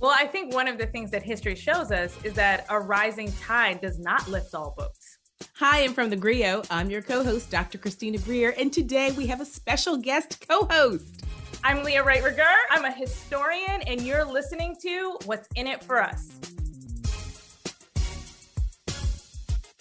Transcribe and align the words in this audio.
Well, 0.00 0.16
I 0.18 0.26
think 0.26 0.54
one 0.54 0.66
of 0.66 0.78
the 0.78 0.86
things 0.86 1.10
that 1.10 1.22
history 1.22 1.54
shows 1.54 1.92
us 1.92 2.16
is 2.24 2.32
that 2.32 2.64
a 2.70 2.80
rising 2.80 3.30
tide 3.32 3.82
does 3.82 3.98
not 3.98 4.26
lift 4.28 4.54
all 4.54 4.74
boats. 4.74 5.18
Hi, 5.56 5.84
I'm 5.84 5.92
from 5.92 6.08
the 6.08 6.16
Grio. 6.16 6.62
I'm 6.70 6.88
your 6.88 7.02
co 7.02 7.22
host, 7.22 7.50
Dr. 7.50 7.76
Christina 7.76 8.16
Greer, 8.16 8.54
and 8.58 8.72
today 8.72 9.12
we 9.12 9.26
have 9.26 9.42
a 9.42 9.44
special 9.44 9.98
guest 9.98 10.42
co 10.48 10.64
host. 10.70 11.22
I'm 11.62 11.84
Leah 11.84 12.02
Wright 12.02 12.24
Rigueur. 12.24 12.56
I'm 12.70 12.86
a 12.86 12.90
historian, 12.90 13.82
and 13.86 14.00
you're 14.00 14.24
listening 14.24 14.74
to 14.80 15.18
What's 15.26 15.48
in 15.54 15.66
It 15.66 15.84
for 15.84 16.02
Us. 16.02 16.30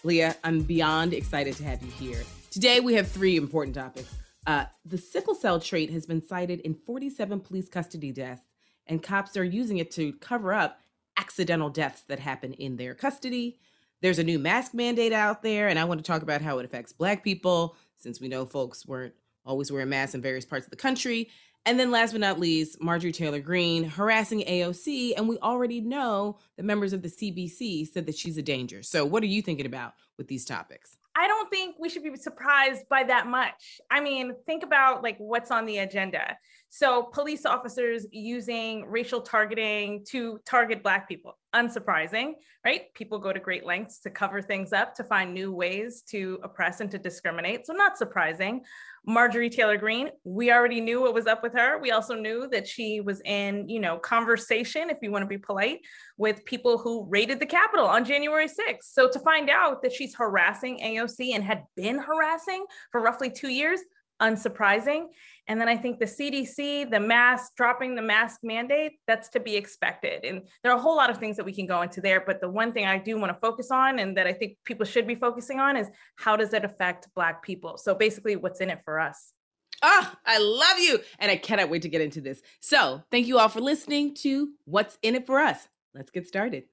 Leah, 0.04 0.36
I'm 0.43 0.63
beyond 0.63 1.13
excited 1.13 1.55
to 1.55 1.63
have 1.63 1.81
you 1.81 1.91
here. 1.91 2.23
Today 2.51 2.81
we 2.81 2.93
have 2.95 3.07
three 3.07 3.38
important 3.38 3.73
topics. 3.73 4.13
Uh, 4.45 4.65
the 4.83 4.97
sickle 4.97 5.36
cell 5.36 5.61
trait 5.61 5.89
has 5.91 6.05
been 6.05 6.21
cited 6.21 6.59
in 6.61 6.73
47 6.73 7.39
police 7.39 7.70
custody 7.70 8.11
deaths 8.11 8.48
and 8.89 9.01
cops 9.01 9.37
are 9.37 9.43
using 9.43 9.77
it 9.77 9.91
to 9.91 10.13
cover 10.13 10.52
up 10.52 10.81
accidental 11.17 11.70
deaths 11.70 12.03
that 12.07 12.20
happen 12.20 12.53
in 12.53 12.75
their 12.75 12.93
custody. 12.93 13.59
There's 14.02 14.20
a 14.20 14.23
new 14.23 14.39
mask 14.39 14.73
mandate 14.73 15.13
out 15.13 15.43
there, 15.43 15.67
and 15.67 15.77
I 15.77 15.85
want 15.85 15.99
to 15.99 16.03
talk 16.03 16.21
about 16.21 16.41
how 16.41 16.59
it 16.59 16.66
affects 16.66 16.91
Black 16.91 17.23
people, 17.23 17.75
since 17.97 18.20
we 18.20 18.27
know 18.27 18.45
folks 18.45 18.85
weren't 18.85 19.13
always 19.45 19.71
wearing 19.71 19.89
masks 19.89 20.16
in 20.16 20.21
various 20.21 20.45
parts 20.45 20.66
of 20.66 20.71
the 20.71 20.77
country. 20.77 21.30
And 21.66 21.80
then 21.80 21.91
last 21.91 22.13
but 22.13 22.21
not 22.21 22.39
least, 22.39 22.81
Marjorie 22.81 23.11
Taylor 23.11 23.41
Greene 23.41 23.83
harassing 23.83 24.41
AOC. 24.41 25.13
And 25.17 25.27
we 25.27 25.38
already 25.39 25.81
know 25.81 26.39
that 26.55 26.63
members 26.63 26.94
of 26.94 27.02
the 27.02 27.09
CBC 27.09 27.91
said 27.91 28.05
that 28.05 28.16
she's 28.16 28.38
a 28.38 28.41
danger. 28.41 28.81
So, 28.81 29.05
what 29.05 29.23
are 29.23 29.27
you 29.27 29.41
thinking 29.41 29.66
about 29.66 29.94
with 30.17 30.27
these 30.27 30.45
topics? 30.45 30.97
I 31.20 31.28
don't 31.28 31.50
think 31.50 31.76
we 31.78 31.90
should 31.90 32.04
be 32.04 32.16
surprised 32.16 32.88
by 32.90 33.04
that 33.04 33.28
much. 33.28 33.82
I 33.91 34.00
mean, 34.00 34.36
think 34.46 34.64
about 34.64 35.04
like 35.04 35.18
what's 35.18 35.52
on 35.52 35.66
the 35.66 35.80
agenda. 35.80 36.38
So, 36.70 37.04
police 37.04 37.45
officers 37.45 38.05
using 38.12 38.86
racial 38.88 39.20
targeting 39.22 40.05
to 40.12 40.40
target 40.45 40.82
Black 40.82 41.09
people. 41.09 41.38
Unsurprising, 41.55 42.33
right? 42.64 42.94
People 42.94 43.17
go 43.17 43.33
to 43.33 43.39
great 43.39 43.66
lengths 43.66 44.00
to 44.02 44.11
cover 44.11 44.39
things 44.39 44.72
up, 44.72 44.94
to 44.95 45.03
find 45.03 45.33
new 45.33 45.52
ways 45.52 46.03
to 46.09 46.39
oppress 46.44 46.80
and 46.80 46.92
to 46.92 47.00
discriminate. 47.00 47.66
So, 47.66 47.73
not 47.73 47.97
surprising. 47.97 48.61
Marjorie 49.08 49.50
Taylor 49.50 49.77
Greene, 49.77 50.09
we 50.23 50.52
already 50.52 50.80
knew 50.80 51.02
what 51.02 51.16
was 51.16 51.25
up 51.25 51.42
with 51.42 51.53
her. 51.53 51.80
We 51.80 51.89
also 51.89 52.14
knew 52.14 52.47
that 52.52 52.67
she 52.67 53.02
was 53.02 53.20
in, 53.25 53.67
you 53.67 53.80
know, 53.80 53.97
conversation, 53.97 54.92
if 54.92 54.97
you 55.02 55.09
want 55.09 55.23
to 55.23 55.27
be 55.27 55.39
polite, 55.39 55.80
with 56.17 56.45
people 56.45 56.77
who 56.77 57.08
raided 57.09 57.39
the 57.39 57.47
Capitol 57.47 57.88
on 57.88 58.05
January 58.05 58.47
6th. 58.47 58.83
So, 58.83 59.09
to 59.09 59.20
find 59.20 59.50
out 59.50 59.81
that 59.81 59.92
she's 59.92 60.14
harassing 60.14 60.80
AOC 60.83 61.33
and 61.33 61.44
had 61.44 61.64
been 61.75 61.97
harassing 61.97 62.64
for 62.92 63.02
roughly 63.02 63.31
two 63.31 63.50
years, 63.50 63.80
unsurprising. 64.22 65.06
And 65.48 65.59
then 65.59 65.67
I 65.67 65.78
think 65.78 66.00
the 66.00 66.06
CDC, 66.06 66.92
the 66.92 67.00
mask, 67.00 67.56
dropping 67.56 67.95
the 67.95 68.02
mask 68.02 68.42
mandate, 68.44 68.94
that's 69.08 69.30
to 69.30 69.39
be 69.39 69.56
expected. 69.56 70.23
And 70.23 70.44
there 70.61 70.72
are 70.72 70.78
a 70.78 70.81
whole 70.81 70.95
lot 70.95 71.09
of 71.09 71.17
things 71.17 71.38
that 71.38 71.45
we 71.45 71.53
can 71.53 71.66
go 71.66 71.81
into 71.81 72.02
there. 72.02 72.23
But 72.26 72.39
the 72.39 72.50
one 72.50 72.72
thing 72.72 72.86
I 72.86 72.98
do 72.98 73.17
want 73.17 73.34
to 73.34 73.39
focus 73.39 73.72
on 73.72 74.00
and 74.00 74.16
that 74.17 74.28
I 74.28 74.34
think 74.34 74.58
people 74.66 74.86
should 74.86 75.08
be 75.08 75.16
focusing 75.16 75.59
on 75.59 75.76
is 75.76 75.89
how 76.17 76.36
does 76.36 76.53
it 76.53 76.64
affect 76.64 77.08
Black 77.16 77.42
people? 77.42 77.78
So 77.78 77.95
basically, 77.95 78.36
what's 78.36 78.61
in 78.61 78.70
it 78.70 78.81
for 78.86 79.00
us? 79.00 79.34
Oh, 79.81 80.11
I 80.26 80.39
love 80.39 80.80
you. 80.80 81.00
And 81.20 81.31
I 81.31 81.38
cannot 81.38 81.70
wait 81.70 81.83
to 81.83 81.89
get 81.89 82.02
into 82.02 82.22
this. 82.22 82.42
So 82.59 83.04
thank 83.11 83.28
you 83.28 83.39
all 83.39 83.50
for 83.50 83.61
listening 83.61 84.14
to 84.16 84.50
What's 84.66 84.98
in 85.02 85.16
It 85.16 85.26
for 85.26 85.39
Us. 85.39 85.67
Let's 85.94 86.11
get 86.11 86.28
started. 86.28 86.66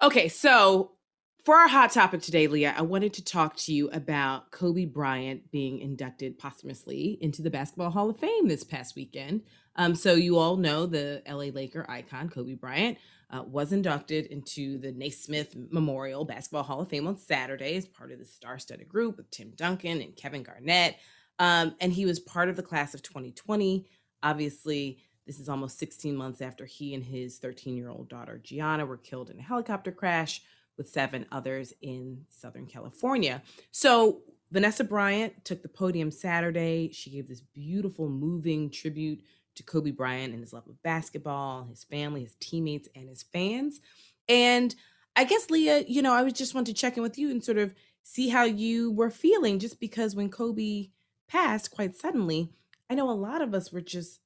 Okay, 0.00 0.28
so 0.28 0.92
for 1.44 1.56
our 1.56 1.66
hot 1.66 1.90
topic 1.90 2.22
today, 2.22 2.46
Leah, 2.46 2.72
I 2.76 2.82
wanted 2.82 3.12
to 3.14 3.24
talk 3.24 3.56
to 3.56 3.72
you 3.72 3.90
about 3.90 4.52
Kobe 4.52 4.84
Bryant 4.84 5.50
being 5.50 5.80
inducted 5.80 6.38
posthumously 6.38 7.18
into 7.20 7.42
the 7.42 7.50
Basketball 7.50 7.90
Hall 7.90 8.08
of 8.08 8.16
Fame 8.20 8.46
this 8.46 8.62
past 8.62 8.94
weekend. 8.94 9.42
Um, 9.74 9.96
so 9.96 10.14
you 10.14 10.38
all 10.38 10.56
know 10.56 10.86
the 10.86 11.20
LA 11.28 11.46
Laker 11.46 11.84
icon 11.90 12.28
Kobe 12.28 12.54
Bryant 12.54 12.96
uh, 13.30 13.42
was 13.42 13.72
inducted 13.72 14.26
into 14.26 14.78
the 14.78 14.92
Naismith 14.92 15.56
Memorial 15.72 16.24
Basketball 16.24 16.62
Hall 16.62 16.80
of 16.80 16.88
Fame 16.88 17.08
on 17.08 17.16
Saturday 17.16 17.74
as 17.76 17.88
part 17.88 18.12
of 18.12 18.20
the 18.20 18.24
star-studded 18.24 18.88
group 18.88 19.16
with 19.16 19.28
Tim 19.32 19.50
Duncan 19.56 20.00
and 20.00 20.14
Kevin 20.14 20.44
Garnett, 20.44 20.94
um, 21.40 21.74
and 21.80 21.92
he 21.92 22.06
was 22.06 22.20
part 22.20 22.48
of 22.48 22.54
the 22.54 22.62
class 22.62 22.94
of 22.94 23.02
2020. 23.02 23.84
Obviously, 24.22 24.98
this 25.28 25.38
is 25.38 25.48
almost 25.48 25.78
16 25.78 26.16
months 26.16 26.40
after 26.40 26.64
he 26.64 26.94
and 26.94 27.04
his 27.04 27.36
13 27.36 27.76
year 27.76 27.90
old 27.90 28.08
daughter, 28.08 28.40
Gianna, 28.42 28.86
were 28.86 28.96
killed 28.96 29.28
in 29.28 29.38
a 29.38 29.42
helicopter 29.42 29.92
crash 29.92 30.40
with 30.78 30.88
seven 30.88 31.26
others 31.30 31.74
in 31.82 32.24
Southern 32.30 32.66
California. 32.66 33.42
So, 33.70 34.22
Vanessa 34.50 34.82
Bryant 34.82 35.44
took 35.44 35.60
the 35.60 35.68
podium 35.68 36.10
Saturday. 36.10 36.90
She 36.90 37.10
gave 37.10 37.28
this 37.28 37.42
beautiful, 37.42 38.08
moving 38.08 38.70
tribute 38.70 39.22
to 39.56 39.62
Kobe 39.62 39.90
Bryant 39.90 40.32
and 40.32 40.42
his 40.42 40.54
love 40.54 40.66
of 40.66 40.82
basketball, 40.82 41.66
his 41.68 41.84
family, 41.84 42.22
his 42.22 42.34
teammates, 42.40 42.88
and 42.94 43.10
his 43.10 43.22
fans. 43.22 43.80
And 44.26 44.74
I 45.14 45.24
guess, 45.24 45.50
Leah, 45.50 45.84
you 45.86 46.00
know, 46.00 46.14
I 46.14 46.22
was 46.22 46.32
just 46.32 46.54
wanted 46.54 46.74
to 46.74 46.80
check 46.80 46.96
in 46.96 47.02
with 47.02 47.18
you 47.18 47.30
and 47.30 47.44
sort 47.44 47.58
of 47.58 47.74
see 48.02 48.30
how 48.30 48.44
you 48.44 48.90
were 48.90 49.10
feeling 49.10 49.58
just 49.58 49.78
because 49.78 50.16
when 50.16 50.30
Kobe 50.30 50.88
passed 51.28 51.70
quite 51.70 51.94
suddenly, 51.94 52.50
I 52.88 52.94
know 52.94 53.10
a 53.10 53.12
lot 53.12 53.42
of 53.42 53.52
us 53.52 53.70
were 53.70 53.82
just 53.82 54.20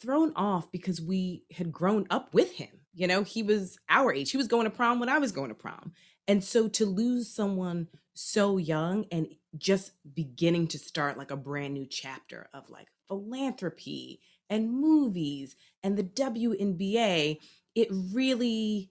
thrown 0.00 0.32
off 0.36 0.70
because 0.70 1.00
we 1.00 1.44
had 1.52 1.72
grown 1.72 2.06
up 2.10 2.34
with 2.34 2.52
him. 2.52 2.68
You 2.94 3.06
know, 3.06 3.22
he 3.22 3.42
was 3.42 3.78
our 3.88 4.12
age. 4.12 4.30
He 4.30 4.36
was 4.36 4.48
going 4.48 4.64
to 4.64 4.70
prom 4.70 5.00
when 5.00 5.08
I 5.08 5.18
was 5.18 5.32
going 5.32 5.48
to 5.48 5.54
prom. 5.54 5.92
And 6.28 6.42
so 6.42 6.68
to 6.68 6.86
lose 6.86 7.32
someone 7.32 7.88
so 8.14 8.56
young 8.56 9.04
and 9.12 9.28
just 9.56 9.92
beginning 10.14 10.68
to 10.68 10.78
start 10.78 11.18
like 11.18 11.30
a 11.30 11.36
brand 11.36 11.74
new 11.74 11.86
chapter 11.86 12.48
of 12.54 12.68
like 12.70 12.88
philanthropy 13.06 14.20
and 14.48 14.72
movies 14.72 15.56
and 15.82 15.96
the 15.96 16.04
WNBA, 16.04 17.38
it 17.74 17.88
really, 17.90 18.90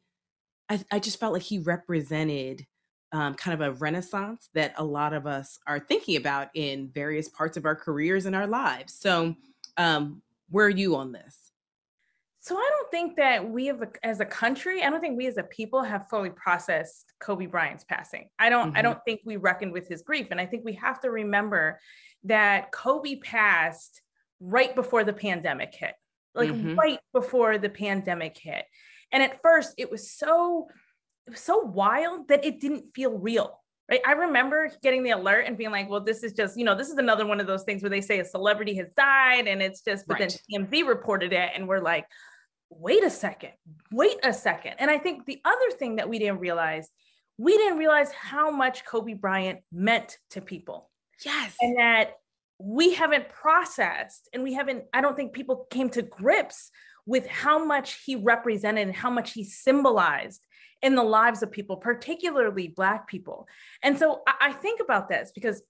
I, 0.70 0.84
I 0.92 1.00
just 1.00 1.20
felt 1.20 1.34
like 1.34 1.42
he 1.42 1.60
represented 1.60 2.66
um, 3.12 3.34
kind 3.36 3.60
of 3.60 3.68
a 3.68 3.78
renaissance 3.78 4.50
that 4.54 4.74
a 4.78 4.84
lot 4.84 5.14
of 5.14 5.26
us 5.26 5.58
are 5.68 5.80
thinking 5.80 6.18
about 6.18 6.50
in 6.54 6.90
various 6.90 7.30
parts 7.30 7.58
of 7.58 7.66
our 7.66 7.76
careers 7.76 8.26
and 8.26 8.36
our 8.36 8.48
lives. 8.48 8.94
So, 8.94 9.36
um, 9.78 10.22
where 10.50 10.66
are 10.66 10.70
you 10.70 10.96
on 10.96 11.12
this? 11.12 11.38
So 12.40 12.56
I 12.56 12.70
don't 12.70 12.92
think 12.92 13.16
that 13.16 13.50
we 13.50 13.66
have, 13.66 13.82
as 14.04 14.20
a 14.20 14.26
country, 14.26 14.84
I 14.84 14.92
don't 14.92 15.02
think 15.02 15.18
we 15.18 15.26
as 15.26 15.38
a 15.38 15.44
people 15.44 15.82
have 15.82 16.10
fully 16.10 16.30
processed 16.30 17.12
Kobe 17.20 17.48
Bryant's 17.48 17.84
passing. 17.84 18.30
I 18.38 18.50
don't, 18.50 18.68
mm-hmm. 18.68 18.78
I 18.78 18.84
don't 18.84 19.00
think 19.04 19.22
we 19.26 19.38
reckoned 19.38 19.72
with 19.72 19.88
his 19.88 20.04
grief, 20.04 20.28
and 20.30 20.40
I 20.40 20.46
think 20.46 20.64
we 20.64 20.74
have 20.74 21.00
to 21.02 21.10
remember 21.10 21.80
that 22.26 22.72
Kobe 22.72 23.16
passed 23.16 24.02
right 24.40 24.76
before 24.76 25.04
the 25.04 25.14
pandemic 25.14 25.74
hit, 25.74 25.96
like 26.36 26.52
mm-hmm. 26.52 26.76
right 26.76 27.00
before 27.14 27.58
the 27.58 27.70
pandemic 27.70 28.38
hit. 28.38 28.66
And 29.12 29.24
at 29.24 29.42
first, 29.42 29.74
it 29.78 29.90
was 29.90 30.12
so, 30.12 30.68
it 31.26 31.32
was 31.32 31.40
so 31.40 31.62
wild 31.62 32.28
that 32.28 32.46
it 32.46 32.60
didn't 32.60 32.94
feel 32.94 33.18
real 33.18 33.60
right? 33.90 34.02
I 34.06 34.14
remember 34.14 34.72
getting 34.82 35.04
the 35.04 35.12
alert 35.12 35.46
and 35.48 35.58
being 35.58 35.72
like, 35.72 35.90
well, 35.90 36.02
this 36.02 36.24
is 36.24 36.34
just, 36.34 36.58
you 36.58 36.66
know, 36.66 36.76
this 36.76 36.90
is 36.90 36.98
another 36.98 37.26
one 37.26 37.40
of 37.40 37.48
those 37.48 37.64
things 37.64 37.84
where 37.84 37.90
they 37.90 38.02
say 38.02 38.20
a 38.20 38.26
celebrity 38.26 38.76
has 38.76 38.88
died 38.96 39.48
and 39.48 39.62
it's 39.62 39.82
just, 39.82 40.08
but 40.08 40.20
right. 40.20 40.38
then 40.50 40.68
TMZ 40.68 40.88
reported 40.88 41.34
it 41.34 41.52
and 41.56 41.68
we're 41.68 41.82
like, 41.82 42.06
wait 42.70 43.04
a 43.04 43.10
second, 43.10 43.52
wait 43.92 44.18
a 44.24 44.34
second. 44.34 44.74
And 44.80 44.90
I 44.90 44.98
think 44.98 45.26
the 45.26 45.40
other 45.46 45.72
thing 45.78 45.98
that 45.98 46.10
we 46.10 46.20
didn't 46.20 46.40
realize, 46.40 46.90
we 47.38 47.58
didn't 47.58 47.78
realize 47.78 48.12
how 48.12 48.50
much 48.50 48.86
Kobe 48.86 49.14
Bryant 49.14 49.60
meant 49.72 50.18
to 50.32 50.42
people. 50.42 50.90
Yes. 51.24 51.56
And 51.62 51.78
that 51.78 52.14
we 52.60 52.94
haven't 52.94 53.30
processed 53.30 54.30
and 54.34 54.42
we 54.42 54.54
haven't, 54.54 54.86
I 54.94 55.02
don't 55.02 55.16
think 55.16 55.34
people 55.34 55.68
came 55.70 55.90
to 55.92 56.02
grips 56.02 56.72
with 57.06 57.28
how 57.28 57.64
much 57.64 58.04
he 58.06 58.16
represented 58.16 58.88
and 58.88 58.96
how 58.96 59.10
much 59.10 59.34
he 59.34 59.44
symbolized 59.44 60.46
in 60.82 60.96
the 60.96 61.04
lives 61.04 61.42
of 61.44 61.52
people, 61.52 61.78
particularly 61.78 62.68
Black 62.68 63.08
people. 63.08 63.48
And 63.82 63.98
so 63.98 64.22
I, 64.28 64.50
I 64.50 64.54
think 64.54 64.80
about 64.80 65.10
this 65.10 65.32
because, 65.34 65.62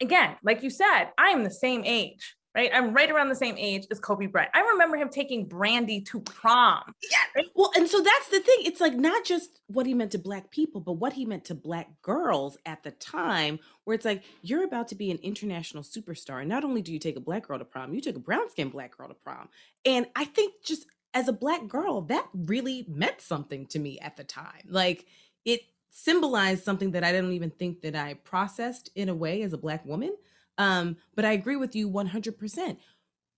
again, 0.00 0.36
like 0.42 0.62
you 0.62 0.70
said, 0.70 1.06
I 1.16 1.28
am 1.30 1.44
the 1.44 1.50
same 1.50 1.82
age 1.84 2.36
right? 2.58 2.70
I'm 2.74 2.92
right 2.92 3.08
around 3.08 3.28
the 3.28 3.36
same 3.36 3.56
age 3.56 3.86
as 3.92 4.00
Kobe 4.00 4.26
Bryant. 4.26 4.50
I 4.52 4.60
remember 4.60 4.96
him 4.96 5.08
taking 5.08 5.46
Brandy 5.46 6.00
to 6.02 6.18
prom. 6.20 6.82
Yeah. 7.08 7.18
Right? 7.36 7.46
Well, 7.54 7.70
and 7.76 7.88
so 7.88 8.00
that's 8.00 8.28
the 8.28 8.40
thing. 8.40 8.56
It's 8.60 8.80
like 8.80 8.94
not 8.94 9.24
just 9.24 9.60
what 9.68 9.86
he 9.86 9.94
meant 9.94 10.10
to 10.12 10.18
black 10.18 10.50
people, 10.50 10.80
but 10.80 10.94
what 10.94 11.12
he 11.12 11.24
meant 11.24 11.44
to 11.46 11.54
black 11.54 11.88
girls 12.02 12.58
at 12.66 12.82
the 12.82 12.90
time, 12.90 13.60
where 13.84 13.94
it's 13.94 14.04
like 14.04 14.24
you're 14.42 14.64
about 14.64 14.88
to 14.88 14.96
be 14.96 15.12
an 15.12 15.18
international 15.22 15.84
superstar. 15.84 16.40
And 16.40 16.48
not 16.48 16.64
only 16.64 16.82
do 16.82 16.92
you 16.92 16.98
take 16.98 17.16
a 17.16 17.20
black 17.20 17.46
girl 17.46 17.60
to 17.60 17.64
prom, 17.64 17.94
you 17.94 18.00
took 18.00 18.16
a 18.16 18.20
brown 18.20 18.50
skinned 18.50 18.72
black 18.72 18.96
girl 18.96 19.06
to 19.06 19.14
prom. 19.14 19.48
And 19.84 20.06
I 20.16 20.24
think 20.24 20.54
just 20.64 20.86
as 21.14 21.28
a 21.28 21.32
black 21.32 21.68
girl, 21.68 22.02
that 22.02 22.26
really 22.34 22.84
meant 22.88 23.20
something 23.20 23.66
to 23.66 23.78
me 23.78 24.00
at 24.00 24.16
the 24.16 24.24
time. 24.24 24.64
Like 24.68 25.06
it 25.44 25.60
symbolized 25.90 26.64
something 26.64 26.90
that 26.90 27.04
I 27.04 27.12
didn't 27.12 27.32
even 27.32 27.50
think 27.50 27.82
that 27.82 27.94
I 27.94 28.14
processed 28.14 28.90
in 28.96 29.08
a 29.08 29.14
way 29.14 29.42
as 29.42 29.52
a 29.52 29.58
black 29.58 29.86
woman. 29.86 30.16
Um, 30.58 30.96
but 31.14 31.24
I 31.24 31.32
agree 31.32 31.56
with 31.56 31.74
you 31.74 31.88
100%. 31.88 32.76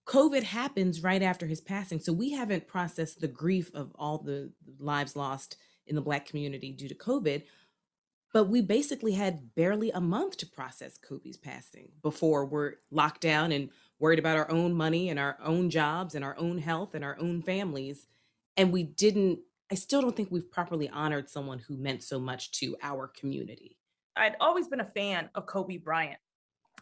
COVID 0.07 0.43
happens 0.43 1.03
right 1.03 1.23
after 1.23 1.47
his 1.47 1.61
passing. 1.61 2.01
So 2.01 2.13
we 2.13 2.33
haven't 2.33 2.67
processed 2.67 3.21
the 3.21 3.29
grief 3.29 3.71
of 3.75 3.93
all 3.95 4.19
the 4.19 4.51
lives 4.79 5.15
lost 5.15 5.57
in 5.87 5.95
the 5.95 6.01
black 6.01 6.27
community 6.27 6.73
due 6.73 6.89
to 6.89 6.95
COVID. 6.95 7.43
but 8.33 8.45
we 8.45 8.61
basically 8.63 9.13
had 9.13 9.55
barely 9.57 9.91
a 9.91 10.01
month 10.01 10.37
to 10.39 10.47
process 10.47 10.97
Kobe's 10.97 11.37
passing 11.37 11.89
before 12.03 12.45
we're 12.47 12.75
locked 12.91 13.21
down 13.21 13.51
and 13.51 13.71
worried 13.99 14.21
about 14.21 14.37
our 14.37 14.51
own 14.51 14.73
money 14.73 15.09
and 15.09 15.19
our 15.19 15.37
own 15.45 15.69
jobs 15.69 16.15
and 16.15 16.25
our 16.25 16.37
own 16.39 16.59
health 16.59 16.95
and 16.95 17.05
our 17.05 17.19
own 17.19 17.43
families. 17.43 18.07
And 18.57 18.73
we 18.73 18.85
didn't, 18.85 19.41
I 19.71 19.75
still 19.75 20.01
don't 20.01 20.15
think 20.17 20.31
we've 20.31 20.51
properly 20.51 20.89
honored 20.89 21.29
someone 21.29 21.59
who 21.59 21.77
meant 21.77 22.03
so 22.05 22.21
much 22.21 22.53
to 22.53 22.77
our 22.83 23.09
community. 23.09 23.77
I'd 24.17 24.37
always 24.41 24.69
been 24.69 24.81
a 24.81 24.85
fan 24.85 25.29
of 25.35 25.47
Kobe 25.47 25.77
Bryant. 25.77 26.19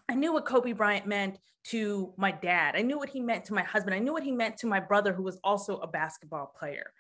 I 0.09 0.15
knew 0.15 0.33
what 0.33 0.47
Kobe 0.47 0.73
Bryant 0.73 1.07
meant 1.07 1.39
to 1.65 2.15
my 2.17 2.31
dad. 2.31 2.75
I 2.77 2.83
knew 2.83 2.99
what 2.99 3.11
he 3.11 3.21
meant 3.21 3.45
to 3.47 3.55
my 3.55 3.63
husband. 3.63 3.95
I 3.95 3.99
knew 3.99 4.13
what 4.13 4.23
he 4.23 4.33
meant 4.33 4.57
to 4.59 4.67
my 4.67 4.81
brother, 4.81 5.13
who 5.13 5.23
was 5.23 5.39
also 5.45 5.79
a 5.79 5.87
basketball 5.87 6.53
player. 6.59 6.93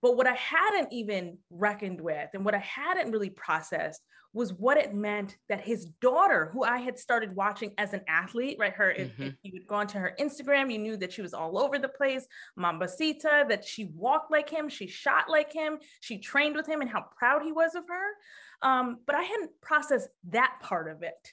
But 0.00 0.16
what 0.16 0.26
I 0.26 0.34
hadn't 0.34 0.92
even 0.92 1.38
reckoned 1.50 2.00
with 2.00 2.30
and 2.34 2.44
what 2.44 2.56
I 2.56 2.58
hadn't 2.58 3.12
really 3.12 3.30
processed 3.30 4.02
was 4.34 4.52
what 4.54 4.78
it 4.78 4.94
meant 4.94 5.36
that 5.48 5.60
his 5.60 5.84
daughter, 6.00 6.50
who 6.52 6.64
I 6.64 6.78
had 6.78 6.98
started 6.98 7.36
watching 7.36 7.74
as 7.78 7.92
an 7.92 8.00
athlete, 8.08 8.56
right? 8.58 8.72
Her, 8.72 8.92
mm-hmm. 8.92 9.22
if, 9.22 9.28
if, 9.28 9.34
you 9.42 9.52
had 9.54 9.66
gone 9.66 9.86
to 9.88 9.98
her 9.98 10.16
Instagram, 10.18 10.72
you 10.72 10.78
knew 10.78 10.96
that 10.96 11.12
she 11.12 11.22
was 11.22 11.34
all 11.34 11.58
over 11.58 11.78
the 11.78 11.88
place, 11.88 12.26
Mambacita, 12.58 13.48
that 13.48 13.64
she 13.64 13.90
walked 13.94 14.32
like 14.32 14.48
him, 14.48 14.68
she 14.68 14.86
shot 14.86 15.28
like 15.28 15.52
him, 15.52 15.78
she 16.00 16.18
trained 16.18 16.56
with 16.56 16.66
him, 16.66 16.80
and 16.80 16.90
how 16.90 17.04
proud 17.16 17.42
he 17.42 17.52
was 17.52 17.74
of 17.74 17.84
her. 17.88 18.68
Um, 18.68 19.00
but 19.06 19.14
I 19.14 19.22
hadn't 19.22 19.50
processed 19.60 20.08
that 20.30 20.54
part 20.62 20.90
of 20.90 21.02
it. 21.02 21.32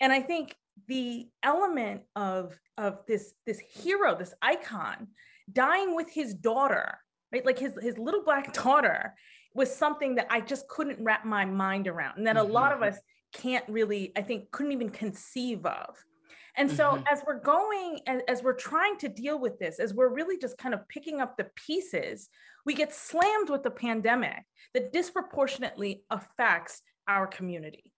And 0.00 0.12
I 0.12 0.20
think 0.20 0.54
the 0.86 1.28
element 1.42 2.02
of, 2.14 2.58
of 2.76 3.00
this, 3.06 3.34
this 3.46 3.58
hero, 3.58 4.16
this 4.16 4.34
icon, 4.40 5.08
dying 5.52 5.96
with 5.96 6.10
his 6.10 6.34
daughter 6.34 6.98
right? 7.32 7.44
Like 7.44 7.58
his 7.58 7.74
his 7.80 7.98
little 7.98 8.22
black 8.22 8.52
daughter 8.52 9.14
was 9.54 9.74
something 9.74 10.14
that 10.16 10.26
I 10.30 10.40
just 10.40 10.68
couldn't 10.68 11.02
wrap 11.02 11.24
my 11.24 11.44
mind 11.44 11.88
around, 11.88 12.18
and 12.18 12.26
that 12.26 12.36
mm-hmm. 12.36 12.50
a 12.50 12.52
lot 12.52 12.72
of 12.72 12.80
mm-hmm. 12.80 12.94
us 12.94 13.00
can't 13.32 13.64
really, 13.68 14.12
I 14.16 14.22
think, 14.22 14.50
couldn't 14.50 14.72
even 14.72 14.90
conceive 14.90 15.66
of. 15.66 15.96
And 16.56 16.70
so, 16.70 16.92
mm-hmm. 16.92 17.04
as 17.10 17.22
we're 17.26 17.40
going, 17.40 18.00
as, 18.06 18.22
as, 18.26 18.42
we're 18.42 18.54
trying 18.54 18.96
to 18.98 19.08
deal 19.08 19.38
with 19.38 19.58
this, 19.58 19.78
as 19.78 19.94
we're 19.94 20.12
really 20.12 20.38
just 20.38 20.58
kind 20.58 20.74
of 20.74 20.88
picking 20.88 21.20
up 21.20 21.36
the 21.36 21.48
pieces, 21.54 22.28
we 22.66 22.74
get 22.74 22.92
slammed 22.92 23.48
with 23.48 23.62
the 23.62 23.70
pandemic 23.70 24.42
that 24.74 24.92
disproportionately 24.92 26.02
affects 26.10 26.82
our 27.06 27.26
community. 27.26 27.92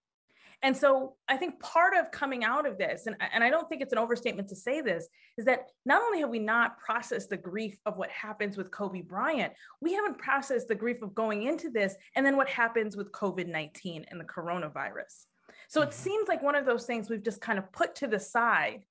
And 0.62 0.76
so 0.76 1.14
I 1.26 1.36
think 1.38 1.58
part 1.60 1.94
of 1.96 2.10
coming 2.10 2.44
out 2.44 2.66
of 2.66 2.76
this, 2.76 3.06
and, 3.06 3.16
and 3.32 3.42
I 3.42 3.48
don't 3.48 3.68
think 3.68 3.80
it's 3.80 3.92
an 3.92 3.98
overstatement 3.98 4.48
to 4.48 4.56
say 4.56 4.82
this, 4.82 5.08
is 5.38 5.46
that 5.46 5.66
not 5.86 6.02
only 6.02 6.20
have 6.20 6.28
we 6.28 6.38
not 6.38 6.78
processed 6.78 7.30
the 7.30 7.36
grief 7.38 7.78
of 7.86 7.96
what 7.96 8.10
happens 8.10 8.58
with 8.58 8.70
Kobe 8.70 9.00
Bryant, 9.00 9.54
we 9.80 9.94
haven't 9.94 10.18
processed 10.18 10.68
the 10.68 10.74
grief 10.74 11.00
of 11.00 11.14
going 11.14 11.44
into 11.44 11.70
this 11.70 11.94
and 12.14 12.26
then 12.26 12.36
what 12.36 12.48
happens 12.48 12.96
with 12.96 13.10
COVID 13.12 13.48
19 13.48 14.06
and 14.10 14.20
the 14.20 14.24
coronavirus. 14.24 15.24
So 15.68 15.80
it 15.80 15.90
mm-hmm. 15.90 15.92
seems 15.92 16.28
like 16.28 16.42
one 16.42 16.56
of 16.56 16.66
those 16.66 16.84
things 16.84 17.08
we've 17.08 17.22
just 17.22 17.40
kind 17.40 17.58
of 17.58 17.72
put 17.72 17.94
to 17.96 18.06
the 18.06 18.20
side. 18.20 18.84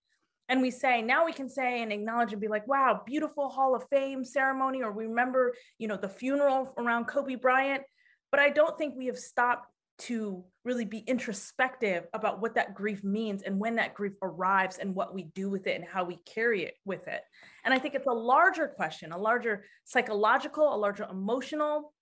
And 0.48 0.64
we 0.64 0.72
say, 0.72 1.04
now 1.04 1.26
we 1.26 1.34
can 1.34 1.48
say 1.48 1.84
and 1.84 1.94
acknowledge 1.94 2.32
and 2.32 2.42
be 2.42 2.48
like, 2.48 2.68
wow, 2.68 3.04
beautiful 3.06 3.50
Hall 3.50 3.76
of 3.76 3.88
Fame 3.90 4.26
ceremony, 4.26 4.82
or 4.82 4.92
we 4.92 5.06
remember, 5.06 5.54
you 5.78 5.88
know, 5.88 5.98
the 5.98 6.10
funeral 6.10 6.74
around 6.76 7.06
Kobe 7.06 7.36
Bryant. 7.36 7.84
But 8.32 8.40
I 8.40 8.50
don't 8.50 8.76
think 8.76 8.96
we 8.98 9.06
have 9.06 9.20
stopped 9.20 9.68
to 10.00 10.44
really 10.64 10.86
be 10.86 11.00
introspective 11.00 12.08
about 12.14 12.42
what 12.42 12.56
that 12.56 12.74
grief 12.74 13.04
means 13.04 13.44
and 13.44 13.60
when 13.60 13.76
that 13.76 13.94
grief 13.94 14.14
arrives 14.22 14.78
and 14.78 14.96
what 14.96 15.14
we 15.14 15.24
do 15.36 15.50
with 15.50 15.68
it 15.68 15.76
and 15.76 15.86
how 15.86 16.04
we 16.04 16.18
carry 16.26 16.64
it 16.64 16.76
with 16.86 17.08
it. 17.08 17.22
And 17.64 17.74
I 17.74 17.80
think 17.80 17.96
it's 17.96 18.08
a 18.08 18.12
larger 18.12 18.68
question, 18.68 19.12
a 19.12 19.18
larger 19.18 19.66
psychological, 19.86 20.74
a 20.74 20.78
larger 20.78 21.08
emotional 21.10 21.94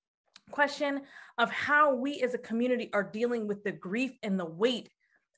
question 0.51 1.01
of 1.37 1.51
how 1.51 1.95
we 1.95 2.21
as 2.21 2.33
a 2.33 2.39
community 2.39 2.89
are 2.93 3.03
dealing 3.03 3.47
with 3.47 3.63
the 3.63 3.71
grief 3.71 4.11
and 4.23 4.39
the 4.39 4.45
weight 4.45 4.89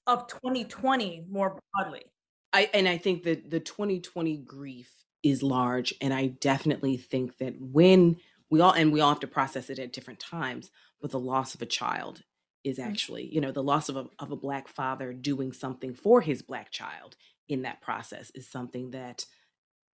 of 0.07 0.27
2020 0.27 1.25
more 1.29 1.59
broadly. 1.73 2.03
I 2.51 2.69
and 2.73 2.88
I 2.88 2.97
think 2.97 3.23
that 3.23 3.50
the 3.50 3.59
2020 3.59 4.38
grief 4.38 4.91
is 5.21 5.44
large 5.44 5.94
and 6.01 6.13
I 6.13 6.27
definitely 6.27 6.97
think 6.97 7.38
that 7.38 7.55
when 7.59 8.17
we 8.50 8.62
all 8.62 8.71
and 8.71 8.91
we 8.91 9.01
all 9.01 9.09
have 9.09 9.19
to 9.19 9.27
process 9.27 9.69
it 9.69 9.79
at 9.79 9.94
different 9.94 10.19
times 10.19 10.71
but 11.01 11.12
the 11.12 11.19
loss 11.19 11.53
of 11.55 11.62
a 11.62 11.65
child 11.65 12.23
is 12.63 12.77
mm. 12.77 12.85
actually 12.85 13.25
you 13.33 13.41
know 13.41 13.51
the 13.51 13.63
loss 13.63 13.89
of 13.89 13.97
a, 13.97 14.06
of 14.19 14.31
a 14.31 14.35
black 14.35 14.67
father 14.67 15.13
doing 15.13 15.51
something 15.51 15.94
for 15.94 16.21
his 16.21 16.41
black 16.41 16.71
child 16.71 17.15
in 17.47 17.63
that 17.63 17.81
process 17.81 18.31
is 18.35 18.50
something 18.50 18.91
that 18.91 19.25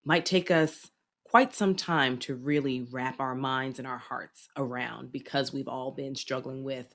might 0.03 0.25
take 0.25 0.51
us 0.51 0.91
quite 1.23 1.55
some 1.55 1.75
time 1.75 2.17
to 2.17 2.35
really 2.35 2.87
wrap 2.91 3.19
our 3.19 3.35
minds 3.35 3.79
and 3.79 3.87
our 3.87 3.97
hearts 3.97 4.47
around 4.55 5.11
because 5.11 5.51
we've 5.51 5.67
all 5.67 5.91
been 5.91 6.15
struggling 6.15 6.63
with 6.63 6.93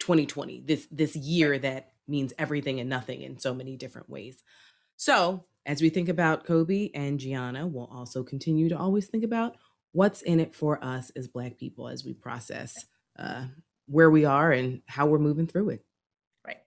2020 0.00 0.62
this 0.66 0.86
this 0.90 1.14
year 1.14 1.58
that 1.58 1.92
means 2.08 2.32
everything 2.38 2.80
and 2.80 2.88
nothing 2.88 3.22
in 3.22 3.38
so 3.38 3.54
many 3.54 3.76
different 3.76 4.10
ways 4.10 4.42
so 4.96 5.44
as 5.64 5.80
we 5.80 5.88
think 5.88 6.08
about 6.08 6.44
kobe 6.44 6.90
and 6.94 7.20
gianna 7.20 7.66
we'll 7.66 7.90
also 7.92 8.22
continue 8.24 8.68
to 8.68 8.76
always 8.76 9.06
think 9.06 9.22
about 9.22 9.56
what's 9.92 10.22
in 10.22 10.40
it 10.40 10.54
for 10.54 10.82
us 10.82 11.10
as 11.10 11.28
black 11.28 11.56
people 11.56 11.88
as 11.88 12.04
we 12.04 12.12
process 12.12 12.86
uh, 13.18 13.44
where 13.86 14.10
we 14.10 14.24
are 14.24 14.52
and 14.52 14.82
how 14.86 15.06
we're 15.06 15.18
moving 15.18 15.46
through 15.46 15.70
it. 15.70 15.84
Right. 16.46 16.58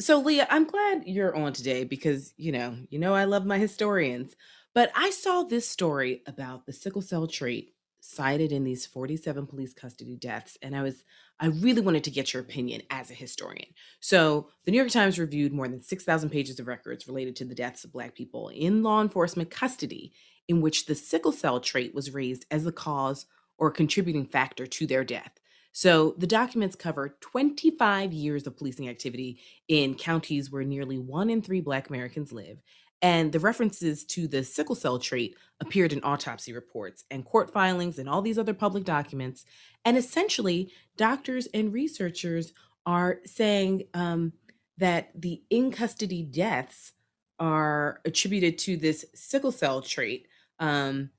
So 0.00 0.20
Leah, 0.20 0.46
I'm 0.50 0.64
glad 0.64 1.04
you're 1.06 1.34
on 1.34 1.52
today 1.52 1.84
because, 1.84 2.32
you 2.36 2.52
know, 2.52 2.76
you 2.90 2.98
know 2.98 3.14
I 3.14 3.24
love 3.24 3.44
my 3.44 3.58
historians, 3.58 4.36
but 4.74 4.90
I 4.94 5.10
saw 5.10 5.42
this 5.42 5.68
story 5.68 6.22
about 6.26 6.66
the 6.66 6.72
sickle 6.72 7.02
cell 7.02 7.26
trait 7.26 7.74
cited 8.08 8.52
in 8.52 8.64
these 8.64 8.86
47 8.86 9.46
police 9.46 9.74
custody 9.74 10.16
deaths 10.16 10.56
and 10.62 10.74
I 10.74 10.82
was 10.82 11.04
I 11.40 11.46
really 11.46 11.82
wanted 11.82 12.02
to 12.04 12.10
get 12.10 12.32
your 12.32 12.42
opinion 12.42 12.82
as 12.90 13.10
a 13.10 13.14
historian. 13.14 13.68
So, 14.00 14.48
the 14.64 14.72
New 14.72 14.78
York 14.78 14.90
Times 14.90 15.20
reviewed 15.20 15.52
more 15.52 15.68
than 15.68 15.82
6,000 15.82 16.30
pages 16.30 16.58
of 16.58 16.66
records 16.66 17.06
related 17.06 17.36
to 17.36 17.44
the 17.44 17.54
deaths 17.54 17.84
of 17.84 17.92
Black 17.92 18.14
people 18.16 18.48
in 18.48 18.82
law 18.82 19.00
enforcement 19.00 19.50
custody, 19.50 20.12
in 20.48 20.60
which 20.60 20.86
the 20.86 20.96
sickle 20.96 21.30
cell 21.30 21.60
trait 21.60 21.94
was 21.94 22.12
raised 22.12 22.44
as 22.50 22.64
the 22.64 22.72
cause 22.72 23.26
or 23.56 23.70
contributing 23.70 24.26
factor 24.26 24.66
to 24.66 24.86
their 24.86 25.04
death. 25.04 25.38
So, 25.70 26.16
the 26.18 26.26
documents 26.26 26.74
cover 26.74 27.16
25 27.20 28.12
years 28.12 28.46
of 28.48 28.56
policing 28.56 28.88
activity 28.88 29.38
in 29.68 29.94
counties 29.94 30.50
where 30.50 30.64
nearly 30.64 30.98
one 30.98 31.30
in 31.30 31.40
three 31.40 31.60
Black 31.60 31.88
Americans 31.88 32.32
live 32.32 32.58
and 33.00 33.32
the 33.32 33.40
references 33.40 34.04
to 34.04 34.26
the 34.26 34.42
sickle 34.42 34.74
cell 34.74 34.98
trait 34.98 35.36
appeared 35.60 35.92
in 35.92 36.02
autopsy 36.02 36.52
reports 36.52 37.04
and 37.10 37.24
court 37.24 37.52
filings 37.52 37.98
and 37.98 38.08
all 38.08 38.22
these 38.22 38.38
other 38.38 38.54
public 38.54 38.84
documents. 38.84 39.44
And 39.84 39.96
essentially, 39.96 40.72
doctors 40.96 41.46
and 41.54 41.72
researchers 41.72 42.52
are 42.86 43.20
saying 43.24 43.84
um, 43.94 44.32
that 44.78 45.10
the 45.14 45.42
in 45.50 45.70
custody 45.70 46.22
deaths 46.22 46.92
are 47.38 48.00
attributed 48.04 48.58
to 48.58 48.76
this 48.76 49.04
sickle 49.14 49.52
cell 49.52 49.80
trait 49.80 50.26
um, 50.58 51.10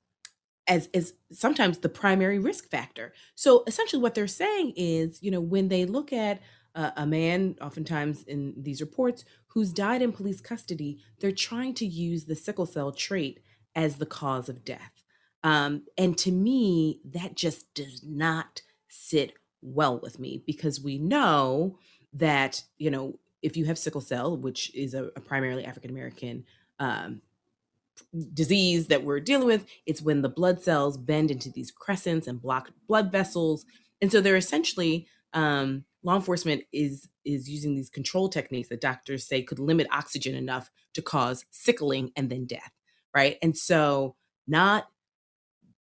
as, 0.66 0.88
as 0.92 1.14
sometimes 1.32 1.78
the 1.78 1.88
primary 1.88 2.38
risk 2.38 2.68
factor. 2.70 3.12
So 3.34 3.64
essentially, 3.66 4.02
what 4.02 4.14
they're 4.14 4.26
saying 4.26 4.74
is, 4.76 5.22
you 5.22 5.30
know, 5.30 5.40
when 5.40 5.68
they 5.68 5.86
look 5.86 6.12
at 6.12 6.40
uh, 6.74 6.90
a 6.96 7.06
man, 7.06 7.56
oftentimes 7.60 8.22
in 8.24 8.54
these 8.56 8.80
reports, 8.80 9.24
who's 9.48 9.72
died 9.72 10.02
in 10.02 10.12
police 10.12 10.40
custody, 10.40 10.98
they're 11.18 11.32
trying 11.32 11.74
to 11.74 11.86
use 11.86 12.24
the 12.24 12.36
sickle 12.36 12.66
cell 12.66 12.92
trait 12.92 13.40
as 13.74 13.96
the 13.96 14.06
cause 14.06 14.48
of 14.48 14.64
death. 14.64 15.02
Um, 15.42 15.84
and 15.96 16.16
to 16.18 16.30
me, 16.30 17.00
that 17.04 17.34
just 17.34 17.72
does 17.74 18.02
not 18.04 18.62
sit 18.88 19.34
well 19.62 19.98
with 19.98 20.18
me 20.18 20.42
because 20.46 20.80
we 20.80 20.98
know 20.98 21.78
that, 22.12 22.62
you 22.78 22.90
know, 22.90 23.18
if 23.42 23.56
you 23.56 23.64
have 23.64 23.78
sickle 23.78 24.00
cell, 24.00 24.36
which 24.36 24.74
is 24.74 24.94
a, 24.94 25.04
a 25.16 25.20
primarily 25.20 25.64
African 25.64 25.90
American 25.90 26.44
um, 26.78 27.22
disease 28.34 28.86
that 28.88 29.04
we're 29.04 29.20
dealing 29.20 29.46
with, 29.46 29.66
it's 29.86 30.02
when 30.02 30.22
the 30.22 30.28
blood 30.28 30.62
cells 30.62 30.96
bend 30.96 31.30
into 31.30 31.50
these 31.50 31.70
crescents 31.70 32.26
and 32.26 32.40
block 32.40 32.70
blood 32.86 33.10
vessels. 33.10 33.64
And 34.02 34.10
so 34.10 34.20
they're 34.20 34.36
essentially 34.36 35.06
um, 35.32 35.84
law 36.02 36.16
enforcement 36.16 36.62
is 36.72 37.08
is 37.24 37.48
using 37.48 37.74
these 37.74 37.90
control 37.90 38.28
techniques 38.28 38.68
that 38.68 38.80
doctors 38.80 39.26
say 39.26 39.42
could 39.42 39.58
limit 39.58 39.86
oxygen 39.92 40.34
enough 40.34 40.70
to 40.94 41.02
cause 41.02 41.44
sickling 41.50 42.10
and 42.16 42.30
then 42.30 42.46
death 42.46 42.72
right? 43.14 43.36
And 43.42 43.56
so 43.56 44.16
not 44.46 44.86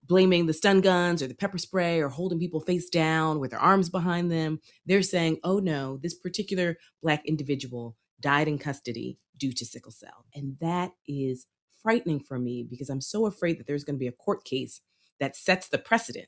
blaming 0.05 0.45
the 0.45 0.53
stun 0.53 0.79
guns 0.81 1.21
or 1.21 1.27
the 1.27 1.35
pepper 1.35 1.57
spray 1.57 1.99
or 1.99 2.09
holding 2.09 2.39
people 2.39 2.61
face 2.61 2.89
down 2.89 3.39
with 3.39 3.51
their 3.51 3.59
arms 3.59 3.89
behind 3.89 4.31
them. 4.31 4.59
They're 4.85 5.01
saying 5.01 5.39
oh 5.43 5.59
no 5.59 5.97
this 5.97 6.13
particular 6.13 6.77
black 7.03 7.25
individual 7.25 7.97
died 8.21 8.47
in 8.47 8.57
custody 8.57 9.19
due 9.37 9.51
to 9.53 9.65
sickle 9.65 9.91
cell. 9.91 10.25
And 10.33 10.57
that 10.61 10.91
is 11.07 11.45
frightening 11.83 12.19
for 12.19 12.39
me 12.39 12.65
because 12.67 12.89
i'm 12.89 12.99
so 12.99 13.27
afraid 13.27 13.59
that 13.59 13.67
there's 13.67 13.83
going 13.83 13.95
to 13.95 13.99
be 13.99 14.07
a 14.07 14.11
court 14.11 14.43
case 14.43 14.81
that 15.19 15.35
sets 15.35 15.69
the 15.69 15.77
precedent 15.77 16.27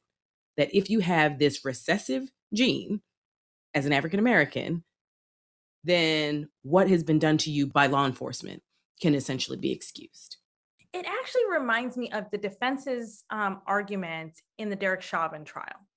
that 0.57 0.73
if 0.73 0.89
you 0.89 0.99
have 0.99 1.39
this 1.39 1.65
recessive 1.65 2.31
gene 2.53 3.01
as 3.73 3.85
an 3.85 3.93
African 3.93 4.19
American 4.19 4.83
then 5.83 6.49
what 6.63 6.89
has 6.89 7.03
been 7.03 7.19
done 7.19 7.37
to 7.37 7.51
you 7.51 7.67
by 7.67 7.87
law 7.87 8.05
enforcement 8.05 8.61
can 9.01 9.15
essentially 9.15 9.57
be 9.57 9.71
excused. 9.71 10.37
It 10.91 11.05
actually 11.05 11.43
reminds 11.51 11.95
me 11.95 12.09
of 12.11 12.25
the 12.31 12.37
defense's 12.37 13.23
um, 13.29 13.61
argument 13.67 14.33
in 14.57 14.69
the 14.69 14.75
Derek 14.75 15.01
Chauvin 15.01 15.45
trial, 15.45 15.87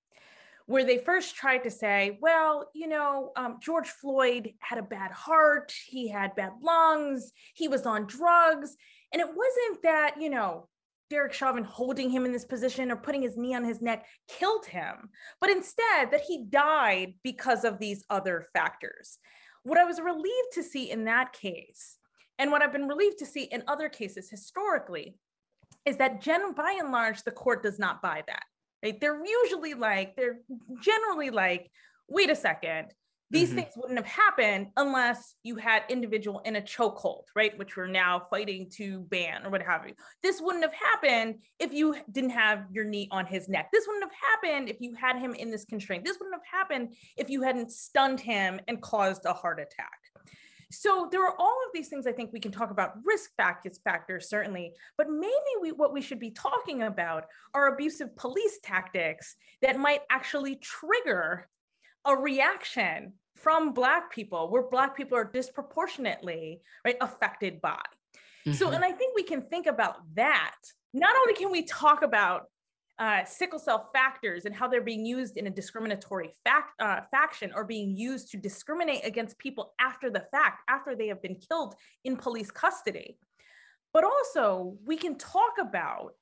where 0.67 0.85
they 0.85 0.99
first 0.99 1.35
tried 1.35 1.65
to 1.65 1.71
say, 1.71 2.19
well, 2.21 2.69
you 2.75 2.87
know, 2.87 3.33
um, 3.37 3.59
George 3.61 3.89
Floyd 3.89 4.53
had 4.61 4.79
a 4.79 4.83
bad 4.83 5.11
heart, 5.11 5.73
he 5.87 6.09
had 6.09 6.37
bad 6.37 6.53
lungs, 6.61 7.33
he 7.55 7.69
was 7.69 7.87
on 7.87 8.07
drugs. 8.07 8.77
And 9.13 9.21
it 9.21 9.29
wasn't 9.29 9.83
that, 9.83 10.15
you 10.21 10.31
know, 10.31 10.69
Derek 11.13 11.35
Chauvin 11.35 11.63
holding 11.63 12.09
him 12.09 12.25
in 12.25 12.33
this 12.33 12.47
position 12.47 12.91
or 12.91 12.97
putting 12.97 13.21
his 13.21 13.37
knee 13.37 13.55
on 13.55 13.65
his 13.65 13.83
neck 13.83 14.07
killed 14.29 14.65
him, 14.65 15.11
but 15.43 15.51
instead 15.51 16.11
that 16.11 16.23
he 16.27 16.47
died 16.49 17.13
because 17.23 17.65
of 17.65 17.79
these 17.79 18.03
other 18.09 18.47
factors. 18.55 19.19
What 19.63 19.77
I 19.77 19.85
was 19.85 20.01
relieved 20.01 20.53
to 20.55 20.63
see 20.63 20.91
in 20.91 21.05
that 21.05 21.35
case, 21.35 21.99
and 22.39 22.51
what 22.51 22.63
I've 22.63 22.73
been 22.73 22.89
relieved 22.89 23.19
to 23.19 23.27
see 23.27 23.43
in 23.43 23.63
other 23.69 23.91
cases 23.91 24.31
historically, 24.31 25.19
is 25.85 25.99
that 25.99 26.23
gen- 26.23 26.55
by 26.55 26.79
and 26.81 26.93
large, 26.93 27.23
the 27.25 27.31
court 27.31 27.63
does 27.63 27.79
not 27.79 28.01
buy 28.01 28.23
that. 28.27 28.45
Right? 28.83 28.99
They're 28.99 29.23
usually 29.23 29.75
like, 29.75 30.17
they're 30.17 30.39
generally 30.81 31.29
like, 31.29 31.71
wait 32.09 32.31
a 32.31 32.35
second, 32.35 32.95
these 33.33 33.49
mm-hmm. 33.49 33.61
things 33.61 33.73
wouldn't 33.77 33.99
have 33.99 34.07
happened 34.07 34.69
unless 34.77 35.37
you 35.43 35.57
had 35.57 35.85
individual 35.89 36.41
in 36.45 36.57
a 36.57 36.61
chokehold, 36.61 37.25
right? 37.35 37.59
Which 37.59 37.77
we're 37.77 37.87
now 37.87 38.21
fighting 38.31 38.69
to 38.75 39.01
ban 39.01 39.47
or 39.47 39.51
what 39.51 39.63
have 39.63 39.89
you. 39.89 39.95
This 40.23 40.41
wouldn't 40.43 40.63
have 40.63 40.75
happened 40.75 41.37
if 41.59 41.73
you 41.73 41.97
didn't 42.13 42.31
have 42.31 42.67
your 42.71 42.85
knee 42.85 43.09
on 43.11 43.25
his 43.25 43.49
neck. 43.49 43.71
This 43.73 43.87
wouldn't 43.87 44.05
have 44.05 44.31
happened 44.31 44.69
if 44.69 44.77
you 44.81 44.95
had 44.95 45.19
him 45.19 45.35
in 45.35 45.51
this 45.51 45.65
constraint. 45.65 46.05
This 46.05 46.19
wouldn't 46.21 46.37
have 46.37 46.61
happened 46.61 46.95
if 47.17 47.31
you 47.31 47.43
hadn't 47.43 47.73
stunned 47.73 48.21
him 48.21 48.61
and 48.69 48.83
caused 48.83 49.25
a 49.25 49.33
heart 49.33 49.59
attack. 49.59 49.99
So 50.71 51.09
there 51.11 51.25
are 51.25 51.35
all 51.39 51.59
of 51.67 51.73
these 51.73 51.89
things 51.89 52.07
I 52.07 52.13
think 52.13 52.33
we 52.33 52.41
can 52.41 52.53
talk 52.53 52.71
about 52.71 52.95
risk 53.05 53.31
factors, 53.37 53.81
factors 53.83 54.29
certainly, 54.29 54.73
but 54.99 55.09
maybe 55.09 55.33
we, 55.61 55.73
what 55.73 55.93
we 55.93 56.03
should 56.03 56.21
be 56.21 56.31
talking 56.31 56.83
about 56.83 57.25
are 57.55 57.75
abusive 57.75 58.15
police 58.17 58.59
tactics 58.63 59.37
that 59.63 59.79
might 59.79 60.01
actually 60.11 60.57
trigger 60.57 61.49
a 62.05 62.17
reaction 62.17 63.13
from 63.43 63.73
black 63.73 64.13
people 64.13 64.51
where 64.51 64.63
black 64.63 64.97
people 64.97 65.17
are 65.17 65.25
disproportionately 65.25 66.61
right 66.85 66.97
affected 67.01 67.61
by 67.61 67.83
mm-hmm. 68.47 68.53
so 68.53 68.71
and 68.71 68.85
i 68.85 68.93
think 68.93 69.15
we 69.15 69.23
can 69.23 69.43
think 69.43 69.67
about 69.67 69.97
that 70.15 70.57
not 70.95 71.15
only 71.17 71.35
can 71.35 71.51
we 71.51 71.63
talk 71.63 72.03
about 72.03 72.45
uh, 72.99 73.25
sickle 73.25 73.59
cell 73.59 73.91
factors 73.93 74.45
and 74.45 74.55
how 74.55 74.69
they're 74.69 74.81
being 74.81 75.05
used 75.05 75.37
in 75.37 75.47
a 75.47 75.51
discriminatory 75.51 76.31
fact, 76.45 76.81
uh, 76.81 77.01
faction 77.11 77.51
or 77.55 77.65
being 77.65 77.97
used 77.97 78.31
to 78.31 78.37
discriminate 78.37 79.05
against 79.05 79.39
people 79.39 79.73
after 79.81 80.11
the 80.11 80.25
fact, 80.31 80.63
after 80.69 80.95
they 80.95 81.09
have 81.09 81.21
been 81.23 81.35
killed 81.35 81.75
in 82.05 82.17
police 82.17 82.51
custody. 82.51 83.19
But 83.93 84.05
also, 84.05 84.77
we 84.85 84.97
can 84.97 85.17
talk 85.17 85.55
about 85.61 86.13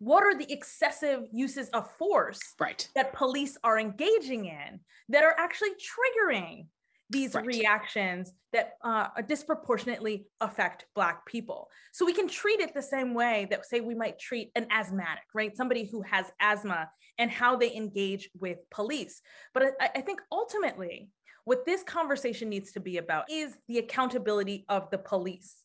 what 0.00 0.24
are 0.24 0.36
the 0.36 0.50
excessive 0.50 1.26
uses 1.30 1.68
of 1.70 1.88
force 1.92 2.40
right. 2.58 2.88
that 2.94 3.12
police 3.12 3.56
are 3.62 3.78
engaging 3.78 4.46
in 4.46 4.80
that 5.10 5.22
are 5.22 5.36
actually 5.38 5.70
triggering 5.70 6.66
these 7.10 7.34
right. 7.34 7.44
reactions 7.44 8.32
that 8.52 8.72
uh, 8.82 9.08
disproportionately 9.28 10.26
affect 10.40 10.86
black 10.94 11.26
people 11.26 11.68
so 11.92 12.06
we 12.06 12.14
can 12.14 12.26
treat 12.26 12.60
it 12.60 12.72
the 12.72 12.82
same 12.82 13.14
way 13.14 13.46
that 13.50 13.66
say 13.66 13.80
we 13.80 13.94
might 13.94 14.18
treat 14.18 14.50
an 14.56 14.66
asthmatic 14.70 15.24
right 15.34 15.56
somebody 15.56 15.84
who 15.84 16.02
has 16.02 16.26
asthma 16.40 16.88
and 17.18 17.30
how 17.30 17.54
they 17.54 17.74
engage 17.74 18.30
with 18.40 18.58
police 18.70 19.20
but 19.52 19.74
I, 19.80 19.90
I 19.96 20.00
think 20.00 20.20
ultimately 20.32 21.10
what 21.44 21.66
this 21.66 21.82
conversation 21.82 22.48
needs 22.48 22.72
to 22.72 22.80
be 22.80 22.98
about 22.98 23.24
is 23.30 23.56
the 23.68 23.78
accountability 23.78 24.64
of 24.68 24.88
the 24.90 24.98
police 24.98 25.56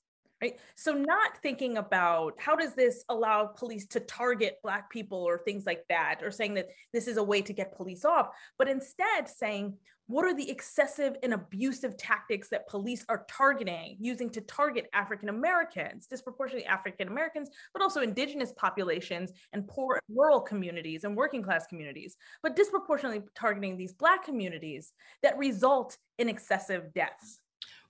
right 0.41 0.59
so 0.75 0.93
not 0.93 1.37
thinking 1.41 1.77
about 1.77 2.33
how 2.37 2.55
does 2.55 2.73
this 2.73 3.03
allow 3.09 3.45
police 3.45 3.87
to 3.87 3.99
target 3.99 4.57
black 4.63 4.89
people 4.89 5.19
or 5.19 5.37
things 5.39 5.65
like 5.65 5.83
that 5.89 6.19
or 6.21 6.31
saying 6.31 6.53
that 6.53 6.67
this 6.93 7.07
is 7.07 7.17
a 7.17 7.23
way 7.23 7.41
to 7.41 7.53
get 7.53 7.75
police 7.75 8.05
off 8.05 8.29
but 8.57 8.67
instead 8.67 9.27
saying 9.27 9.75
what 10.07 10.23
are 10.23 10.35
the 10.35 10.51
excessive 10.51 11.15
and 11.23 11.33
abusive 11.33 11.97
tactics 11.97 12.49
that 12.49 12.67
police 12.67 13.03
are 13.09 13.25
targeting 13.27 13.95
using 13.99 14.29
to 14.29 14.41
target 14.41 14.87
african 14.93 15.29
americans 15.29 16.05
disproportionately 16.05 16.65
african 16.65 17.07
americans 17.07 17.49
but 17.73 17.81
also 17.81 18.01
indigenous 18.01 18.53
populations 18.57 19.31
and 19.53 19.67
poor 19.67 19.99
rural 20.09 20.41
communities 20.41 21.05
and 21.05 21.15
working 21.15 21.41
class 21.41 21.65
communities 21.67 22.17
but 22.43 22.55
disproportionately 22.55 23.21
targeting 23.35 23.77
these 23.77 23.93
black 23.93 24.23
communities 24.23 24.91
that 25.23 25.37
result 25.37 25.97
in 26.19 26.29
excessive 26.29 26.93
deaths 26.93 27.39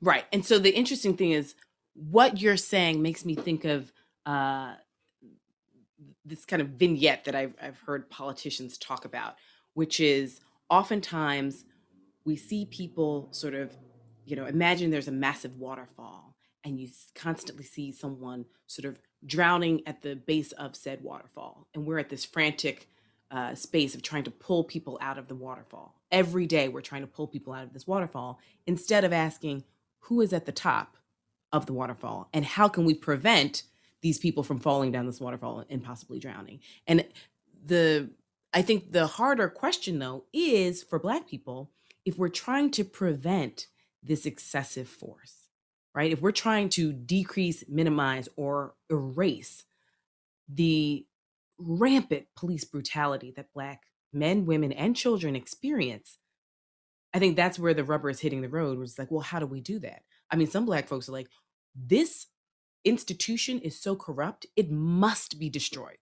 Right. 0.02 0.26
And 0.34 0.46
so 0.46 0.60
the 0.60 0.76
interesting 0.76 1.16
thing 1.16 1.32
is 1.32 1.56
what 1.96 2.42
you're 2.42 2.58
saying 2.58 3.02
makes 3.02 3.26
me 3.26 3.36
think 3.36 3.66
of 3.66 3.92
uh, 4.26 4.76
this 6.26 6.46
kind 6.46 6.62
of 6.62 6.70
vignette 6.70 7.26
that 7.26 7.36
I've, 7.36 7.56
I've 7.62 7.80
heard 7.80 8.10
politicians 8.10 8.78
talk 8.78 9.06
about, 9.06 9.36
which 9.74 10.00
is 10.00 10.42
oftentimes 10.70 11.66
we 12.26 12.36
see 12.36 12.66
people 12.66 13.30
sort 13.32 13.54
of, 13.54 13.72
you 14.26 14.36
know, 14.36 14.46
imagine 14.46 14.92
there's 14.92 15.08
a 15.08 15.14
massive 15.14 15.58
waterfall 15.58 16.36
and 16.64 16.80
you 16.80 16.90
constantly 17.14 17.64
see 17.64 17.92
someone 17.92 18.46
sort 18.68 18.86
of 18.86 19.00
drowning 19.26 19.82
at 19.86 20.02
the 20.02 20.16
base 20.16 20.52
of 20.54 20.76
said 20.76 21.02
waterfall. 21.02 21.68
And 21.74 21.86
we're 21.86 22.00
at 22.00 22.10
this 22.10 22.26
frantic 22.26 22.90
uh, 23.32 23.54
space 23.54 23.96
of 23.96 24.02
trying 24.02 24.24
to 24.24 24.32
pull 24.32 24.64
people 24.64 24.98
out 25.02 25.18
of 25.18 25.28
the 25.28 25.36
waterfall. 25.36 25.96
Every 26.12 26.48
day 26.48 26.68
we're 26.68 26.82
trying 26.82 27.02
to 27.02 27.08
pull 27.08 27.28
people 27.28 27.54
out 27.54 27.64
of 27.64 27.74
this 27.74 27.88
waterfall 27.88 28.40
instead 28.66 29.04
of 29.04 29.14
asking 29.14 29.64
who 30.00 30.22
is 30.22 30.34
at 30.34 30.46
the 30.46 30.52
top 30.52 30.98
of 31.52 31.66
the 31.66 31.74
waterfall 31.74 32.30
and 32.34 32.46
how 32.46 32.68
can 32.68 32.86
we 32.86 32.94
prevent 32.94 33.64
these 34.02 34.20
people 34.20 34.44
from 34.44 34.60
falling 34.60 34.92
down 34.92 35.06
this 35.06 35.22
waterfall 35.22 35.64
and 35.70 35.84
possibly 35.84 36.20
drowning? 36.20 36.60
And 36.88 37.06
the 37.66 38.10
i 38.54 38.62
think 38.62 38.92
the 38.92 39.08
harder 39.08 39.50
question 39.50 39.98
though 40.00 40.26
is 40.32 40.84
for 40.84 41.00
black 41.00 41.28
people 41.28 41.72
if 42.06 42.18
we're 42.18 42.30
trying 42.30 42.70
to 42.70 42.84
prevent 42.84 43.68
this 44.04 44.26
excessive 44.28 44.88
force 44.88 45.46
right? 45.96 46.12
If 46.12 46.22
we're 46.22 46.32
trying 46.32 46.70
to 46.70 46.92
decrease 46.92 47.64
minimize 47.70 48.28
or 48.36 48.76
erase 48.92 49.64
the 50.50 51.06
rampant 51.58 52.28
police 52.36 52.66
brutality 52.66 53.32
that 53.36 53.54
black 53.54 53.84
men 54.12 54.46
women 54.46 54.74
and 54.74 54.94
children 54.96 55.36
experience 55.38 56.18
i 57.14 57.20
think 57.20 57.36
that's 57.36 57.58
where 57.58 57.74
the 57.74 57.84
rubber 57.84 58.10
is 58.10 58.20
hitting 58.20 58.42
the 58.42 58.50
road 58.50 58.78
was 58.78 59.00
like 59.00 59.10
well 59.10 59.22
how 59.22 59.40
do 59.40 59.46
we 59.46 59.62
do 59.62 59.80
that 59.80 60.04
i 60.32 60.36
mean 60.36 60.48
some 60.48 60.66
black 60.66 60.88
folks 60.88 61.10
are 61.10 61.14
like 61.14 61.28
this 61.76 62.28
institution 62.86 63.60
is 63.60 63.82
so 63.82 63.96
corrupt, 63.96 64.46
it 64.56 64.72
must 64.72 65.40
be 65.40 65.50
destroyed. 65.50 65.98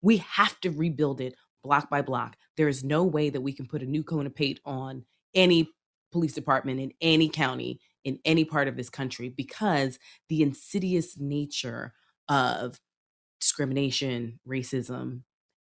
We 0.00 0.18
have 0.18 0.58
to 0.60 0.70
rebuild 0.70 1.20
it 1.20 1.34
block 1.62 1.90
by 1.90 2.00
block. 2.00 2.36
There 2.56 2.68
is 2.68 2.82
no 2.82 3.04
way 3.04 3.28
that 3.28 3.42
we 3.42 3.52
can 3.52 3.66
put 3.66 3.82
a 3.82 3.86
new 3.86 4.02
cone 4.02 4.26
of 4.26 4.34
paint 4.34 4.60
on 4.64 5.04
any 5.34 5.68
police 6.10 6.32
department 6.32 6.80
in 6.80 6.92
any 7.00 7.28
county 7.28 7.80
in 8.04 8.18
any 8.24 8.46
part 8.46 8.66
of 8.66 8.76
this 8.76 8.88
country 8.88 9.28
because 9.28 9.98
the 10.30 10.42
insidious 10.42 11.18
nature 11.20 11.92
of 12.28 12.80
discrimination, 13.40 14.40
racism, 14.48 15.20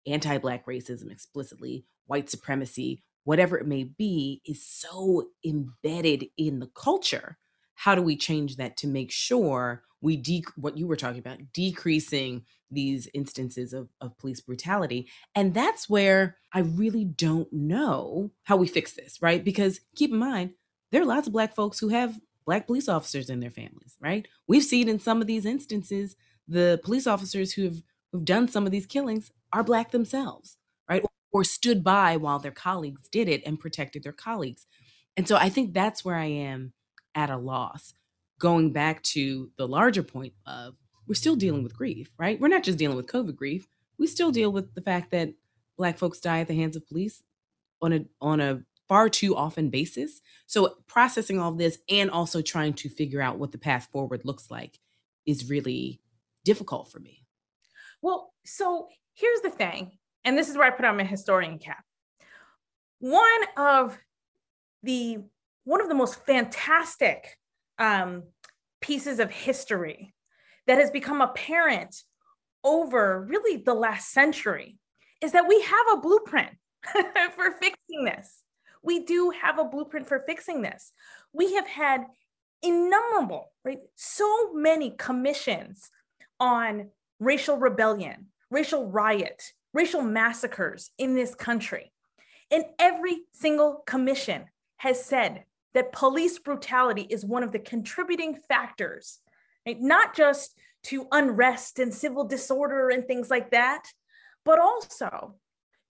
anti 0.06 0.36
Black 0.36 0.66
racism 0.66 1.10
explicitly, 1.10 1.86
white 2.06 2.28
supremacy, 2.28 3.02
whatever 3.24 3.56
it 3.56 3.66
may 3.66 3.84
be, 3.84 4.42
is 4.44 4.64
so 4.64 5.28
embedded 5.44 6.26
in 6.36 6.60
the 6.60 6.70
culture 6.74 7.38
how 7.76 7.94
do 7.94 8.02
we 8.02 8.16
change 8.16 8.56
that 8.56 8.76
to 8.78 8.88
make 8.88 9.12
sure 9.12 9.82
we 10.00 10.16
de 10.16 10.44
what 10.56 10.76
you 10.76 10.86
were 10.86 10.96
talking 10.96 11.18
about 11.18 11.38
decreasing 11.52 12.44
these 12.70 13.08
instances 13.14 13.72
of, 13.72 13.88
of 14.00 14.18
police 14.18 14.40
brutality? 14.40 15.08
And 15.34 15.54
that's 15.54 15.88
where 15.88 16.36
i 16.52 16.60
really 16.60 17.04
don't 17.04 17.52
know 17.52 18.30
how 18.44 18.56
we 18.56 18.66
fix 18.66 18.92
this 18.92 19.22
right? 19.22 19.44
Because 19.44 19.80
keep 19.94 20.10
in 20.10 20.18
mind 20.18 20.50
there 20.90 21.02
are 21.02 21.06
lots 21.06 21.26
of 21.26 21.32
black 21.32 21.54
folks 21.54 21.78
who 21.78 21.88
have 21.88 22.18
black 22.44 22.66
police 22.66 22.88
officers 22.88 23.30
in 23.30 23.40
their 23.40 23.50
families 23.50 23.96
right? 24.00 24.26
We've 24.48 24.64
seen 24.64 24.88
in 24.88 24.98
some 24.98 25.20
of 25.20 25.26
these 25.26 25.46
instances 25.46 26.16
the 26.48 26.80
police 26.82 27.06
officers 27.06 27.52
who 27.52 27.64
have 27.64 27.82
who've 28.12 28.24
done 28.24 28.48
some 28.48 28.64
of 28.66 28.72
these 28.72 28.86
killings 28.86 29.30
are 29.52 29.62
black 29.62 29.90
themselves 29.90 30.56
right? 30.88 31.04
Or 31.32 31.44
stood 31.44 31.84
by 31.84 32.16
while 32.16 32.38
their 32.38 32.52
colleagues 32.52 33.08
did 33.08 33.28
it 33.28 33.42
and 33.44 33.60
protected 33.60 34.02
their 34.02 34.12
colleagues. 34.12 34.66
And 35.16 35.28
so 35.28 35.36
i 35.36 35.48
think 35.50 35.74
that's 35.74 36.04
where 36.04 36.16
i 36.16 36.26
am 36.26 36.72
at 37.16 37.30
a 37.30 37.36
loss. 37.36 37.94
Going 38.38 38.72
back 38.72 39.02
to 39.02 39.50
the 39.56 39.66
larger 39.66 40.02
point 40.02 40.34
of 40.46 40.74
we're 41.08 41.14
still 41.14 41.36
dealing 41.36 41.62
with 41.62 41.76
grief, 41.76 42.10
right? 42.18 42.38
We're 42.38 42.48
not 42.48 42.62
just 42.62 42.78
dealing 42.78 42.96
with 42.96 43.06
COVID 43.06 43.34
grief. 43.34 43.66
We 43.98 44.06
still 44.06 44.30
deal 44.30 44.52
with 44.52 44.74
the 44.74 44.82
fact 44.82 45.10
that 45.12 45.32
black 45.76 45.98
folks 45.98 46.20
die 46.20 46.40
at 46.40 46.48
the 46.48 46.54
hands 46.54 46.76
of 46.76 46.86
police 46.86 47.22
on 47.80 47.92
a 47.92 48.04
on 48.20 48.40
a 48.40 48.62
far 48.88 49.08
too 49.08 49.34
often 49.34 49.70
basis. 49.70 50.20
So 50.46 50.76
processing 50.86 51.40
all 51.40 51.52
this 51.52 51.78
and 51.88 52.10
also 52.10 52.42
trying 52.42 52.74
to 52.74 52.88
figure 52.88 53.20
out 53.20 53.38
what 53.38 53.52
the 53.52 53.58
path 53.58 53.88
forward 53.90 54.24
looks 54.24 54.50
like 54.50 54.78
is 55.24 55.48
really 55.50 56.00
difficult 56.44 56.90
for 56.90 57.00
me. 57.00 57.26
Well, 58.02 58.32
so 58.44 58.88
here's 59.14 59.40
the 59.40 59.50
thing, 59.50 59.92
and 60.24 60.36
this 60.36 60.48
is 60.48 60.56
where 60.56 60.66
I 60.66 60.76
put 60.76 60.84
on 60.84 60.96
my 60.96 61.04
historian 61.04 61.58
cap. 61.58 61.84
One 62.98 63.42
of 63.56 63.98
the 64.82 65.18
one 65.66 65.80
of 65.80 65.88
the 65.88 65.94
most 65.94 66.24
fantastic 66.24 67.36
um, 67.78 68.22
pieces 68.80 69.18
of 69.18 69.30
history 69.30 70.14
that 70.68 70.78
has 70.78 70.92
become 70.92 71.20
apparent 71.20 72.02
over 72.62 73.20
really 73.28 73.62
the 73.62 73.74
last 73.74 74.12
century 74.12 74.78
is 75.20 75.32
that 75.32 75.48
we 75.48 75.60
have 75.62 75.86
a 75.92 76.00
blueprint 76.00 76.50
for 77.34 77.52
fixing 77.60 78.04
this. 78.04 78.44
We 78.82 79.04
do 79.04 79.30
have 79.30 79.58
a 79.58 79.64
blueprint 79.64 80.06
for 80.06 80.20
fixing 80.20 80.62
this. 80.62 80.92
We 81.32 81.54
have 81.54 81.66
had 81.66 82.06
innumerable, 82.62 83.50
right? 83.64 83.80
So 83.96 84.52
many 84.54 84.92
commissions 84.92 85.90
on 86.38 86.90
racial 87.18 87.56
rebellion, 87.56 88.26
racial 88.52 88.88
riot, 88.88 89.42
racial 89.74 90.02
massacres 90.02 90.90
in 90.96 91.16
this 91.16 91.34
country. 91.34 91.92
And 92.52 92.66
every 92.78 93.22
single 93.32 93.82
commission 93.84 94.44
has 94.76 95.04
said 95.04 95.42
that 95.76 95.92
police 95.92 96.38
brutality 96.38 97.06
is 97.10 97.22
one 97.22 97.42
of 97.42 97.52
the 97.52 97.58
contributing 97.58 98.34
factors, 98.48 99.18
right? 99.66 99.78
not 99.78 100.16
just 100.16 100.58
to 100.84 101.06
unrest 101.12 101.78
and 101.78 101.92
civil 101.92 102.24
disorder 102.24 102.88
and 102.88 103.06
things 103.06 103.28
like 103.28 103.50
that, 103.50 103.82
but 104.42 104.58
also 104.58 105.34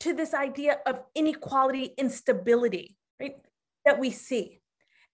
to 0.00 0.12
this 0.12 0.35
idea 0.35 0.78
of 0.87 1.02
inequality, 1.14 1.95
instability, 1.97 2.97
right? 3.21 3.37
That 3.85 4.00
we 4.00 4.11
see. 4.11 4.61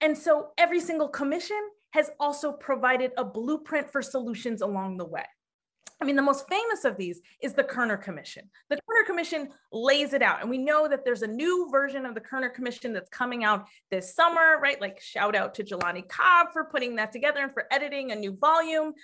And 0.01 0.17
so 0.17 0.49
every 0.57 0.81
single 0.81 1.09
commission 1.09 1.61
has 1.91 2.11
also 2.19 2.53
provided 2.53 3.13
a 3.19 3.25
blueprint 3.25 3.91
for 3.91 4.01
solutions 4.01 4.63
along 4.63 4.97
the 4.97 5.05
way. 5.05 5.27
I 6.03 6.05
mean, 6.05 6.17
the 6.17 6.23
most 6.23 6.49
famous 6.49 6.85
of 6.85 6.97
these 6.97 7.21
is 7.41 7.55
the 7.55 7.63
Kerner 7.63 7.97
Commission. 7.97 8.51
The 8.69 8.77
Kerner 8.89 9.07
Commission 9.07 9.51
lays 9.71 10.15
it 10.15 10.21
out, 10.21 10.41
and 10.41 10.51
we 10.51 10.59
know 10.59 10.89
that 10.89 11.05
there's 11.05 11.23
a 11.23 11.29
new 11.29 11.69
version 11.71 12.05
of 12.05 12.17
the 12.17 12.21
Kerner 12.21 12.49
Commission 12.49 12.93
that's 12.93 13.09
coming 13.09 13.45
out 13.45 13.69
this 13.89 14.13
summer, 14.13 14.59
right? 14.61 14.81
Like, 14.81 15.01
shout 15.01 15.37
out 15.37 15.55
to 15.55 15.63
Jelani 15.63 16.09
Cobb 16.09 16.49
for 16.53 16.65
putting 16.65 16.97
that 16.97 17.13
together 17.13 17.39
and 17.39 17.53
for 17.53 17.67
editing 17.71 18.11
a 18.11 18.17
new 18.17 18.37
volume. 18.37 18.95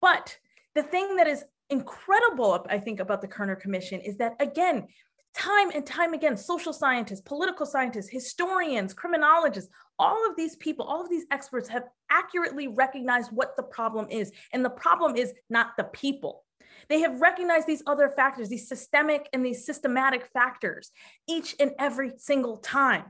But 0.00 0.38
the 0.74 0.82
thing 0.82 1.16
that 1.16 1.26
is 1.26 1.44
incredible, 1.68 2.66
I 2.70 2.78
think, 2.78 3.00
about 3.00 3.20
the 3.20 3.28
Kerner 3.28 3.56
Commission 3.56 4.00
is 4.00 4.16
that, 4.16 4.32
again, 4.40 4.86
time 5.34 5.70
and 5.74 5.86
time 5.86 6.14
again, 6.14 6.36
social 6.36 6.72
scientists, 6.72 7.20
political 7.20 7.66
scientists, 7.66 8.08
historians, 8.08 8.92
criminologists, 8.92 9.70
all 9.98 10.28
of 10.28 10.36
these 10.36 10.56
people, 10.56 10.84
all 10.84 11.02
of 11.02 11.10
these 11.10 11.26
experts 11.30 11.68
have 11.68 11.84
accurately 12.10 12.68
recognized 12.68 13.30
what 13.32 13.56
the 13.56 13.62
problem 13.62 14.06
is. 14.10 14.32
And 14.52 14.64
the 14.64 14.70
problem 14.70 15.16
is 15.16 15.32
not 15.50 15.76
the 15.76 15.84
people. 15.84 16.44
They 16.88 17.00
have 17.00 17.20
recognized 17.20 17.66
these 17.66 17.82
other 17.86 18.08
factors, 18.08 18.48
these 18.48 18.68
systemic 18.68 19.28
and 19.32 19.44
these 19.44 19.66
systematic 19.66 20.26
factors, 20.32 20.90
each 21.28 21.56
and 21.60 21.72
every 21.78 22.12
single 22.16 22.58
time. 22.58 23.04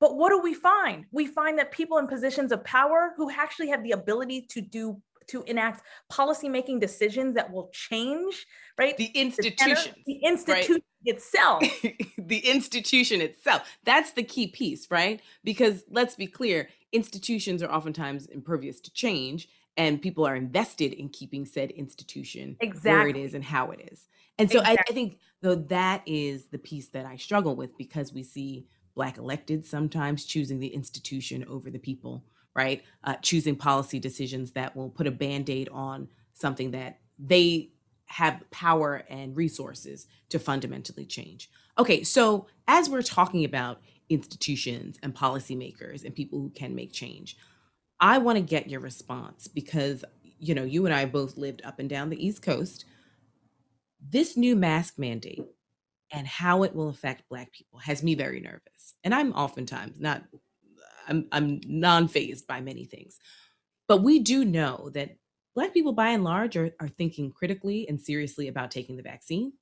But 0.00 0.16
what 0.16 0.30
do 0.30 0.40
we 0.40 0.54
find? 0.54 1.06
We 1.10 1.26
find 1.26 1.58
that 1.58 1.72
people 1.72 1.98
in 1.98 2.06
positions 2.06 2.52
of 2.52 2.62
power 2.64 3.14
who 3.16 3.30
actually 3.30 3.68
have 3.68 3.82
the 3.82 3.92
ability 3.92 4.46
to 4.50 4.60
do 4.60 5.02
to 5.28 5.42
enact 5.44 5.82
policy 6.08 6.48
making 6.48 6.80
decisions 6.80 7.34
that 7.34 7.52
will 7.52 7.70
change, 7.72 8.46
right? 8.78 8.96
The 8.96 9.06
institution. 9.14 9.92
The, 10.06 10.14
the 10.14 10.26
institution 10.26 10.74
right? 10.74 10.82
itself. 11.04 11.62
the 12.18 12.38
institution 12.38 13.20
itself. 13.20 13.62
That's 13.84 14.12
the 14.12 14.22
key 14.22 14.48
piece, 14.48 14.90
right? 14.90 15.20
Because 15.44 15.84
let's 15.90 16.14
be 16.14 16.26
clear, 16.26 16.68
institutions 16.92 17.62
are 17.62 17.70
oftentimes 17.70 18.26
impervious 18.26 18.80
to 18.80 18.92
change 18.92 19.48
and 19.76 20.02
people 20.02 20.26
are 20.26 20.34
invested 20.34 20.92
in 20.92 21.08
keeping 21.08 21.46
said 21.46 21.70
institution 21.70 22.56
exactly. 22.60 22.90
where 22.90 23.08
it 23.08 23.16
is 23.16 23.34
and 23.34 23.44
how 23.44 23.70
it 23.70 23.88
is. 23.92 24.08
And 24.38 24.50
so 24.50 24.58
exactly. 24.58 24.78
I, 24.78 24.90
I 24.90 24.92
think 24.92 25.18
though 25.40 25.54
that 25.54 26.02
is 26.06 26.46
the 26.46 26.58
piece 26.58 26.88
that 26.88 27.06
I 27.06 27.16
struggle 27.16 27.54
with 27.54 27.76
because 27.78 28.12
we 28.12 28.22
see 28.22 28.66
black 28.94 29.18
elected 29.18 29.64
sometimes 29.64 30.24
choosing 30.24 30.58
the 30.58 30.74
institution 30.74 31.44
over 31.48 31.70
the 31.70 31.78
people 31.78 32.24
right? 32.54 32.82
Uh, 33.04 33.14
choosing 33.22 33.56
policy 33.56 33.98
decisions 33.98 34.52
that 34.52 34.74
will 34.76 34.90
put 34.90 35.06
a 35.06 35.12
band 35.12 35.48
aid 35.48 35.68
on 35.70 36.08
something 36.32 36.70
that 36.72 36.98
they 37.18 37.70
have 38.06 38.42
power 38.50 39.04
and 39.08 39.36
resources 39.36 40.06
to 40.30 40.38
fundamentally 40.38 41.04
change. 41.04 41.50
Okay, 41.78 42.02
so 42.02 42.46
as 42.66 42.88
we're 42.88 43.02
talking 43.02 43.44
about 43.44 43.80
institutions 44.08 44.98
and 45.02 45.14
policymakers 45.14 46.04
and 46.04 46.14
people 46.14 46.38
who 46.38 46.50
can 46.50 46.74
make 46.74 46.92
change, 46.92 47.36
I 48.00 48.18
want 48.18 48.36
to 48.36 48.42
get 48.42 48.70
your 48.70 48.80
response 48.80 49.48
because 49.48 50.04
you 50.38 50.54
know 50.54 50.64
you 50.64 50.86
and 50.86 50.94
I 50.94 51.04
both 51.04 51.36
lived 51.36 51.62
up 51.64 51.78
and 51.78 51.88
down 51.88 52.10
the 52.10 52.26
East 52.26 52.42
Coast. 52.42 52.84
This 54.00 54.36
new 54.36 54.54
mask 54.54 54.98
mandate 54.98 55.44
and 56.12 56.26
how 56.26 56.62
it 56.62 56.74
will 56.74 56.88
affect 56.88 57.28
Black 57.28 57.52
people 57.52 57.80
has 57.80 58.02
me 58.02 58.14
very 58.14 58.40
nervous, 58.40 58.94
and 59.04 59.14
I'm 59.14 59.32
oftentimes 59.32 60.00
not 60.00 60.22
I'm 61.08 61.26
I'm 61.32 61.60
non-phased 61.66 62.46
by 62.46 62.60
many 62.60 62.84
things. 62.84 63.18
But 63.88 64.02
we 64.02 64.18
do 64.18 64.44
know 64.44 64.90
that 64.94 65.16
Black 65.58 65.74
people 65.74 65.92
by 65.92 66.10
and 66.10 66.22
large 66.22 66.56
are, 66.56 66.70
are 66.78 66.86
thinking 66.86 67.32
critically 67.32 67.88
and 67.88 68.00
seriously 68.00 68.46
about 68.46 68.70
taking 68.70 68.96
the 68.96 69.02
vaccine. 69.02 69.52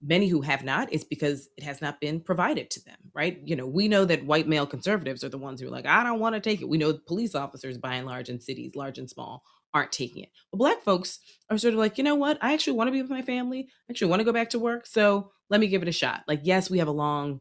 Many 0.00 0.28
who 0.28 0.40
have 0.40 0.64
not 0.64 0.90
is 0.94 1.04
because 1.04 1.50
it 1.58 1.62
has 1.62 1.82
not 1.82 2.00
been 2.00 2.22
provided 2.22 2.70
to 2.70 2.84
them, 2.86 2.96
right? 3.12 3.38
You 3.44 3.54
know, 3.54 3.66
we 3.66 3.86
know 3.86 4.06
that 4.06 4.24
white 4.24 4.48
male 4.48 4.66
conservatives 4.66 5.22
are 5.22 5.28
the 5.28 5.36
ones 5.36 5.60
who 5.60 5.66
are 5.66 5.70
like, 5.70 5.84
I 5.84 6.04
don't 6.04 6.20
want 6.20 6.36
to 6.36 6.40
take 6.40 6.62
it. 6.62 6.68
We 6.70 6.78
know 6.78 6.98
police 7.06 7.34
officers 7.34 7.76
by 7.76 7.96
and 7.96 8.06
large 8.06 8.30
in 8.30 8.40
cities, 8.40 8.76
large 8.76 8.96
and 8.96 9.10
small, 9.10 9.42
aren't 9.74 9.92
taking 9.92 10.22
it. 10.22 10.30
But 10.50 10.56
black 10.56 10.80
folks 10.80 11.18
are 11.50 11.58
sort 11.58 11.74
of 11.74 11.80
like, 11.80 11.98
you 11.98 12.04
know 12.04 12.14
what? 12.14 12.38
I 12.40 12.54
actually 12.54 12.78
want 12.78 12.88
to 12.88 12.92
be 12.92 13.02
with 13.02 13.10
my 13.10 13.20
family. 13.20 13.68
I 13.68 13.92
actually 13.92 14.08
want 14.08 14.20
to 14.20 14.24
go 14.24 14.32
back 14.32 14.48
to 14.50 14.58
work. 14.58 14.86
So 14.86 15.32
let 15.50 15.60
me 15.60 15.66
give 15.66 15.82
it 15.82 15.88
a 15.88 15.92
shot. 15.92 16.22
Like, 16.26 16.40
yes, 16.44 16.70
we 16.70 16.78
have 16.78 16.88
a 16.88 16.92
long, 16.92 17.40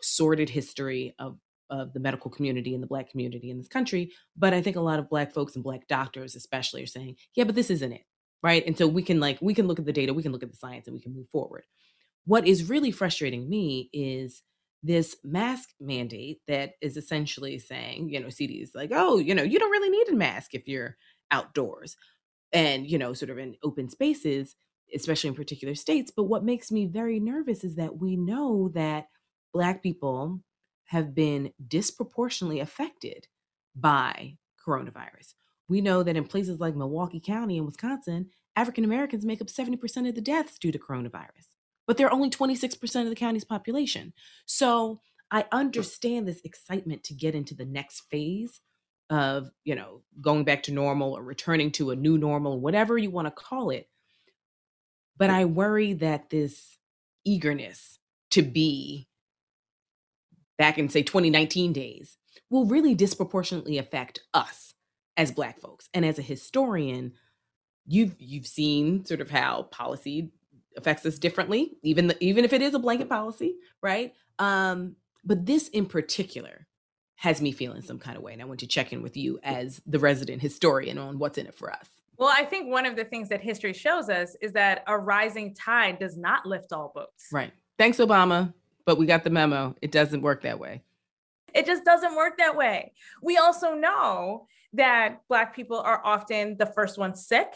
sordid 0.00 0.48
history 0.48 1.12
of 1.18 1.38
of 1.72 1.92
the 1.92 2.00
medical 2.00 2.30
community 2.30 2.74
and 2.74 2.82
the 2.82 2.86
black 2.86 3.10
community 3.10 3.50
in 3.50 3.58
this 3.58 3.66
country 3.66 4.12
but 4.36 4.54
i 4.54 4.62
think 4.62 4.76
a 4.76 4.80
lot 4.80 5.00
of 5.00 5.10
black 5.10 5.32
folks 5.32 5.56
and 5.56 5.64
black 5.64 5.88
doctors 5.88 6.36
especially 6.36 6.84
are 6.84 6.86
saying 6.86 7.16
yeah 7.34 7.42
but 7.42 7.56
this 7.56 7.70
isn't 7.70 7.92
it 7.92 8.02
right? 8.42 8.66
And 8.66 8.76
so 8.76 8.86
we 8.86 9.02
can 9.02 9.20
like 9.20 9.38
we 9.40 9.54
can 9.54 9.66
look 9.66 9.78
at 9.78 9.86
the 9.86 9.92
data 9.92 10.14
we 10.14 10.22
can 10.22 10.32
look 10.32 10.42
at 10.42 10.50
the 10.50 10.56
science 10.56 10.86
and 10.86 10.94
we 10.94 11.00
can 11.00 11.14
move 11.14 11.28
forward. 11.30 11.64
What 12.24 12.46
is 12.46 12.68
really 12.68 12.90
frustrating 12.90 13.48
me 13.48 13.88
is 13.92 14.42
this 14.82 15.16
mask 15.22 15.70
mandate 15.80 16.40
that 16.48 16.72
is 16.80 16.96
essentially 16.96 17.56
saying 17.56 18.08
you 18.10 18.18
know 18.18 18.28
cd 18.28 18.54
is 18.54 18.74
like 18.74 18.90
oh 18.92 19.16
you 19.16 19.32
know 19.32 19.44
you 19.44 19.56
don't 19.56 19.70
really 19.70 19.88
need 19.88 20.08
a 20.08 20.16
mask 20.16 20.54
if 20.54 20.66
you're 20.66 20.96
outdoors 21.30 21.96
and 22.52 22.90
you 22.90 22.98
know 22.98 23.12
sort 23.12 23.30
of 23.30 23.38
in 23.38 23.54
open 23.62 23.88
spaces 23.88 24.56
especially 24.92 25.28
in 25.28 25.36
particular 25.36 25.76
states 25.76 26.10
but 26.10 26.24
what 26.24 26.42
makes 26.42 26.72
me 26.72 26.84
very 26.84 27.20
nervous 27.20 27.62
is 27.62 27.76
that 27.76 27.98
we 27.98 28.16
know 28.16 28.72
that 28.74 29.06
black 29.54 29.84
people 29.84 30.40
have 30.86 31.14
been 31.14 31.52
disproportionately 31.68 32.60
affected 32.60 33.26
by 33.74 34.36
coronavirus. 34.66 35.34
We 35.68 35.80
know 35.80 36.02
that 36.02 36.16
in 36.16 36.24
places 36.24 36.60
like 36.60 36.76
Milwaukee 36.76 37.20
County 37.20 37.56
in 37.56 37.64
Wisconsin, 37.64 38.28
African 38.56 38.84
Americans 38.84 39.24
make 39.24 39.40
up 39.40 39.46
70% 39.46 40.08
of 40.08 40.14
the 40.14 40.20
deaths 40.20 40.58
due 40.58 40.72
to 40.72 40.78
coronavirus, 40.78 41.48
but 41.86 41.96
they're 41.96 42.12
only 42.12 42.28
26% 42.28 43.02
of 43.02 43.08
the 43.08 43.14
county's 43.14 43.44
population. 43.44 44.12
So 44.44 45.00
I 45.30 45.46
understand 45.50 46.28
this 46.28 46.42
excitement 46.44 47.04
to 47.04 47.14
get 47.14 47.34
into 47.34 47.54
the 47.54 47.64
next 47.64 48.02
phase 48.10 48.60
of, 49.08 49.50
you 49.64 49.74
know, 49.74 50.02
going 50.20 50.44
back 50.44 50.62
to 50.64 50.72
normal 50.72 51.14
or 51.14 51.22
returning 51.22 51.70
to 51.72 51.90
a 51.90 51.96
new 51.96 52.18
normal, 52.18 52.60
whatever 52.60 52.98
you 52.98 53.10
want 53.10 53.26
to 53.26 53.30
call 53.30 53.70
it. 53.70 53.88
But 55.16 55.30
I 55.30 55.46
worry 55.46 55.94
that 55.94 56.28
this 56.30 56.78
eagerness 57.24 57.98
to 58.32 58.42
be 58.42 59.08
back 60.58 60.78
in 60.78 60.88
say 60.88 61.02
2019 61.02 61.72
days 61.72 62.16
will 62.50 62.66
really 62.66 62.94
disproportionately 62.94 63.78
affect 63.78 64.20
us 64.34 64.74
as 65.16 65.30
black 65.30 65.60
folks. 65.60 65.88
And 65.94 66.04
as 66.04 66.18
a 66.18 66.22
historian 66.22 67.12
you've 67.86 68.14
you've 68.18 68.46
seen 68.46 69.04
sort 69.04 69.20
of 69.20 69.30
how 69.30 69.64
policy 69.64 70.30
affects 70.76 71.04
us 71.04 71.18
differently 71.18 71.72
even 71.82 72.06
the, 72.06 72.24
even 72.24 72.44
if 72.44 72.52
it 72.52 72.62
is 72.62 72.74
a 72.74 72.78
blanket 72.78 73.08
policy 73.08 73.56
right? 73.82 74.14
Um 74.38 74.96
but 75.24 75.46
this 75.46 75.68
in 75.68 75.86
particular 75.86 76.66
has 77.16 77.40
me 77.40 77.52
feeling 77.52 77.82
some 77.82 77.98
kind 77.98 78.16
of 78.16 78.22
way 78.22 78.32
and 78.32 78.42
i 78.42 78.44
want 78.44 78.58
to 78.58 78.66
check 78.66 78.92
in 78.92 79.00
with 79.02 79.16
you 79.16 79.38
as 79.44 79.80
the 79.86 79.98
resident 79.98 80.42
historian 80.42 80.98
on 80.98 81.18
what's 81.18 81.38
in 81.38 81.46
it 81.46 81.54
for 81.54 81.72
us. 81.72 81.88
Well 82.16 82.32
i 82.34 82.44
think 82.44 82.70
one 82.70 82.86
of 82.86 82.96
the 82.96 83.04
things 83.04 83.28
that 83.30 83.40
history 83.40 83.72
shows 83.72 84.08
us 84.08 84.36
is 84.40 84.52
that 84.52 84.84
a 84.86 84.96
rising 84.96 85.54
tide 85.54 85.98
does 85.98 86.16
not 86.16 86.46
lift 86.46 86.72
all 86.72 86.92
boats. 86.94 87.26
Right. 87.32 87.52
Thanks 87.78 87.98
obama 87.98 88.54
but 88.84 88.98
we 88.98 89.06
got 89.06 89.24
the 89.24 89.30
memo. 89.30 89.74
It 89.82 89.92
doesn't 89.92 90.22
work 90.22 90.42
that 90.42 90.58
way. 90.58 90.82
It 91.54 91.66
just 91.66 91.84
doesn't 91.84 92.16
work 92.16 92.38
that 92.38 92.56
way. 92.56 92.92
We 93.22 93.36
also 93.36 93.74
know 93.74 94.46
that 94.72 95.20
Black 95.28 95.54
people 95.54 95.78
are 95.78 96.00
often 96.04 96.56
the 96.56 96.66
first 96.66 96.98
ones 96.98 97.26
sick 97.26 97.48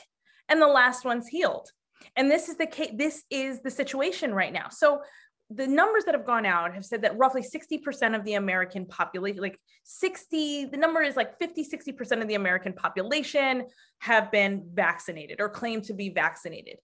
and 0.48 0.60
the 0.60 0.66
last 0.66 1.04
ones 1.04 1.26
healed. 1.28 1.70
And 2.14 2.30
this 2.30 2.48
is 2.48 2.56
the 2.56 2.66
case, 2.66 2.92
this 2.94 3.24
is 3.30 3.62
the 3.62 3.70
situation 3.70 4.34
right 4.34 4.52
now. 4.52 4.68
So 4.68 5.00
the 5.48 5.66
numbers 5.66 6.04
that 6.04 6.14
have 6.14 6.26
gone 6.26 6.44
out 6.44 6.74
have 6.74 6.84
said 6.84 7.02
that 7.02 7.16
roughly 7.16 7.42
60% 7.42 8.14
of 8.14 8.24
the 8.24 8.34
American 8.34 8.84
population, 8.84 9.40
like 9.40 9.58
60, 9.84 10.66
the 10.66 10.76
number 10.76 11.02
is 11.02 11.16
like 11.16 11.38
50, 11.38 11.64
60% 11.64 12.20
of 12.20 12.28
the 12.28 12.34
American 12.34 12.72
population 12.72 13.64
have 14.00 14.30
been 14.30 14.68
vaccinated 14.74 15.40
or 15.40 15.48
claim 15.48 15.80
to 15.82 15.94
be 15.94 16.10
vaccinated. 16.10 16.76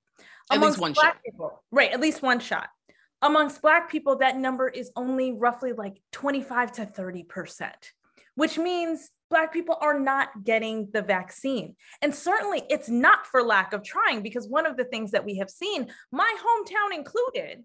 At 0.50 0.58
Amongst 0.58 0.78
least 0.78 0.80
one 0.80 0.94
shot. 0.94 1.16
People, 1.24 1.62
right, 1.70 1.92
at 1.92 2.00
least 2.00 2.22
one 2.22 2.40
shot 2.40 2.68
amongst 3.22 3.62
black 3.62 3.90
people 3.90 4.16
that 4.16 4.36
number 4.36 4.68
is 4.68 4.90
only 4.96 5.32
roughly 5.32 5.72
like 5.72 6.02
25 6.12 6.72
to 6.72 6.86
30% 6.86 7.72
which 8.34 8.56
means 8.58 9.10
Black 9.32 9.50
people 9.50 9.78
are 9.80 9.98
not 9.98 10.44
getting 10.44 10.90
the 10.92 11.00
vaccine. 11.00 11.74
And 12.02 12.14
certainly 12.14 12.64
it's 12.68 12.90
not 12.90 13.26
for 13.26 13.42
lack 13.42 13.72
of 13.72 13.82
trying, 13.82 14.22
because 14.22 14.46
one 14.46 14.66
of 14.66 14.76
the 14.76 14.84
things 14.84 15.10
that 15.12 15.24
we 15.24 15.36
have 15.36 15.48
seen, 15.48 15.90
my 16.12 16.36
hometown 16.38 16.94
included, 16.94 17.62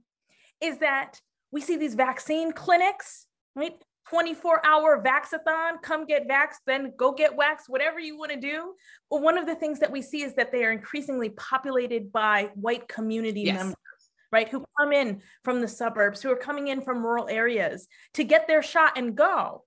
is 0.61 0.77
that 0.77 1.19
we 1.51 1.59
see 1.59 1.75
these 1.75 1.95
vaccine 1.95 2.53
clinics, 2.53 3.27
right? 3.53 3.73
24 4.09 4.65
hour 4.65 5.03
vaxathon, 5.03 5.81
come 5.81 6.05
get 6.05 6.25
vaxxed, 6.29 6.63
then 6.65 6.93
go 6.95 7.11
get 7.11 7.35
waxed, 7.35 7.67
whatever 7.67 7.99
you 7.99 8.17
want 8.17 8.31
to 8.31 8.39
do. 8.39 8.73
But 9.11 9.21
one 9.21 9.37
of 9.37 9.45
the 9.45 9.55
things 9.55 9.81
that 9.81 9.91
we 9.91 10.01
see 10.01 10.23
is 10.23 10.35
that 10.35 10.53
they 10.53 10.63
are 10.63 10.71
increasingly 10.71 11.31
populated 11.31 12.13
by 12.13 12.49
white 12.55 12.87
community 12.87 13.41
yes. 13.41 13.57
members, 13.57 13.75
right? 14.31 14.49
Who 14.49 14.65
come 14.79 14.91
in 14.91 15.21
from 15.43 15.61
the 15.61 15.67
suburbs, 15.67 16.21
who 16.21 16.31
are 16.31 16.37
coming 16.37 16.67
in 16.67 16.81
from 16.81 17.03
rural 17.03 17.27
areas 17.29 17.87
to 18.13 18.23
get 18.23 18.47
their 18.47 18.61
shot 18.61 18.97
and 18.97 19.15
go. 19.15 19.63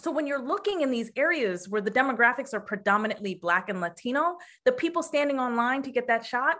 So 0.00 0.12
when 0.12 0.26
you're 0.26 0.44
looking 0.44 0.82
in 0.82 0.90
these 0.90 1.10
areas 1.16 1.68
where 1.68 1.80
the 1.80 1.90
demographics 1.90 2.54
are 2.54 2.60
predominantly 2.60 3.34
Black 3.34 3.68
and 3.68 3.80
Latino, 3.80 4.36
the 4.64 4.72
people 4.72 5.02
standing 5.02 5.40
online 5.40 5.82
to 5.82 5.90
get 5.90 6.06
that 6.06 6.24
shot 6.24 6.56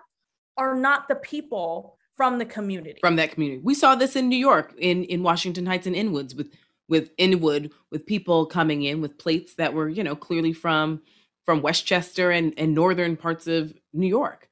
are 0.57 0.75
not 0.75 1.07
the 1.07 1.15
people 1.15 1.97
from 2.17 2.39
the 2.39 2.45
community. 2.45 2.99
From 3.01 3.17
that 3.17 3.31
community. 3.31 3.63
We 3.63 3.75
saw 3.75 3.95
this 3.95 4.17
in 4.17 4.29
New 4.29 4.37
York, 4.37 4.75
in, 4.79 5.05
in 5.05 5.23
Washington 5.23 5.67
Heights 5.67 5.87
and 5.87 5.95
Inwoods 5.95 6.35
with 6.35 6.53
with 6.89 7.11
Inwood, 7.19 7.71
with 7.91 8.07
people 8.07 8.47
coming 8.47 8.83
in 8.85 9.03
with 9.03 9.19
plates 9.19 9.55
that 9.57 9.75
were, 9.75 9.91
you 9.91 10.03
know, 10.03 10.17
clearly 10.17 10.53
from 10.55 11.03
from 11.45 11.63
Westchester 11.63 12.31
and, 12.31 12.53
and 12.59 12.75
northern 12.75 13.17
parts 13.17 13.47
of 13.47 13.73
New 13.93 14.07
York. 14.07 14.48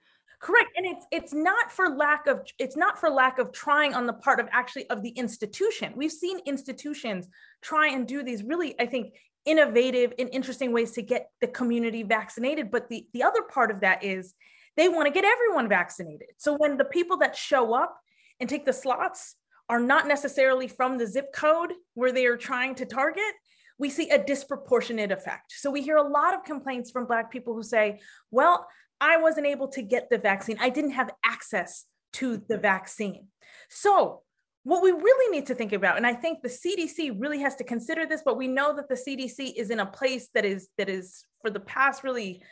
Correct. 0.47 0.71
And 0.77 0.87
it's 0.87 1.07
it's 1.11 1.35
not 1.35 1.73
for 1.73 1.89
lack 1.89 2.29
of 2.29 2.43
it's 2.61 2.77
not 2.77 3.01
for 3.01 3.11
lack 3.11 3.41
of 3.41 3.51
trying 3.51 3.95
on 3.95 4.07
the 4.07 4.13
part 4.13 4.39
of 4.39 4.47
actually 4.53 4.89
of 4.91 5.03
the 5.03 5.09
institution. 5.09 5.93
We've 5.97 6.13
seen 6.13 6.39
institutions 6.47 7.27
try 7.63 7.89
and 7.89 8.07
do 8.07 8.23
these 8.23 8.45
really, 8.45 8.77
I 8.79 8.87
think, 8.87 9.15
innovative 9.45 10.13
and 10.21 10.29
interesting 10.31 10.71
ways 10.71 10.93
to 10.93 11.03
get 11.03 11.31
the 11.41 11.49
community 11.49 12.05
vaccinated. 12.05 12.71
But 12.71 12.89
the, 12.89 13.09
the 13.13 13.25
other 13.25 13.43
part 13.43 13.73
of 13.73 13.81
that 13.81 14.05
is 14.05 14.35
they 14.77 14.89
want 14.89 15.07
to 15.09 15.13
get 15.13 15.25
everyone 15.25 15.69
vaccinated. 15.69 16.29
So 16.37 16.55
when 16.57 16.77
the 16.77 16.85
people 16.85 17.17
that 17.17 17.35
show 17.35 17.75
up 17.75 17.99
and 18.39 18.49
take 18.49 18.65
the 18.65 18.73
slots 18.73 19.35
are 19.69 19.81
not 19.81 20.07
necessarily 20.07 20.69
from 20.69 20.97
the 20.97 21.09
zip 21.09 21.33
code 21.35 21.73
where 21.95 22.13
they 22.13 22.25
are 22.27 22.37
trying 22.37 22.77
to 22.77 22.87
target, 22.87 23.35
we 23.79 23.91
see 23.91 24.11
a 24.11 24.25
disproportionate 24.25 25.11
effect. 25.11 25.55
So 25.57 25.73
we 25.73 25.83
hear 25.83 25.97
a 25.97 26.09
lot 26.09 26.35
of 26.35 26.45
complaints 26.45 26.93
from 26.93 27.07
Black 27.07 27.33
people 27.33 27.53
who 27.53 27.65
say, 27.65 27.99
well, 28.31 28.69
I 29.01 29.19
wasn't 29.19 29.47
able 29.47 29.69
to 29.69 29.83
get 29.83 30.11
the 30.11 30.19
vaccine. 30.19 30.57
I 30.61 30.71
didn't 30.71 30.93
have 30.93 31.11
access 31.25 31.85
to 32.15 32.37
the 32.37 32.55
mm-hmm. 32.55 32.63
vaccine. 32.63 33.27
So 33.69 34.23
what 34.65 34.83
we 34.83 34.91
really 34.91 35.37
need 35.37 35.47
to 35.47 35.55
think 35.55 35.73
about, 35.73 35.97
and 35.97 36.07
I 36.07 36.15
think 36.15 36.43
the 36.43 36.49
CDC 36.49 37.21
really 37.21 37.41
has 37.41 37.55
to 37.57 37.65
consider 37.65 38.05
this, 38.07 38.23
but 38.25 38.37
we 38.37 38.49
know 38.49 38.75
that 38.75 38.89
the 38.89 38.97
CDC 38.97 39.55
is 39.55 39.71
in 39.71 39.81
a 39.81 39.87
place 39.87 40.29
that 40.35 40.45
is 40.45 40.69
that 40.77 40.89
is 40.89 41.25
for 41.41 41.51
the 41.51 41.61
past 41.61 42.03
really 42.03 42.43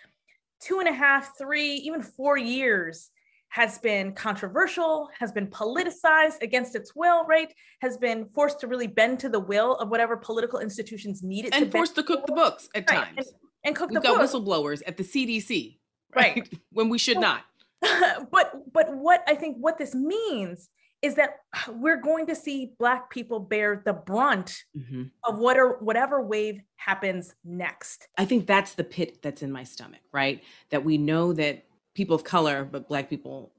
two 0.61 0.79
and 0.79 0.89
a 0.89 0.93
half, 0.93 1.37
three, 1.37 1.75
even 1.75 2.03
four 2.03 2.39
years 2.39 3.11
has 3.49 3.79
been 3.79 4.13
controversial, 4.13 5.09
has 5.19 5.31
been 5.31 5.47
politicized 5.47 6.43
against 6.43 6.75
its 6.75 6.95
will, 6.95 7.25
right? 7.27 7.53
Has 7.83 7.97
been 7.97 8.27
forced 8.35 8.61
to 8.61 8.67
really 8.67 8.89
bend 8.89 9.21
to 9.21 9.29
the 9.29 9.39
will 9.39 9.77
of 9.77 9.91
whatever 9.91 10.17
political 10.17 10.59
institutions 10.59 11.23
need 11.23 11.45
it 11.47 11.55
and 11.55 11.67
to 11.67 11.71
forced 11.71 11.95
to 11.95 12.03
cook 12.03 12.27
the 12.27 12.33
books 12.33 12.69
at 12.75 12.91
right. 12.91 13.05
times. 13.05 13.17
And, 13.19 13.27
and 13.65 13.77
cook 13.77 13.91
We've 13.91 14.03
the 14.03 14.09
got 14.09 14.19
books. 14.19 14.33
whistleblowers 14.33 14.83
at 14.87 14.97
the 14.97 15.05
CDC, 15.05 15.79
right? 16.15 16.37
right. 16.37 16.61
when 16.73 16.89
we 16.89 16.99
should 16.99 17.19
not. 17.19 17.43
but 18.31 18.73
but 18.73 18.97
what 18.97 19.23
I 19.27 19.35
think 19.35 19.57
what 19.59 19.79
this 19.79 19.95
means 19.95 20.71
is 21.05 21.15
that 21.17 21.41
we're 21.69 22.01
going 22.01 22.27
to 22.27 22.35
see 22.35 22.73
black 22.79 23.11
people 23.11 23.39
bear 23.39 23.83
the 23.85 23.93
brunt 23.93 24.65
mm-hmm. 24.77 25.05
of 25.23 25.39
what 25.39 25.57
or 25.57 25.79
whatever 25.79 26.23
wave 26.23 26.61
happens 26.77 27.35
next. 27.45 28.09
I 28.19 28.25
think 28.25 28.47
that's 28.47 28.75
the 28.75 28.85
pit 28.85 29.23
that's 29.23 29.43
in 29.43 29.53
my 29.53 29.65
stomach, 29.65 30.01
right? 30.13 30.43
That 30.71 30.85
we 30.85 30.99
know 30.99 31.33
that 31.35 31.65
people 31.95 32.17
of 32.17 32.25
color, 32.25 32.65
but 32.65 32.89
black 32.89 33.09
people, 33.09 33.53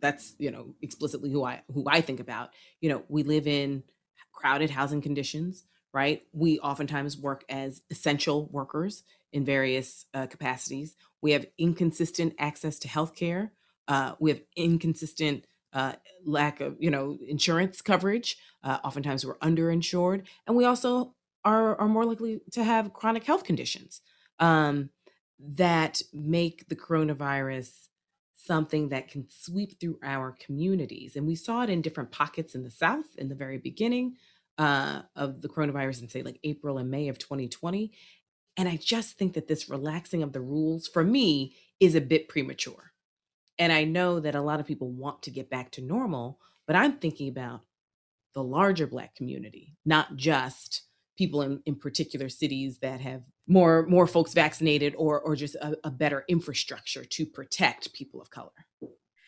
that's, 0.00 0.34
you 0.38 0.50
know, 0.50 0.74
explicitly 0.80 1.30
who 1.30 1.44
I 1.44 1.62
who 1.72 1.84
I 1.88 2.00
think 2.00 2.20
about. 2.20 2.50
You 2.80 2.90
know, 2.90 3.02
we 3.08 3.22
live 3.22 3.46
in 3.46 3.82
crowded 4.32 4.70
housing 4.70 5.00
conditions, 5.00 5.64
right? 5.96 6.24
We 6.34 6.58
oftentimes 6.58 7.16
work 7.16 7.42
as 7.48 7.80
essential 7.88 8.50
workers 8.52 9.02
in 9.32 9.46
various 9.46 10.04
uh, 10.12 10.26
capacities. 10.26 10.94
We 11.22 11.32
have 11.32 11.46
inconsistent 11.56 12.34
access 12.38 12.78
to 12.80 12.88
healthcare. 12.88 13.48
Uh, 13.88 14.12
we 14.20 14.28
have 14.30 14.42
inconsistent 14.54 15.46
uh, 15.72 15.94
lack 16.26 16.60
of, 16.60 16.76
you 16.80 16.90
know, 16.90 17.16
insurance 17.26 17.80
coverage. 17.80 18.36
Uh, 18.62 18.76
oftentimes 18.84 19.24
we're 19.24 19.38
underinsured, 19.38 20.26
and 20.46 20.54
we 20.54 20.66
also 20.66 21.14
are 21.46 21.80
are 21.80 21.88
more 21.88 22.04
likely 22.04 22.40
to 22.52 22.62
have 22.62 22.92
chronic 22.92 23.24
health 23.24 23.44
conditions. 23.44 24.02
Um, 24.38 24.90
that 25.38 26.02
make 26.12 26.68
the 26.68 26.76
coronavirus 26.76 27.70
something 28.34 28.90
that 28.90 29.08
can 29.08 29.26
sweep 29.28 29.80
through 29.80 29.98
our 30.02 30.36
communities. 30.38 31.16
And 31.16 31.26
we 31.26 31.36
saw 31.36 31.62
it 31.62 31.70
in 31.70 31.80
different 31.80 32.10
pockets 32.10 32.54
in 32.54 32.64
the 32.64 32.70
South 32.70 33.16
in 33.16 33.28
the 33.28 33.34
very 33.34 33.58
beginning 33.58 34.16
uh, 34.58 35.02
of 35.14 35.42
the 35.42 35.48
coronavirus 35.48 36.02
in, 36.02 36.08
say, 36.08 36.22
like 36.22 36.38
April 36.44 36.78
and 36.78 36.90
May 36.90 37.08
of 37.08 37.18
2020. 37.18 37.92
And 38.56 38.68
I 38.68 38.76
just 38.76 39.18
think 39.18 39.34
that 39.34 39.48
this 39.48 39.68
relaxing 39.68 40.22
of 40.22 40.32
the 40.32 40.40
rules 40.40 40.88
for 40.88 41.04
me 41.04 41.54
is 41.78 41.94
a 41.94 42.00
bit 42.00 42.28
premature. 42.28 42.92
And 43.58 43.72
I 43.72 43.84
know 43.84 44.20
that 44.20 44.34
a 44.34 44.40
lot 44.40 44.60
of 44.60 44.66
people 44.66 44.90
want 44.90 45.22
to 45.24 45.30
get 45.30 45.50
back 45.50 45.70
to 45.72 45.82
normal, 45.82 46.40
but 46.66 46.76
I'm 46.76 46.94
thinking 46.94 47.28
about 47.28 47.62
the 48.34 48.42
larger 48.42 48.86
Black 48.86 49.14
community, 49.14 49.76
not 49.84 50.16
just 50.16 50.82
people 51.16 51.42
in, 51.42 51.62
in 51.66 51.74
particular 51.74 52.28
cities 52.28 52.78
that 52.78 53.00
have 53.00 53.22
more 53.46 53.86
more 53.86 54.06
folks 54.06 54.32
vaccinated 54.32 54.94
or 54.96 55.20
or 55.20 55.36
just 55.36 55.54
a, 55.56 55.76
a 55.84 55.90
better 55.90 56.24
infrastructure 56.28 57.04
to 57.04 57.24
protect 57.24 57.92
people 57.92 58.20
of 58.20 58.30
color 58.30 58.50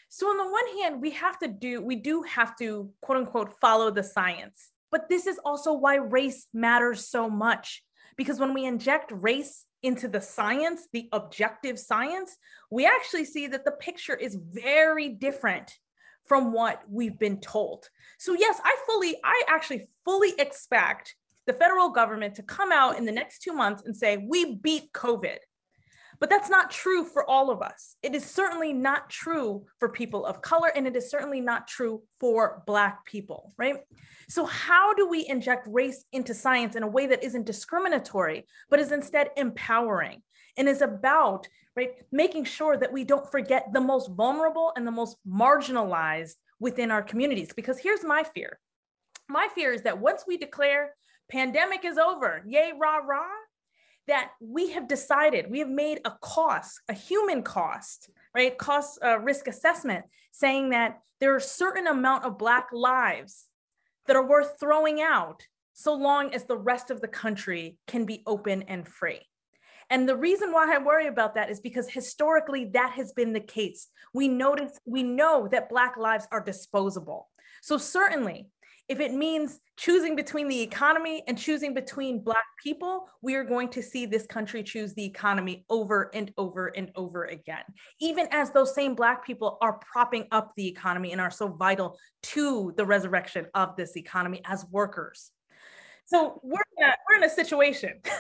so 0.09 0.27
on 0.27 0.37
the 0.37 0.51
one 0.51 0.83
hand 0.83 1.01
we 1.01 1.11
have 1.11 1.39
to 1.39 1.49
do 1.49 1.81
we 1.81 1.97
do 1.97 2.23
have 2.23 2.57
to 2.57 2.91
quote 3.01 3.19
unquote 3.19 3.53
follow 3.61 3.91
the 3.91 4.03
science 4.03 4.71
but 4.91 5.09
this 5.09 5.27
is 5.27 5.39
also 5.45 5.73
why 5.73 5.97
race 5.97 6.47
matters 6.53 7.09
so 7.09 7.29
much 7.29 7.83
because 8.17 8.41
when 8.41 8.55
we 8.55 8.65
inject 8.65 9.13
race 9.13 9.65
into 9.83 10.09
the 10.09 10.21
science 10.21 10.89
the 10.93 11.09
objective 11.13 11.79
science 11.79 12.37
we 12.71 12.87
actually 12.87 13.25
see 13.25 13.47
that 13.47 13.65
the 13.65 13.73
picture 13.73 14.17
is 14.17 14.39
very 14.53 15.09
different 15.09 15.73
from 16.27 16.53
what 16.53 16.83
we've 16.91 17.19
been 17.19 17.41
told 17.41 17.89
so 18.19 18.35
yes 18.35 18.61
i 18.65 18.77
fully 18.87 19.17
i 19.25 19.43
actually 19.49 19.89
fully 20.05 20.35
expect 20.39 21.15
the 21.49 21.55
federal 21.55 21.89
government 21.89 22.35
to 22.35 22.43
come 22.43 22.71
out 22.71 22.99
in 22.99 23.07
the 23.07 23.11
next 23.11 23.41
two 23.41 23.55
months 23.55 23.83
and 23.85 23.97
say, 23.97 24.19
we 24.19 24.57
beat 24.57 24.93
COVID. 24.93 25.39
But 26.21 26.31
that's 26.31 26.51
not 26.51 26.71
true 26.71 27.05
for 27.05 27.29
all 27.29 27.51
of 27.51 27.63
us. 27.63 27.97
It 28.03 28.15
is 28.15 28.25
certainly 28.25 28.73
not 28.73 29.09
true 29.09 29.65
for 29.79 29.89
people 29.89 30.27
of 30.27 30.43
color, 30.43 30.71
and 30.75 30.87
it 30.87 30.97
is 30.97 31.11
certainly 31.11 31.41
not 31.41 31.69
true 31.69 32.03
for 32.19 32.63
Black 32.67 33.05
people, 33.05 33.53
right? 33.57 33.77
So, 34.29 34.45
how 34.45 34.95
do 34.95 35.09
we 35.09 35.27
inject 35.29 35.69
race 35.71 36.05
into 36.13 36.35
science 36.35 36.75
in 36.75 36.83
a 36.83 36.89
way 36.89 37.07
that 37.07 37.23
isn't 37.23 37.47
discriminatory, 37.47 38.47
but 38.69 38.81
is 38.81 38.93
instead 38.93 39.31
empowering 39.37 40.23
and 40.57 40.69
is 40.69 40.83
about, 40.83 41.49
right, 41.77 41.93
making 42.11 42.45
sure 42.45 42.77
that 42.77 42.93
we 42.93 43.05
don't 43.05 43.31
forget 43.31 43.73
the 43.73 43.81
most 43.81 44.11
vulnerable 44.11 44.73
and 44.77 44.87
the 44.87 44.91
most 44.93 45.17
marginalized 45.27 46.35
within 46.59 46.91
our 46.91 47.03
communities? 47.03 47.53
Because 47.55 47.79
here's 47.79 48.05
my 48.05 48.25
fear 48.35 48.59
my 49.29 49.49
fear 49.55 49.73
is 49.73 49.83
that 49.83 50.01
once 50.01 50.25
we 50.27 50.37
declare 50.37 50.95
pandemic 51.31 51.85
is 51.85 51.99
over, 51.99 52.43
yay, 52.47 52.73
rah, 52.79 52.97
rah, 52.97 53.27
that 54.09 54.33
we 54.41 54.71
have 54.71 54.89
decided, 54.89 55.51
we 55.51 55.61
have 55.61 55.69
made 55.69 56.01
a 56.05 56.13
cost, 56.21 56.81
a 56.89 56.95
human 56.95 57.43
cost, 57.43 58.11
right? 58.35 58.57
Cost 58.59 58.99
uh, 59.05 59.19
risk 59.21 59.47
assessment 59.47 60.05
saying 60.33 60.71
that 60.71 60.99
there 61.21 61.35
are 61.35 61.41
certain 61.41 61.87
amount 61.87 62.25
of 62.25 62.39
Black 62.39 62.69
lives 62.73 63.47
that 64.07 64.17
are 64.17 64.27
worth 64.27 64.57
throwing 64.59 65.01
out 65.01 65.43
so 65.75 65.95
long 65.95 66.35
as 66.35 66.45
the 66.45 66.57
rest 66.57 66.91
of 66.91 67.01
the 67.01 67.09
country 67.09 67.77
can 67.87 68.05
be 68.05 68.23
open 68.27 68.63
and 68.63 68.89
free. 68.89 69.21
And 69.91 70.09
the 70.09 70.17
reason 70.17 70.53
why 70.53 70.75
I 70.75 70.79
worry 70.79 71.07
about 71.07 71.35
that 71.37 71.51
is 71.51 71.61
because 71.61 71.89
historically 71.89 72.67
that 72.75 72.93
has 72.93 73.13
been 73.13 73.33
the 73.33 73.41
case. 73.41 73.89
We 74.13 74.29
notice, 74.29 74.79
we 74.85 75.03
know 75.03 75.49
that 75.53 75.71
Black 75.71 75.97
lives 75.97 76.27
are 76.33 76.43
disposable. 76.43 77.29
So 77.63 77.79
certainly 77.79 78.49
if 78.89 79.01
it 79.01 79.13
means 79.13 79.61
choosing 79.77 80.17
between 80.17 80.49
the 80.49 80.61
economy 80.61 81.23
and 81.29 81.37
choosing 81.37 81.75
between 81.75 82.25
Black 82.25 82.45
people, 82.63 83.07
we 83.21 83.35
are 83.35 83.45
going 83.45 83.69
to 83.69 83.83
see 83.83 84.07
this 84.07 84.27
country 84.27 84.63
choose 84.63 84.95
the 84.95 85.05
economy 85.05 85.67
over 85.69 86.11
and 86.15 86.33
over 86.39 86.69
and 86.69 86.91
over 86.97 87.25
again, 87.25 87.65
even 88.01 88.27
as 88.31 88.51
those 88.51 88.75
same 88.75 88.95
Black 88.95 89.27
people 89.27 89.59
are 89.61 89.75
propping 89.75 90.27
up 90.33 90.53
the 90.57 90.67
economy 90.67 91.13
and 91.13 91.21
are 91.21 91.31
so 91.31 91.49
vital 91.49 91.99
to 92.23 92.73
the 92.79 92.87
resurrection 92.87 93.47
of 93.55 93.77
this 93.77 93.95
economy 93.97 94.41
as 94.47 94.65
workers. 94.71 95.33
So 96.07 96.41
we're 96.43 96.63
in 96.79 96.85
a, 96.85 96.95
we're 97.09 97.17
in 97.17 97.25
a 97.25 97.31
situation. 97.31 98.01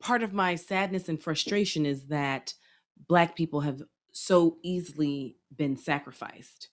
Part 0.00 0.22
of 0.22 0.32
my 0.32 0.54
sadness 0.54 1.08
and 1.08 1.20
frustration 1.20 1.86
is 1.86 2.06
that 2.06 2.54
Black 3.08 3.34
people 3.34 3.62
have 3.62 3.82
so 4.12 4.58
easily 4.62 5.38
been 5.54 5.76
sacrificed 5.76 6.68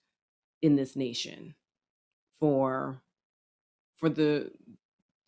in 0.60 0.76
this 0.76 0.94
nation 0.94 1.56
for 2.42 3.00
for 3.98 4.08
the 4.08 4.50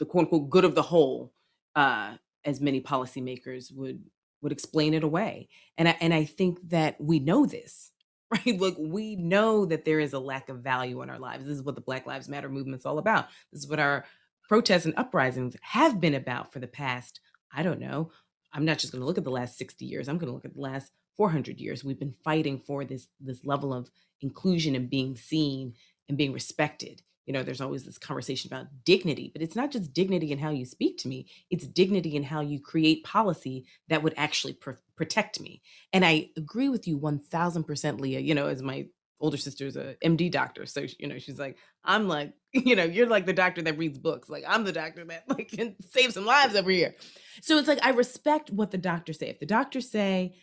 the 0.01 0.05
quote 0.05 0.23
unquote 0.25 0.51
good 0.51 0.65
of 0.65 0.75
the 0.75 0.83
whole 0.83 1.33
uh, 1.77 2.15
as 2.45 2.61
many 2.61 2.81
policymakers 2.81 3.73
would 3.73 4.03
would 4.43 4.51
explain 4.51 4.95
it 4.95 5.05
away. 5.05 5.49
And 5.79 5.89
I, 5.89 5.97
and 6.01 6.13
I 6.13 6.25
think 6.25 6.59
that 6.71 7.01
we 7.01 7.21
know 7.21 7.47
this, 7.47 7.93
right? 8.33 8.59
Look, 8.59 8.75
we 8.81 9.15
know 9.15 9.65
that 9.65 9.85
there 9.85 10.01
is 10.01 10.13
a 10.13 10.19
lack 10.19 10.49
of 10.49 10.59
value 10.59 11.03
in 11.03 11.09
our 11.09 11.21
lives. 11.21 11.45
This 11.45 11.57
is 11.57 11.63
what 11.63 11.77
the 11.77 11.81
Black 11.81 12.05
Lives 12.05 12.29
Matter 12.29 12.49
movement's 12.49 12.85
all 12.85 12.99
about. 12.99 13.29
This 13.53 13.63
is 13.63 13.71
what 13.71 13.79
our 13.79 14.05
protests 14.49 14.85
and 14.85 14.95
uprisings 14.97 15.57
have 15.63 16.01
been 16.01 16.15
about 16.15 16.53
for 16.53 16.59
the 16.59 16.67
past, 16.67 17.21
I 17.55 17.63
don't 17.63 17.81
know. 17.81 18.11
I'm 18.53 18.65
not 18.65 18.79
just 18.79 18.93
going 18.93 19.01
to 19.01 19.07
look 19.07 19.19
at 19.19 19.25
the 19.25 19.31
last 19.31 19.57
60 19.57 19.85
years. 19.87 20.09
I'm 20.09 20.19
going 20.19 20.29
to 20.29 20.35
look 20.35 20.45
at 20.45 20.55
the 20.55 20.61
last 20.61 20.91
400 21.17 21.61
years. 21.61 21.85
We've 21.85 21.99
been 21.99 22.15
fighting 22.25 22.59
for 22.59 22.85
this 22.85 23.07
this 23.21 23.45
level 23.45 23.73
of 23.73 23.89
inclusion 24.21 24.75
and 24.75 24.91
being 24.91 25.17
seen 25.17 25.75
and 26.09 26.19
being 26.19 26.33
respected. 26.33 27.03
You 27.27 27.33
know 27.33 27.43
there's 27.43 27.63
always 27.63 27.85
this 27.85 27.97
conversation 27.97 28.53
about 28.53 28.67
dignity 28.85 29.31
but 29.33 29.41
it's 29.41 29.57
not 29.57 29.71
just 29.71 29.95
dignity 29.95 30.31
in 30.31 30.39
how 30.39 30.51
you 30.51 30.67
speak 30.67 30.99
to 30.99 31.09
me 31.09 31.27
it's 31.49 31.67
dignity 31.67 32.17
in 32.17 32.23
how 32.23 32.43
you 32.43 32.61
create 32.61 33.03
policy 33.03 33.65
that 33.89 34.03
would 34.03 34.13
actually 34.19 34.53
pr- 34.53 34.73
protect 34.95 35.41
me. 35.41 35.63
And 35.95 36.05
i 36.05 36.29
agree 36.37 36.69
with 36.69 36.87
you 36.87 36.99
1000% 36.99 38.01
leah 38.01 38.21
you 38.21 38.35
know 38.35 38.49
as 38.49 38.61
my 38.63 38.87
older 39.21 39.39
sister's 39.39 39.75
a 39.77 39.97
md 40.05 40.31
doctor 40.31 40.67
so 40.67 40.85
you 40.99 41.09
know 41.09 41.19
she's 41.19 41.39
like 41.39 41.57
i'm 41.83 42.09
like 42.09 42.35
you 42.53 42.77
know 42.77 42.85
you're 42.85 43.07
like 43.07 43.25
the 43.25 43.33
doctor 43.33 43.63
that 43.63 43.79
reads 43.79 43.97
books 43.97 44.29
like 44.29 44.45
i'm 44.47 44.65
the 44.65 44.73
doctor 44.73 45.03
that 45.05 45.25
like 45.29 45.49
can 45.49 45.75
save 45.91 46.13
some 46.13 46.27
lives 46.27 46.55
every 46.55 46.77
year. 46.77 46.95
so 47.41 47.57
it's 47.57 47.69
like 47.69 47.79
i 47.83 47.91
respect 47.91 48.51
what 48.51 48.71
the 48.71 48.79
doctors 48.79 49.19
say. 49.19 49.29
If 49.29 49.41
the 49.41 49.47
doctors 49.47 49.91
say 49.91 50.35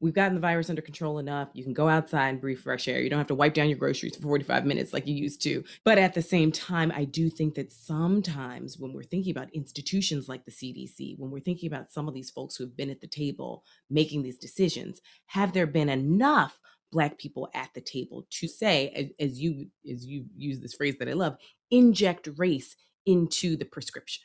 we've 0.00 0.14
gotten 0.14 0.34
the 0.34 0.40
virus 0.40 0.70
under 0.70 0.82
control 0.82 1.18
enough. 1.18 1.48
You 1.52 1.64
can 1.64 1.72
go 1.72 1.88
outside 1.88 2.28
and 2.28 2.40
breathe 2.40 2.58
fresh 2.58 2.88
air. 2.88 3.00
You 3.00 3.10
don't 3.10 3.18
have 3.18 3.26
to 3.28 3.34
wipe 3.34 3.54
down 3.54 3.68
your 3.68 3.78
groceries 3.78 4.16
for 4.16 4.22
45 4.22 4.64
minutes 4.64 4.92
like 4.92 5.06
you 5.06 5.14
used 5.14 5.42
to. 5.42 5.64
But 5.84 5.98
at 5.98 6.14
the 6.14 6.22
same 6.22 6.52
time, 6.52 6.92
I 6.94 7.04
do 7.04 7.28
think 7.28 7.54
that 7.54 7.72
sometimes 7.72 8.78
when 8.78 8.92
we're 8.92 9.02
thinking 9.02 9.32
about 9.32 9.52
institutions 9.54 10.28
like 10.28 10.44
the 10.44 10.52
CDC, 10.52 11.18
when 11.18 11.30
we're 11.30 11.40
thinking 11.40 11.66
about 11.66 11.90
some 11.90 12.08
of 12.08 12.14
these 12.14 12.30
folks 12.30 12.56
who 12.56 12.64
have 12.64 12.76
been 12.76 12.90
at 12.90 13.00
the 13.00 13.06
table 13.06 13.64
making 13.90 14.22
these 14.22 14.38
decisions, 14.38 15.00
have 15.26 15.52
there 15.52 15.66
been 15.66 15.88
enough 15.88 16.58
black 16.90 17.18
people 17.18 17.50
at 17.54 17.68
the 17.74 17.80
table 17.80 18.26
to 18.30 18.48
say 18.48 18.88
as, 18.90 19.28
as 19.28 19.40
you 19.40 19.66
as 19.90 20.06
you 20.06 20.24
use 20.34 20.60
this 20.60 20.74
phrase 20.74 20.96
that 20.98 21.08
I 21.08 21.12
love, 21.12 21.36
inject 21.70 22.28
race 22.36 22.76
into 23.04 23.56
the 23.56 23.64
prescription. 23.64 24.24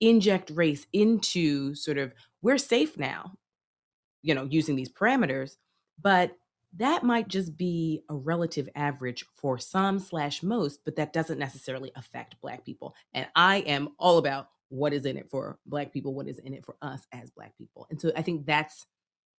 Inject 0.00 0.50
race 0.50 0.86
into 0.92 1.74
sort 1.74 1.98
of 1.98 2.12
we're 2.42 2.58
safe 2.58 2.98
now 2.98 3.32
you 4.22 4.34
know, 4.34 4.44
using 4.44 4.76
these 4.76 4.90
parameters, 4.90 5.56
but 6.00 6.36
that 6.76 7.02
might 7.02 7.28
just 7.28 7.56
be 7.56 8.02
a 8.10 8.14
relative 8.14 8.68
average 8.74 9.24
for 9.34 9.58
some 9.58 9.98
slash 9.98 10.42
most, 10.42 10.80
but 10.84 10.96
that 10.96 11.12
doesn't 11.12 11.38
necessarily 11.38 11.90
affect 11.96 12.40
Black 12.40 12.64
people. 12.64 12.94
And 13.14 13.26
I 13.34 13.58
am 13.58 13.90
all 13.98 14.18
about 14.18 14.48
what 14.68 14.92
is 14.92 15.06
in 15.06 15.16
it 15.16 15.30
for 15.30 15.58
Black 15.64 15.92
people, 15.92 16.12
what 16.12 16.28
is 16.28 16.38
in 16.38 16.52
it 16.52 16.64
for 16.64 16.76
us 16.82 17.06
as 17.12 17.30
Black 17.30 17.56
people. 17.56 17.86
And 17.90 18.00
so 18.00 18.12
I 18.16 18.22
think 18.22 18.46
that's 18.46 18.86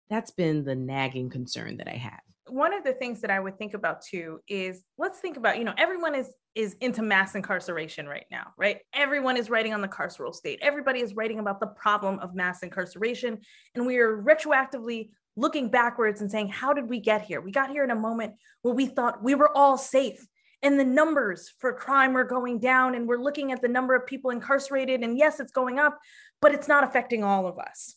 that's 0.08 0.30
been 0.30 0.64
the 0.64 0.74
nagging 0.74 1.30
concern 1.30 1.76
that 1.78 1.88
I 1.88 1.96
have. 1.96 2.20
One 2.48 2.72
of 2.72 2.84
the 2.84 2.92
things 2.92 3.20
that 3.22 3.30
I 3.30 3.40
would 3.40 3.58
think 3.58 3.74
about 3.74 4.02
too 4.02 4.40
is 4.46 4.84
let's 4.98 5.18
think 5.18 5.36
about, 5.36 5.58
you 5.58 5.64
know, 5.64 5.74
everyone 5.76 6.14
is 6.14 6.32
is 6.54 6.74
into 6.80 7.02
mass 7.02 7.34
incarceration 7.34 8.06
right 8.06 8.24
now, 8.30 8.52
right? 8.56 8.78
Everyone 8.94 9.36
is 9.36 9.50
writing 9.50 9.74
on 9.74 9.82
the 9.82 9.88
carceral 9.88 10.34
state. 10.34 10.58
Everybody 10.62 11.00
is 11.00 11.14
writing 11.14 11.38
about 11.38 11.60
the 11.60 11.66
problem 11.66 12.18
of 12.20 12.34
mass 12.34 12.62
incarceration 12.62 13.38
and 13.74 13.84
we 13.84 13.98
are 13.98 14.16
retroactively 14.22 15.10
looking 15.36 15.68
backwards 15.68 16.22
and 16.22 16.30
saying, 16.30 16.48
how 16.48 16.72
did 16.72 16.88
we 16.88 16.98
get 16.98 17.20
here? 17.22 17.42
We 17.42 17.50
got 17.50 17.70
here 17.70 17.84
in 17.84 17.90
a 17.90 17.96
moment 17.96 18.34
where 18.62 18.74
we 18.74 18.86
thought 18.86 19.22
we 19.22 19.34
were 19.34 19.54
all 19.54 19.76
safe 19.76 20.26
and 20.62 20.80
the 20.80 20.84
numbers 20.84 21.52
for 21.58 21.74
crime 21.74 22.14
were 22.14 22.24
going 22.24 22.58
down 22.58 22.94
and 22.94 23.06
we're 23.06 23.22
looking 23.22 23.52
at 23.52 23.60
the 23.60 23.68
number 23.68 23.94
of 23.94 24.06
people 24.06 24.30
incarcerated 24.30 25.02
and 25.02 25.18
yes, 25.18 25.40
it's 25.40 25.52
going 25.52 25.78
up, 25.78 25.98
but 26.40 26.54
it's 26.54 26.68
not 26.68 26.84
affecting 26.84 27.22
all 27.22 27.46
of 27.46 27.58
us. 27.58 27.96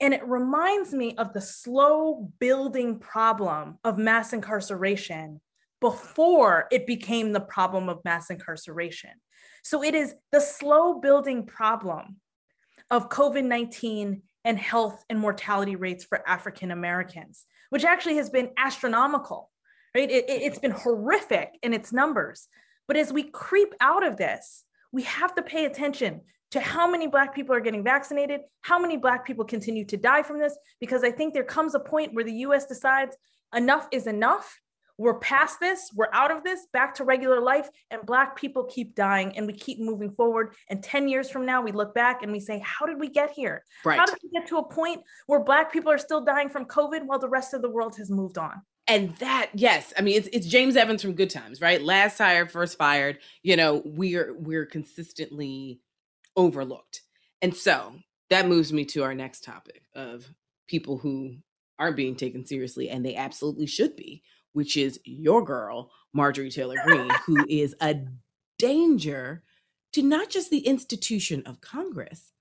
And 0.00 0.14
it 0.14 0.26
reminds 0.26 0.92
me 0.92 1.16
of 1.16 1.32
the 1.32 1.40
slow 1.40 2.30
building 2.38 2.98
problem 2.98 3.78
of 3.82 3.98
mass 3.98 4.32
incarceration 4.32 5.40
before 5.80 6.68
it 6.70 6.86
became 6.86 7.32
the 7.32 7.40
problem 7.40 7.88
of 7.88 8.04
mass 8.04 8.30
incarceration. 8.30 9.10
So 9.62 9.82
it 9.82 9.94
is 9.94 10.14
the 10.32 10.40
slow 10.40 11.00
building 11.00 11.46
problem 11.46 12.16
of 12.90 13.08
COVID 13.08 13.44
19 13.44 14.22
and 14.44 14.58
health 14.58 15.04
and 15.10 15.18
mortality 15.18 15.76
rates 15.76 16.04
for 16.04 16.26
African 16.26 16.70
Americans, 16.70 17.44
which 17.70 17.84
actually 17.84 18.16
has 18.16 18.30
been 18.30 18.50
astronomical, 18.56 19.50
right? 19.94 20.10
It, 20.10 20.28
it, 20.28 20.42
it's 20.42 20.58
been 20.58 20.70
horrific 20.70 21.58
in 21.62 21.74
its 21.74 21.92
numbers. 21.92 22.48
But 22.86 22.96
as 22.96 23.12
we 23.12 23.24
creep 23.24 23.74
out 23.80 24.06
of 24.06 24.16
this, 24.16 24.64
we 24.90 25.02
have 25.02 25.34
to 25.34 25.42
pay 25.42 25.66
attention 25.66 26.22
to 26.50 26.60
how 26.60 26.90
many 26.90 27.06
Black 27.06 27.34
people 27.34 27.54
are 27.54 27.60
getting 27.60 27.84
vaccinated, 27.84 28.40
how 28.62 28.78
many 28.78 28.96
Black 28.96 29.26
people 29.26 29.44
continue 29.44 29.84
to 29.86 29.96
die 29.96 30.22
from 30.22 30.38
this, 30.38 30.56
because 30.80 31.04
I 31.04 31.10
think 31.10 31.34
there 31.34 31.44
comes 31.44 31.74
a 31.74 31.80
point 31.80 32.14
where 32.14 32.24
the 32.24 32.32
US 32.32 32.66
decides 32.66 33.16
enough 33.54 33.88
is 33.92 34.06
enough. 34.06 34.58
We're 35.00 35.20
past 35.20 35.60
this, 35.60 35.92
we're 35.94 36.12
out 36.12 36.32
of 36.32 36.42
this, 36.42 36.66
back 36.72 36.94
to 36.96 37.04
regular 37.04 37.40
life, 37.40 37.68
and 37.92 38.04
Black 38.04 38.34
people 38.34 38.64
keep 38.64 38.96
dying 38.96 39.36
and 39.36 39.46
we 39.46 39.52
keep 39.52 39.78
moving 39.78 40.10
forward. 40.10 40.54
And 40.68 40.82
10 40.82 41.06
years 41.06 41.30
from 41.30 41.46
now, 41.46 41.62
we 41.62 41.70
look 41.70 41.94
back 41.94 42.24
and 42.24 42.32
we 42.32 42.40
say, 42.40 42.60
How 42.64 42.84
did 42.84 42.98
we 42.98 43.08
get 43.08 43.30
here? 43.30 43.62
Right. 43.84 43.96
How 43.96 44.06
did 44.06 44.16
we 44.24 44.30
get 44.30 44.48
to 44.48 44.56
a 44.56 44.68
point 44.68 45.02
where 45.26 45.38
Black 45.38 45.72
people 45.72 45.92
are 45.92 45.98
still 45.98 46.24
dying 46.24 46.48
from 46.48 46.64
COVID 46.64 47.04
while 47.06 47.20
the 47.20 47.28
rest 47.28 47.54
of 47.54 47.62
the 47.62 47.70
world 47.70 47.96
has 47.96 48.10
moved 48.10 48.38
on? 48.38 48.62
and 48.88 49.14
that 49.16 49.50
yes 49.52 49.92
i 49.98 50.00
mean 50.00 50.16
it's, 50.16 50.28
it's 50.32 50.46
james 50.46 50.74
evans 50.74 51.02
from 51.02 51.12
good 51.12 51.28
times 51.28 51.60
right 51.60 51.82
last 51.82 52.16
hired 52.16 52.50
first 52.50 52.78
fired 52.78 53.18
you 53.42 53.54
know 53.54 53.82
we're 53.84 54.34
we're 54.38 54.64
consistently 54.64 55.78
overlooked. 56.38 57.02
And 57.42 57.54
so 57.54 57.96
that 58.30 58.48
moves 58.48 58.72
me 58.72 58.86
to 58.86 59.02
our 59.02 59.14
next 59.14 59.44
topic 59.44 59.82
of 59.94 60.26
people 60.66 60.96
who 60.96 61.36
aren't 61.78 61.96
being 61.96 62.16
taken 62.16 62.46
seriously 62.46 62.88
and 62.88 63.04
they 63.04 63.14
absolutely 63.14 63.66
should 63.66 63.96
be, 63.96 64.22
which 64.52 64.76
is 64.76 64.98
your 65.04 65.44
girl, 65.44 65.90
Marjorie 66.14 66.50
Taylor 66.50 66.76
Greene, 66.84 67.10
who 67.26 67.44
is 67.48 67.74
a 67.82 67.96
danger 68.58 69.42
to 69.92 70.02
not 70.02 70.30
just 70.30 70.50
the 70.50 70.66
institution 70.66 71.42
of 71.44 71.60
Congress, 71.60 72.32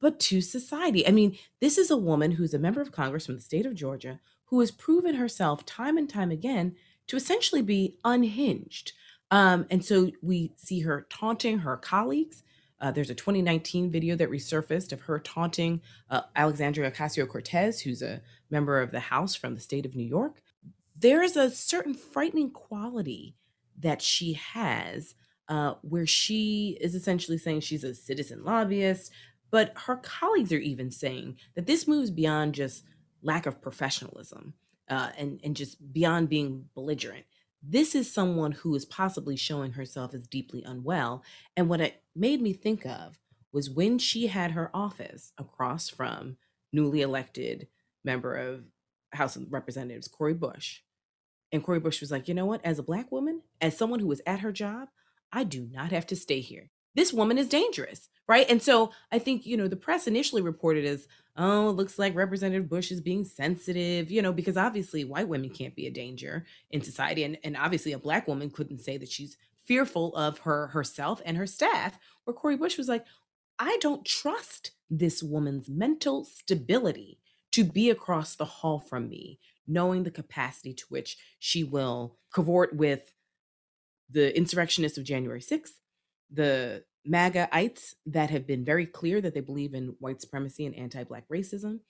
but 0.00 0.20
to 0.20 0.40
society. 0.40 1.06
I 1.06 1.10
mean, 1.10 1.38
this 1.60 1.78
is 1.78 1.90
a 1.90 1.96
woman 1.96 2.32
who's 2.32 2.54
a 2.54 2.58
member 2.58 2.80
of 2.80 2.92
Congress 2.92 3.26
from 3.26 3.36
the 3.36 3.40
state 3.40 3.66
of 3.66 3.74
Georgia 3.74 4.20
who 4.46 4.60
has 4.60 4.70
proven 4.70 5.14
herself 5.14 5.64
time 5.64 5.96
and 5.96 6.08
time 6.08 6.30
again 6.30 6.74
to 7.06 7.16
essentially 7.16 7.62
be 7.62 7.98
unhinged. 8.04 8.92
Um, 9.30 9.66
and 9.70 9.84
so 9.84 10.10
we 10.22 10.52
see 10.56 10.80
her 10.80 11.06
taunting 11.10 11.58
her 11.58 11.76
colleagues. 11.76 12.42
Uh, 12.84 12.90
there's 12.90 13.08
a 13.08 13.14
2019 13.14 13.90
video 13.90 14.14
that 14.14 14.30
resurfaced 14.30 14.92
of 14.92 15.00
her 15.00 15.18
taunting 15.18 15.80
uh, 16.10 16.20
Alexandria 16.36 16.90
Ocasio 16.90 17.26
Cortez, 17.26 17.80
who's 17.80 18.02
a 18.02 18.20
member 18.50 18.78
of 18.78 18.90
the 18.90 19.00
House 19.00 19.34
from 19.34 19.54
the 19.54 19.60
state 19.60 19.86
of 19.86 19.94
New 19.94 20.04
York. 20.04 20.42
There 20.94 21.22
is 21.22 21.34
a 21.34 21.50
certain 21.50 21.94
frightening 21.94 22.50
quality 22.50 23.36
that 23.78 24.02
she 24.02 24.34
has 24.34 25.14
uh, 25.48 25.76
where 25.80 26.06
she 26.06 26.76
is 26.78 26.94
essentially 26.94 27.38
saying 27.38 27.60
she's 27.60 27.84
a 27.84 27.94
citizen 27.94 28.44
lobbyist, 28.44 29.10
but 29.50 29.72
her 29.86 29.96
colleagues 29.96 30.52
are 30.52 30.58
even 30.58 30.90
saying 30.90 31.38
that 31.54 31.64
this 31.64 31.88
moves 31.88 32.10
beyond 32.10 32.54
just 32.54 32.84
lack 33.22 33.46
of 33.46 33.62
professionalism 33.62 34.52
uh, 34.90 35.08
and, 35.16 35.40
and 35.42 35.56
just 35.56 35.90
beyond 35.90 36.28
being 36.28 36.66
belligerent 36.74 37.24
this 37.66 37.94
is 37.94 38.12
someone 38.12 38.52
who 38.52 38.74
is 38.74 38.84
possibly 38.84 39.36
showing 39.36 39.72
herself 39.72 40.14
as 40.14 40.26
deeply 40.26 40.62
unwell. 40.64 41.22
And 41.56 41.68
what 41.68 41.80
it 41.80 42.02
made 42.14 42.42
me 42.42 42.52
think 42.52 42.84
of 42.84 43.18
was 43.52 43.70
when 43.70 43.98
she 43.98 44.26
had 44.26 44.50
her 44.50 44.70
office 44.74 45.32
across 45.38 45.88
from 45.88 46.36
newly 46.72 47.00
elected 47.00 47.68
member 48.04 48.36
of 48.36 48.64
House 49.12 49.36
of 49.36 49.52
Representatives, 49.52 50.08
Cori 50.08 50.34
Bush. 50.34 50.80
And 51.52 51.62
Cori 51.62 51.80
Bush 51.80 52.00
was 52.00 52.10
like, 52.10 52.28
you 52.28 52.34
know 52.34 52.46
what? 52.46 52.64
As 52.64 52.78
a 52.78 52.82
Black 52.82 53.12
woman, 53.12 53.42
as 53.60 53.76
someone 53.76 54.00
who 54.00 54.08
was 54.08 54.20
at 54.26 54.40
her 54.40 54.52
job, 54.52 54.88
I 55.32 55.44
do 55.44 55.68
not 55.70 55.92
have 55.92 56.06
to 56.08 56.16
stay 56.16 56.40
here. 56.40 56.70
This 56.94 57.12
woman 57.12 57.38
is 57.38 57.48
dangerous, 57.48 58.08
right? 58.28 58.48
And 58.48 58.62
so 58.62 58.92
I 59.10 59.18
think, 59.18 59.46
you 59.46 59.56
know, 59.56 59.68
the 59.68 59.76
press 59.76 60.06
initially 60.06 60.42
reported 60.42 60.84
as, 60.84 61.08
oh, 61.36 61.70
it 61.70 61.72
looks 61.72 61.98
like 61.98 62.14
Representative 62.14 62.68
Bush 62.68 62.92
is 62.92 63.00
being 63.00 63.24
sensitive, 63.24 64.10
you 64.10 64.22
know, 64.22 64.32
because 64.32 64.56
obviously 64.56 65.04
white 65.04 65.28
women 65.28 65.50
can't 65.50 65.74
be 65.74 65.86
a 65.86 65.90
danger 65.90 66.46
in 66.70 66.82
society. 66.82 67.24
And, 67.24 67.38
and 67.42 67.56
obviously 67.56 67.92
a 67.92 67.98
black 67.98 68.28
woman 68.28 68.50
couldn't 68.50 68.80
say 68.80 68.96
that 68.98 69.10
she's 69.10 69.36
fearful 69.64 70.14
of 70.14 70.38
her 70.40 70.68
herself 70.68 71.20
and 71.24 71.36
her 71.36 71.46
staff, 71.46 71.98
where 72.24 72.34
Cori 72.34 72.56
Bush 72.56 72.78
was 72.78 72.88
like, 72.88 73.04
I 73.58 73.78
don't 73.80 74.04
trust 74.04 74.72
this 74.90 75.22
woman's 75.22 75.68
mental 75.68 76.24
stability 76.24 77.18
to 77.52 77.64
be 77.64 77.90
across 77.90 78.34
the 78.34 78.44
hall 78.44 78.78
from 78.78 79.08
me, 79.08 79.38
knowing 79.66 80.02
the 80.02 80.10
capacity 80.10 80.74
to 80.74 80.84
which 80.88 81.16
she 81.38 81.64
will 81.64 82.16
cavort 82.32 82.74
with 82.74 83.14
the 84.10 84.36
insurrectionists 84.36 84.98
of 84.98 85.04
January 85.04 85.40
6th, 85.40 85.72
the 86.34 86.84
MAGAites 87.06 87.94
that 88.06 88.30
have 88.30 88.46
been 88.46 88.64
very 88.64 88.86
clear 88.86 89.20
that 89.20 89.34
they 89.34 89.40
believe 89.40 89.74
in 89.74 89.94
white 89.98 90.20
supremacy 90.20 90.66
and 90.66 90.74
anti 90.74 91.04
Black 91.04 91.28
racism. 91.28 91.80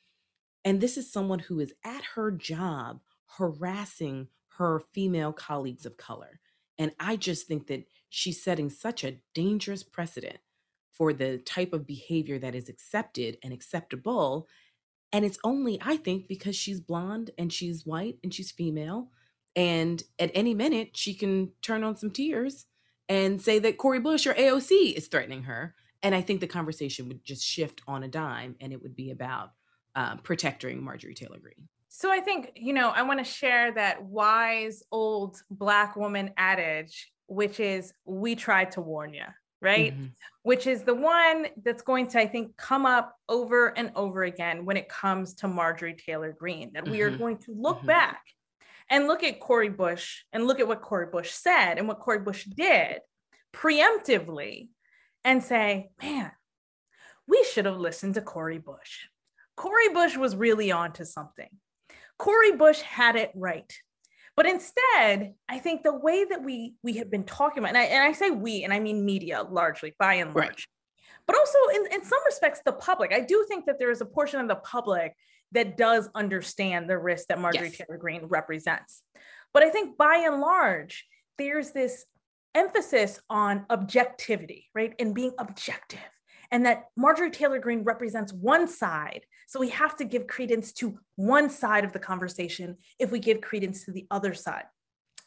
And 0.64 0.80
this 0.80 0.96
is 0.96 1.12
someone 1.12 1.40
who 1.40 1.60
is 1.60 1.74
at 1.84 2.02
her 2.14 2.30
job 2.30 3.00
harassing 3.38 4.28
her 4.58 4.82
female 4.92 5.32
colleagues 5.32 5.86
of 5.86 5.96
color. 5.96 6.40
And 6.78 6.92
I 6.98 7.16
just 7.16 7.46
think 7.46 7.66
that 7.68 7.86
she's 8.08 8.42
setting 8.42 8.70
such 8.70 9.04
a 9.04 9.18
dangerous 9.34 9.82
precedent 9.82 10.38
for 10.92 11.12
the 11.12 11.38
type 11.38 11.72
of 11.72 11.86
behavior 11.86 12.38
that 12.38 12.54
is 12.54 12.68
accepted 12.68 13.38
and 13.42 13.52
acceptable. 13.52 14.48
And 15.12 15.24
it's 15.24 15.38
only, 15.44 15.78
I 15.82 15.96
think, 15.96 16.28
because 16.28 16.56
she's 16.56 16.80
blonde 16.80 17.30
and 17.38 17.52
she's 17.52 17.84
white 17.86 18.18
and 18.22 18.32
she's 18.32 18.50
female. 18.50 19.10
And 19.56 20.02
at 20.18 20.32
any 20.34 20.54
minute, 20.54 20.96
she 20.96 21.14
can 21.14 21.52
turn 21.62 21.84
on 21.84 21.96
some 21.96 22.10
tears 22.10 22.66
and 23.08 23.40
say 23.40 23.58
that 23.58 23.78
Cori 23.78 24.00
Bush 24.00 24.26
or 24.26 24.34
AOC 24.34 24.94
is 24.94 25.08
threatening 25.08 25.44
her. 25.44 25.74
And 26.02 26.14
I 26.14 26.20
think 26.20 26.40
the 26.40 26.46
conversation 26.46 27.08
would 27.08 27.24
just 27.24 27.44
shift 27.44 27.82
on 27.86 28.02
a 28.02 28.08
dime 28.08 28.56
and 28.60 28.72
it 28.72 28.82
would 28.82 28.94
be 28.94 29.10
about 29.10 29.52
um, 29.94 30.18
protecting 30.18 30.82
Marjorie 30.82 31.14
Taylor 31.14 31.38
Greene. 31.38 31.68
So 31.88 32.10
I 32.10 32.20
think, 32.20 32.52
you 32.56 32.72
know, 32.72 32.90
I 32.90 33.02
want 33.02 33.20
to 33.20 33.24
share 33.24 33.72
that 33.72 34.02
wise 34.02 34.82
old 34.90 35.40
Black 35.50 35.96
woman 35.96 36.30
adage, 36.36 37.12
which 37.26 37.60
is, 37.60 37.92
we 38.04 38.34
tried 38.34 38.72
to 38.72 38.80
warn 38.80 39.14
you, 39.14 39.24
right? 39.60 39.94
Mm-hmm. 39.94 40.06
Which 40.42 40.66
is 40.66 40.82
the 40.82 40.94
one 40.94 41.46
that's 41.62 41.82
going 41.82 42.08
to, 42.08 42.18
I 42.18 42.26
think, 42.26 42.56
come 42.56 42.84
up 42.84 43.16
over 43.28 43.68
and 43.78 43.92
over 43.94 44.24
again 44.24 44.64
when 44.64 44.76
it 44.76 44.88
comes 44.88 45.34
to 45.34 45.48
Marjorie 45.48 45.94
Taylor 45.94 46.32
Greene, 46.32 46.72
that 46.74 46.82
mm-hmm. 46.82 46.92
we 46.92 47.02
are 47.02 47.10
mm-hmm. 47.10 47.18
going 47.18 47.38
to 47.38 47.54
look 47.56 47.78
mm-hmm. 47.78 47.86
back 47.86 48.24
and 48.90 49.06
look 49.06 49.22
at 49.22 49.40
Cori 49.40 49.70
Bush 49.70 50.22
and 50.32 50.46
look 50.46 50.60
at 50.60 50.68
what 50.68 50.82
Cori 50.82 51.06
Bush 51.06 51.30
said 51.30 51.78
and 51.78 51.88
what 51.88 52.00
Cori 52.00 52.20
Bush 52.20 52.44
did 52.44 53.00
preemptively 53.54 54.68
and 55.24 55.42
say, 55.42 55.90
man, 56.02 56.32
we 57.26 57.44
should 57.44 57.64
have 57.64 57.78
listened 57.78 58.14
to 58.14 58.20
Cori 58.20 58.58
Bush. 58.58 59.06
Cori 59.56 59.88
Bush 59.90 60.16
was 60.16 60.36
really 60.36 60.70
on 60.72 60.92
to 60.92 61.06
something. 61.06 61.48
Cori 62.18 62.52
Bush 62.52 62.80
had 62.80 63.16
it 63.16 63.30
right. 63.34 63.72
But 64.36 64.46
instead, 64.46 65.34
I 65.48 65.58
think 65.58 65.82
the 65.82 65.94
way 65.94 66.24
that 66.24 66.42
we 66.42 66.74
we 66.82 66.94
have 66.94 67.10
been 67.10 67.24
talking 67.24 67.60
about, 67.60 67.68
and 67.68 67.78
I, 67.78 67.84
and 67.84 68.02
I 68.02 68.12
say 68.12 68.30
we, 68.30 68.64
and 68.64 68.72
I 68.72 68.80
mean 68.80 69.04
media 69.04 69.42
largely, 69.42 69.94
by 69.98 70.14
and 70.14 70.34
large, 70.34 70.46
right. 70.46 70.64
but 71.26 71.36
also 71.36 71.58
in, 71.74 71.86
in 71.92 72.04
some 72.04 72.18
respects, 72.26 72.60
the 72.64 72.72
public. 72.72 73.12
I 73.12 73.20
do 73.20 73.44
think 73.48 73.66
that 73.66 73.78
there 73.78 73.92
is 73.92 74.00
a 74.00 74.06
portion 74.06 74.40
of 74.40 74.48
the 74.48 74.56
public 74.56 75.14
that 75.54 75.76
does 75.76 76.08
understand 76.14 76.90
the 76.90 76.98
risk 76.98 77.28
that 77.28 77.40
Marjorie 77.40 77.68
yes. 77.68 77.78
Taylor 77.78 77.98
Greene 77.98 78.26
represents. 78.26 79.02
But 79.52 79.62
I 79.62 79.70
think 79.70 79.96
by 79.96 80.24
and 80.26 80.40
large, 80.40 81.06
there's 81.38 81.70
this 81.70 82.04
emphasis 82.54 83.20
on 83.30 83.66
objectivity, 83.70 84.68
right? 84.74 84.94
And 84.98 85.14
being 85.14 85.32
objective. 85.38 86.00
And 86.50 86.66
that 86.66 86.84
Marjorie 86.96 87.30
Taylor 87.30 87.58
Greene 87.58 87.82
represents 87.82 88.32
one 88.32 88.68
side. 88.68 89.22
So 89.46 89.58
we 89.58 89.70
have 89.70 89.96
to 89.96 90.04
give 90.04 90.26
credence 90.26 90.72
to 90.74 90.98
one 91.16 91.50
side 91.50 91.84
of 91.84 91.92
the 91.92 91.98
conversation 91.98 92.76
if 92.98 93.10
we 93.10 93.18
give 93.18 93.40
credence 93.40 93.84
to 93.84 93.92
the 93.92 94.06
other 94.10 94.34
side. 94.34 94.64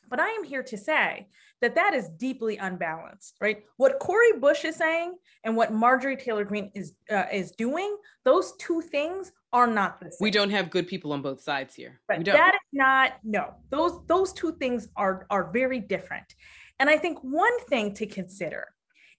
But 0.10 0.20
I 0.20 0.30
am 0.30 0.44
here 0.44 0.64
to 0.64 0.78
say 0.78 1.28
that 1.62 1.76
that 1.76 1.94
is 1.94 2.10
deeply 2.10 2.58
unbalanced, 2.58 3.36
right? 3.42 3.64
What 3.78 4.00
Cori 4.00 4.40
Bush 4.40 4.64
is 4.64 4.76
saying 4.76 5.16
and 5.44 5.56
what 5.56 5.74
Marjorie 5.74 6.18
Taylor 6.18 6.46
Greene 6.46 6.72
is 6.76 6.94
uh, 7.12 7.26
is 7.32 7.52
doing, 7.52 7.98
those 8.26 8.54
two 8.58 8.82
things 8.82 9.32
are 9.54 9.68
not 9.68 10.00
the 10.00 10.06
same. 10.06 10.18
We 10.22 10.32
don't 10.32 10.50
have 10.52 10.70
good 10.70 10.88
people 10.88 11.14
on 11.14 11.22
both 11.22 11.42
sides 11.42 11.74
here. 11.74 12.00
But 12.08 12.26
that 12.26 12.54
is 12.56 12.70
not 12.74 13.14
no. 13.24 13.56
Those 13.70 14.06
those 14.08 14.34
two 14.34 14.54
things 14.54 14.88
are 14.96 15.26
are 15.30 15.52
very 15.52 15.80
different. 15.80 16.36
And 16.80 16.90
I 16.90 16.98
think 16.98 17.20
one 17.24 17.60
thing 17.66 17.94
to 17.96 18.06
consider 18.06 18.68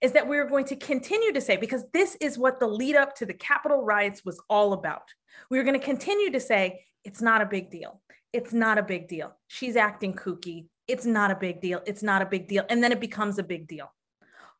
is 0.01 0.13
that 0.13 0.29
we're 0.29 0.49
going 0.49 0.65
to 0.67 0.77
continue 0.77 1.33
to 1.33 1.41
say 1.41 1.57
because 1.57 1.85
this 1.93 2.17
is 2.21 2.39
what 2.39 2.61
the 2.61 2.67
lead 2.69 2.95
up 2.95 3.17
to 3.17 3.27
the 3.27 3.35
Capitol 3.35 3.83
riots 3.83 4.25
was 4.25 4.41
all 4.49 4.73
about. 4.73 5.03
We're 5.51 5.65
going 5.65 5.79
to 5.79 5.85
continue 5.85 6.31
to 6.31 6.41
say 6.41 6.85
it's 7.05 7.21
not 7.21 7.43
a 7.43 7.47
big 7.47 7.71
deal. 7.71 8.01
It's 8.33 8.53
not 8.53 8.79
a 8.79 8.83
big 8.83 9.09
deal. 9.09 9.37
She's 9.49 9.77
acting 9.77 10.15
kooky. 10.15 10.67
It's 10.89 11.07
not 11.07 11.31
a 11.31 11.37
big 11.37 11.61
deal. 11.61 11.83
It's 11.87 12.03
not 12.03 12.23
a 12.23 12.27
big 12.27 12.49
deal. 12.49 12.65
And 12.69 12.83
then 12.83 12.93
it 12.93 13.01
becomes 13.01 13.39
a 13.39 13.43
big 13.43 13.69
deal. 13.69 13.93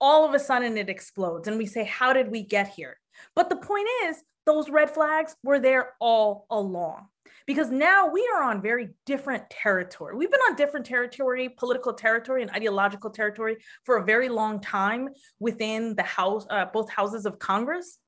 All 0.01 0.25
of 0.25 0.35
a 0.35 0.39
sudden 0.39 0.77
it 0.77 0.89
explodes 0.89 1.49
and 1.49 1.59
we 1.59 1.67
say, 1.67 1.85
How 1.85 2.13
did 2.13 2.31
we 2.31 2.43
get 2.43 2.69
here? 2.69 2.99
But 3.35 3.51
the 3.51 3.57
point 3.57 3.89
is, 4.05 4.23
those 4.47 4.71
red 4.71 4.91
flags 4.91 5.37
were 5.43 5.59
there 5.59 5.95
all 6.01 6.47
along 6.51 7.09
because 7.47 7.71
now 7.71 8.09
we 8.09 8.27
are 8.35 8.43
on 8.43 8.63
very 8.63 8.89
different 9.05 9.49
territory. 9.51 10.17
We've 10.17 10.31
been 10.31 10.41
on 10.49 10.57
different 10.57 10.87
territory, 10.87 11.51
political 11.51 11.93
territory 11.93 12.43
and 12.43 12.51
ideological 12.51 13.11
territory 13.11 13.57
for 13.85 13.99
a 13.99 14.05
very 14.05 14.29
long 14.29 14.61
time 14.61 15.11
within 15.39 15.95
the 15.97 16.03
house, 16.03 16.47
uh, 16.49 16.67
both 16.67 16.91
houses 16.91 17.27
of 17.27 17.39
Congress. 17.39 17.99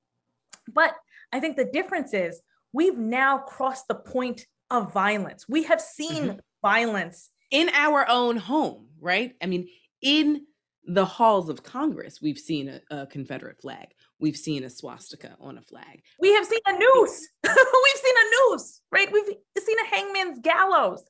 But 0.73 0.95
I 1.33 1.41
think 1.41 1.57
the 1.57 1.65
difference 1.67 2.15
is 2.15 2.41
we've 2.73 2.99
now 2.99 3.39
crossed 3.39 3.89
the 3.89 3.95
point 3.95 4.47
of 4.71 4.93
violence. 4.93 5.47
We 5.49 5.65
have 5.65 5.81
seen 5.81 6.23
mm-hmm. 6.23 6.39
violence 6.63 7.31
in 7.51 7.69
our 7.71 8.09
own 8.09 8.37
home, 8.37 8.89
right? 9.01 9.35
I 9.43 9.47
mean, 9.47 9.69
in 10.03 10.47
the 10.87 11.05
halls 11.05 11.49
of 11.49 11.63
Congress, 11.63 12.21
we've 12.23 12.39
seen 12.39 12.69
a, 12.69 13.03
a 13.03 13.07
Confederate 13.07 13.61
flag 13.61 13.89
we've 14.21 14.37
seen 14.37 14.65
a 14.65 14.71
swastika 14.71 15.37
on 15.41 15.59
a 15.59 15.63
flag. 15.63 16.03
We 16.21 16.33
have 16.35 16.47
seen 16.47 16.61
a 16.67 16.73
noose. 16.73 17.29
we've 17.45 18.03
seen 18.03 18.15
a 18.17 18.53
noose, 18.53 18.81
right? 18.93 19.11
We've 19.11 19.25
seen 19.59 19.79
a 19.79 19.87
hangman's 19.87 20.39
gallows. 20.41 21.03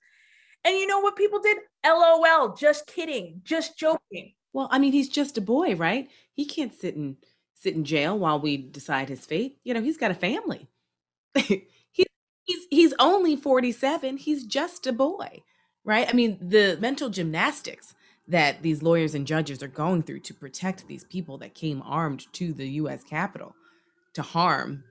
And 0.65 0.77
you 0.77 0.87
know 0.87 1.01
what 1.01 1.17
people 1.17 1.41
did? 1.41 1.59
LOL, 1.85 2.55
just 2.55 2.87
kidding, 2.87 3.41
just 3.45 3.79
joking. 3.79 4.35
Well, 4.53 4.69
I 4.71 4.79
mean, 4.79 4.93
he's 4.93 5.09
just 5.09 5.39
a 5.39 5.41
boy, 5.41 5.75
right? 5.75 6.09
He 6.35 6.45
can't 6.45 6.75
sit 6.75 6.95
in 6.95 7.17
sit 7.55 7.75
in 7.75 7.85
jail 7.85 8.19
while 8.19 8.41
we 8.41 8.57
decide 8.57 9.09
his 9.09 9.27
fate. 9.27 9.59
You 9.65 9.75
know, 9.75 9.83
he's 9.83 9.99
got 9.99 10.11
a 10.11 10.15
family. 10.15 10.69
he, 11.35 11.67
he's 11.93 12.67
he's 12.71 12.95
only 12.99 13.37
47. 13.37 14.19
He's 14.19 14.45
just 14.45 14.87
a 14.87 14.93
boy, 14.93 15.43
right? 15.91 16.09
I 16.09 16.13
mean, 16.13 16.39
the 16.41 16.79
mental 16.81 17.11
gymnastics 17.11 17.97
that 18.29 18.63
these 18.63 18.81
lawyers 18.81 19.13
and 19.13 19.27
judges 19.27 19.61
are 19.61 19.67
going 19.67 20.05
through 20.05 20.21
to 20.21 20.33
protect 20.33 20.87
these 20.87 21.03
people 21.03 21.37
that 21.39 21.53
came 21.53 21.83
armed 21.85 22.33
to 22.35 22.53
the 22.53 22.69
US 22.83 23.03
Capitol 23.03 23.57
to 24.15 24.23
harm 24.23 24.85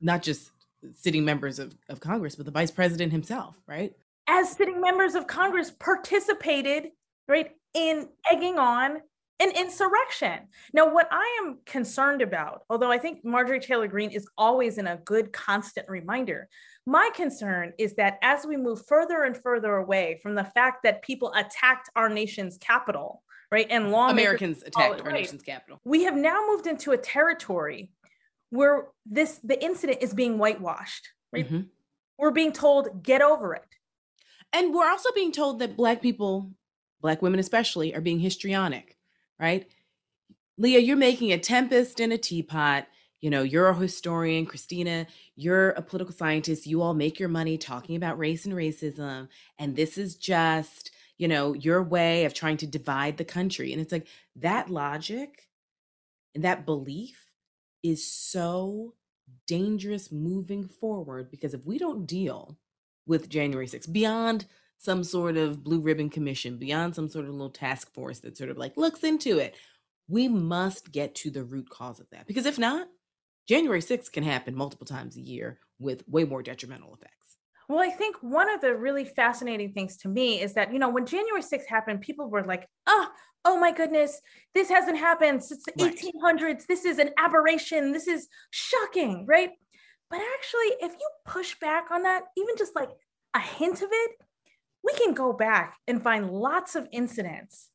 not 0.00 0.22
just 0.22 0.50
sitting 0.94 1.26
members 1.26 1.58
of, 1.58 1.76
of 1.90 2.00
Congress, 2.00 2.36
but 2.36 2.46
the 2.46 2.52
vice 2.52 2.70
president 2.70 3.12
himself, 3.12 3.54
right? 3.66 3.92
As 4.26 4.50
sitting 4.50 4.80
members 4.80 5.14
of 5.14 5.26
Congress 5.26 5.70
participated, 5.70 6.92
right, 7.28 7.50
in 7.74 8.08
egging 8.32 8.58
on 8.58 9.02
an 9.40 9.50
insurrection. 9.50 10.48
Now, 10.72 10.92
what 10.92 11.08
I 11.10 11.40
am 11.42 11.58
concerned 11.66 12.22
about, 12.22 12.62
although 12.70 12.90
I 12.90 12.98
think 12.98 13.24
Marjorie 13.24 13.60
Taylor 13.60 13.88
Greene 13.88 14.10
is 14.10 14.26
always 14.38 14.78
in 14.78 14.86
a 14.86 14.96
good 14.98 15.32
constant 15.32 15.88
reminder, 15.88 16.48
my 16.86 17.10
concern 17.14 17.72
is 17.78 17.94
that 17.94 18.18
as 18.22 18.46
we 18.46 18.56
move 18.56 18.86
further 18.86 19.24
and 19.24 19.36
further 19.36 19.76
away 19.76 20.20
from 20.22 20.34
the 20.34 20.44
fact 20.44 20.82
that 20.84 21.02
people 21.02 21.32
attacked 21.34 21.88
our 21.96 22.08
nation's 22.08 22.58
capital, 22.58 23.22
right, 23.50 23.66
and 23.70 23.90
long 23.90 24.10
Americans 24.10 24.62
attacked 24.62 25.00
our 25.00 25.06
right, 25.06 25.14
nation's 25.14 25.42
capital, 25.42 25.80
we 25.84 26.04
have 26.04 26.14
now 26.14 26.44
moved 26.48 26.66
into 26.66 26.92
a 26.92 26.98
territory 26.98 27.90
where 28.50 28.88
this 29.06 29.40
the 29.42 29.62
incident 29.64 29.98
is 30.00 30.14
being 30.14 30.38
whitewashed. 30.38 31.08
Right, 31.32 31.46
mm-hmm. 31.46 31.62
we're 32.18 32.30
being 32.30 32.52
told 32.52 33.02
get 33.02 33.22
over 33.22 33.54
it, 33.54 33.66
and 34.52 34.72
we're 34.72 34.88
also 34.88 35.10
being 35.14 35.32
told 35.32 35.58
that 35.58 35.76
Black 35.76 36.02
people, 36.02 36.52
Black 37.00 37.22
women 37.22 37.40
especially, 37.40 37.94
are 37.94 38.02
being 38.02 38.20
histrionic, 38.20 38.93
right? 39.38 39.66
Leah, 40.56 40.78
you're 40.78 40.96
making 40.96 41.32
a 41.32 41.38
tempest 41.38 42.00
in 42.00 42.12
a 42.12 42.18
teapot 42.18 42.86
you 43.24 43.30
know, 43.30 43.42
you're 43.42 43.68
a 43.68 43.74
historian, 43.74 44.44
Christina, 44.44 45.06
you're 45.34 45.70
a 45.70 45.80
political 45.80 46.14
scientist. 46.14 46.66
You 46.66 46.82
all 46.82 46.92
make 46.92 47.18
your 47.18 47.30
money 47.30 47.56
talking 47.56 47.96
about 47.96 48.18
race 48.18 48.44
and 48.44 48.52
racism. 48.52 49.28
And 49.58 49.74
this 49.74 49.96
is 49.96 50.14
just, 50.14 50.90
you 51.16 51.26
know, 51.26 51.54
your 51.54 51.82
way 51.82 52.26
of 52.26 52.34
trying 52.34 52.58
to 52.58 52.66
divide 52.66 53.16
the 53.16 53.24
country. 53.24 53.72
And 53.72 53.80
it's 53.80 53.92
like 53.92 54.08
that 54.36 54.68
logic 54.68 55.48
and 56.34 56.44
that 56.44 56.66
belief 56.66 57.30
is 57.82 58.06
so 58.06 58.92
dangerous 59.46 60.12
moving 60.12 60.68
forward 60.68 61.30
because 61.30 61.54
if 61.54 61.64
we 61.64 61.78
don't 61.78 62.04
deal 62.04 62.58
with 63.06 63.30
January 63.30 63.66
6th 63.66 63.90
beyond 63.90 64.44
some 64.78 65.04
sort 65.04 65.36
of 65.36 65.64
blue 65.64 65.80
ribbon 65.80 66.10
commission, 66.10 66.58
beyond 66.58 66.94
some 66.94 67.08
sort 67.08 67.24
of 67.24 67.32
little 67.32 67.50
task 67.50 67.92
force 67.94 68.20
that 68.20 68.36
sort 68.36 68.50
of 68.50 68.58
like 68.58 68.76
looks 68.76 69.02
into 69.02 69.38
it, 69.38 69.56
we 70.08 70.28
must 70.28 70.92
get 70.92 71.14
to 71.14 71.30
the 71.30 71.44
root 71.44 71.68
cause 71.70 72.00
of 72.00 72.10
that. 72.10 72.26
Because 72.26 72.46
if 72.46 72.58
not, 72.58 72.86
January 73.48 73.80
6th 73.80 74.12
can 74.12 74.24
happen 74.24 74.54
multiple 74.54 74.86
times 74.86 75.16
a 75.16 75.20
year 75.20 75.58
with 75.78 76.06
way 76.08 76.24
more 76.24 76.42
detrimental 76.42 76.94
effects. 76.94 77.36
Well, 77.68 77.80
I 77.80 77.90
think 77.90 78.16
one 78.20 78.52
of 78.52 78.60
the 78.60 78.74
really 78.74 79.06
fascinating 79.06 79.72
things 79.72 79.96
to 79.98 80.08
me 80.08 80.40
is 80.40 80.52
that, 80.54 80.72
you 80.72 80.78
know, 80.78 80.90
when 80.90 81.06
January 81.06 81.42
6th 81.42 81.66
happened, 81.66 82.02
people 82.02 82.28
were 82.28 82.44
like, 82.44 82.68
oh, 82.86 83.08
oh 83.46 83.58
my 83.58 83.72
goodness, 83.72 84.20
this 84.54 84.68
hasn't 84.68 84.98
happened 84.98 85.42
since 85.42 85.64
the 85.64 85.84
right. 85.84 85.96
1800s. 85.96 86.66
This 86.66 86.84
is 86.84 86.98
an 86.98 87.10
aberration. 87.18 87.92
This 87.92 88.06
is 88.06 88.28
shocking, 88.50 89.24
right? 89.26 89.50
But 90.10 90.20
actually, 90.34 90.86
if 90.86 90.92
you 90.92 91.08
push 91.24 91.58
back 91.58 91.90
on 91.90 92.02
that, 92.02 92.24
even 92.36 92.56
just 92.56 92.76
like 92.76 92.90
a 93.34 93.40
hint 93.40 93.80
of 93.80 93.88
it, 93.90 94.10
we 94.84 94.92
can 94.94 95.14
go 95.14 95.32
back 95.32 95.78
and 95.88 96.02
find 96.02 96.30
lots 96.30 96.76
of 96.76 96.86
incidents 96.92 97.70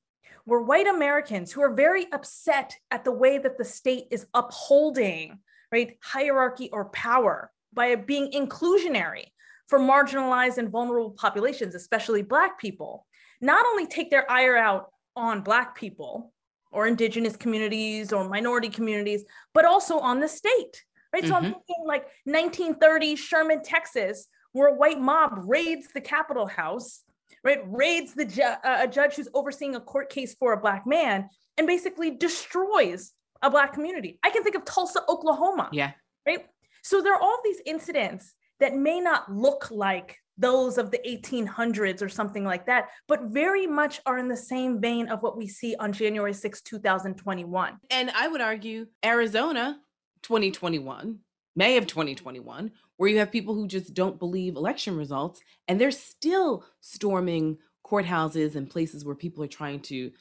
where 0.46 0.62
white 0.62 0.88
Americans 0.88 1.52
who 1.52 1.62
are 1.62 1.74
very 1.74 2.08
upset 2.12 2.76
at 2.92 3.04
the 3.04 3.12
way 3.12 3.38
that 3.38 3.58
the 3.58 3.66
state 3.66 4.06
is 4.12 4.28
upholding 4.34 5.40
right? 5.72 5.98
Hierarchy 6.02 6.70
or 6.72 6.86
power 6.86 7.52
by 7.74 7.96
being 7.96 8.32
inclusionary 8.32 9.26
for 9.68 9.80
marginalized 9.80 10.58
and 10.58 10.70
vulnerable 10.70 11.12
populations, 11.12 11.76
especially 11.76 12.24
Black 12.24 12.60
people, 12.60 13.06
not 13.42 13.66
only 13.68 13.86
take 13.86 14.10
their 14.10 14.30
ire 14.32 14.58
out 14.58 14.92
on 15.16 15.42
Black 15.42 15.76
people, 15.76 16.34
or 16.72 16.86
indigenous 16.86 17.36
communities 17.36 18.14
or 18.14 18.30
minority 18.30 18.70
communities, 18.70 19.26
but 19.56 19.66
also 19.66 19.98
on 19.98 20.20
the 20.20 20.28
state, 20.28 20.86
right? 21.12 21.24
Mm-hmm. 21.24 21.30
So 21.30 21.36
I'm 21.36 21.44
mm-hmm. 21.46 21.54
thinking 21.54 21.86
like 21.88 22.04
1930 22.26 23.16
Sherman, 23.16 23.64
Texas, 23.64 24.28
where 24.54 24.70
a 24.70 24.74
white 24.74 25.00
mob 25.00 25.44
raids 25.46 25.88
the 25.94 26.02
Capitol 26.02 26.48
House, 26.48 27.04
right? 27.44 27.60
Raids 27.66 28.14
the 28.14 28.26
ju- 28.26 28.42
uh, 28.42 28.78
a 28.82 28.88
judge 28.88 29.16
who's 29.16 29.30
overseeing 29.34 29.76
a 29.76 29.80
court 29.80 30.10
case 30.10 30.36
for 30.40 30.54
a 30.54 30.58
black 30.60 30.86
man 30.86 31.30
and 31.58 31.68
basically 31.68 32.12
destroys 32.12 33.14
a 33.42 33.50
black 33.50 33.74
community. 33.74 34.20
I 34.24 34.30
can 34.30 34.44
think 34.44 34.56
of 34.56 34.66
Tulsa, 34.66 35.02
Oklahoma. 35.08 35.70
Yeah. 35.72 35.92
Right. 36.26 36.46
So 36.84 37.02
there 37.02 37.14
are 37.14 37.22
all 37.22 37.40
these 37.44 37.62
incidents 37.66 38.34
that 38.60 38.76
may 38.76 39.00
not 39.00 39.32
look 39.32 39.70
like 39.72 40.18
those 40.38 40.78
of 40.78 40.90
the 40.90 41.00
1800s 41.06 42.02
or 42.02 42.10
something 42.10 42.46
like 42.46 42.66
that, 42.66 42.88
but 43.08 43.24
very 43.26 43.68
much 43.68 44.00
are 44.06 44.18
in 44.18 44.30
the 44.30 44.38
same 44.38 44.80
vein 44.80 45.10
of 45.10 45.22
what 45.22 45.38
we 45.38 45.48
see 45.48 45.76
on 45.76 45.92
January 45.92 46.34
6, 46.34 46.62
2021. 46.62 47.78
And 47.90 48.12
I 48.12 48.28
would 48.28 48.42
argue 48.42 48.88
Arizona 49.04 49.80
2021, 50.24 51.20
May 51.56 51.78
of 51.78 51.88
2021, 51.88 52.72
where 53.00 53.10
you 53.10 53.18
have 53.20 53.32
people 53.32 53.56
who 53.56 53.66
just 53.66 53.94
don't 53.94 54.20
believe 54.20 54.58
election 54.58 54.98
results 54.98 55.40
and 55.70 55.80
they're 55.80 55.90
still 55.90 56.66
storming 56.82 57.58
courthouses 57.88 58.56
and 58.56 58.70
places 58.70 59.06
where 59.06 59.16
people 59.16 59.42
are 59.42 59.48
trying 59.48 59.80
to 59.80 60.12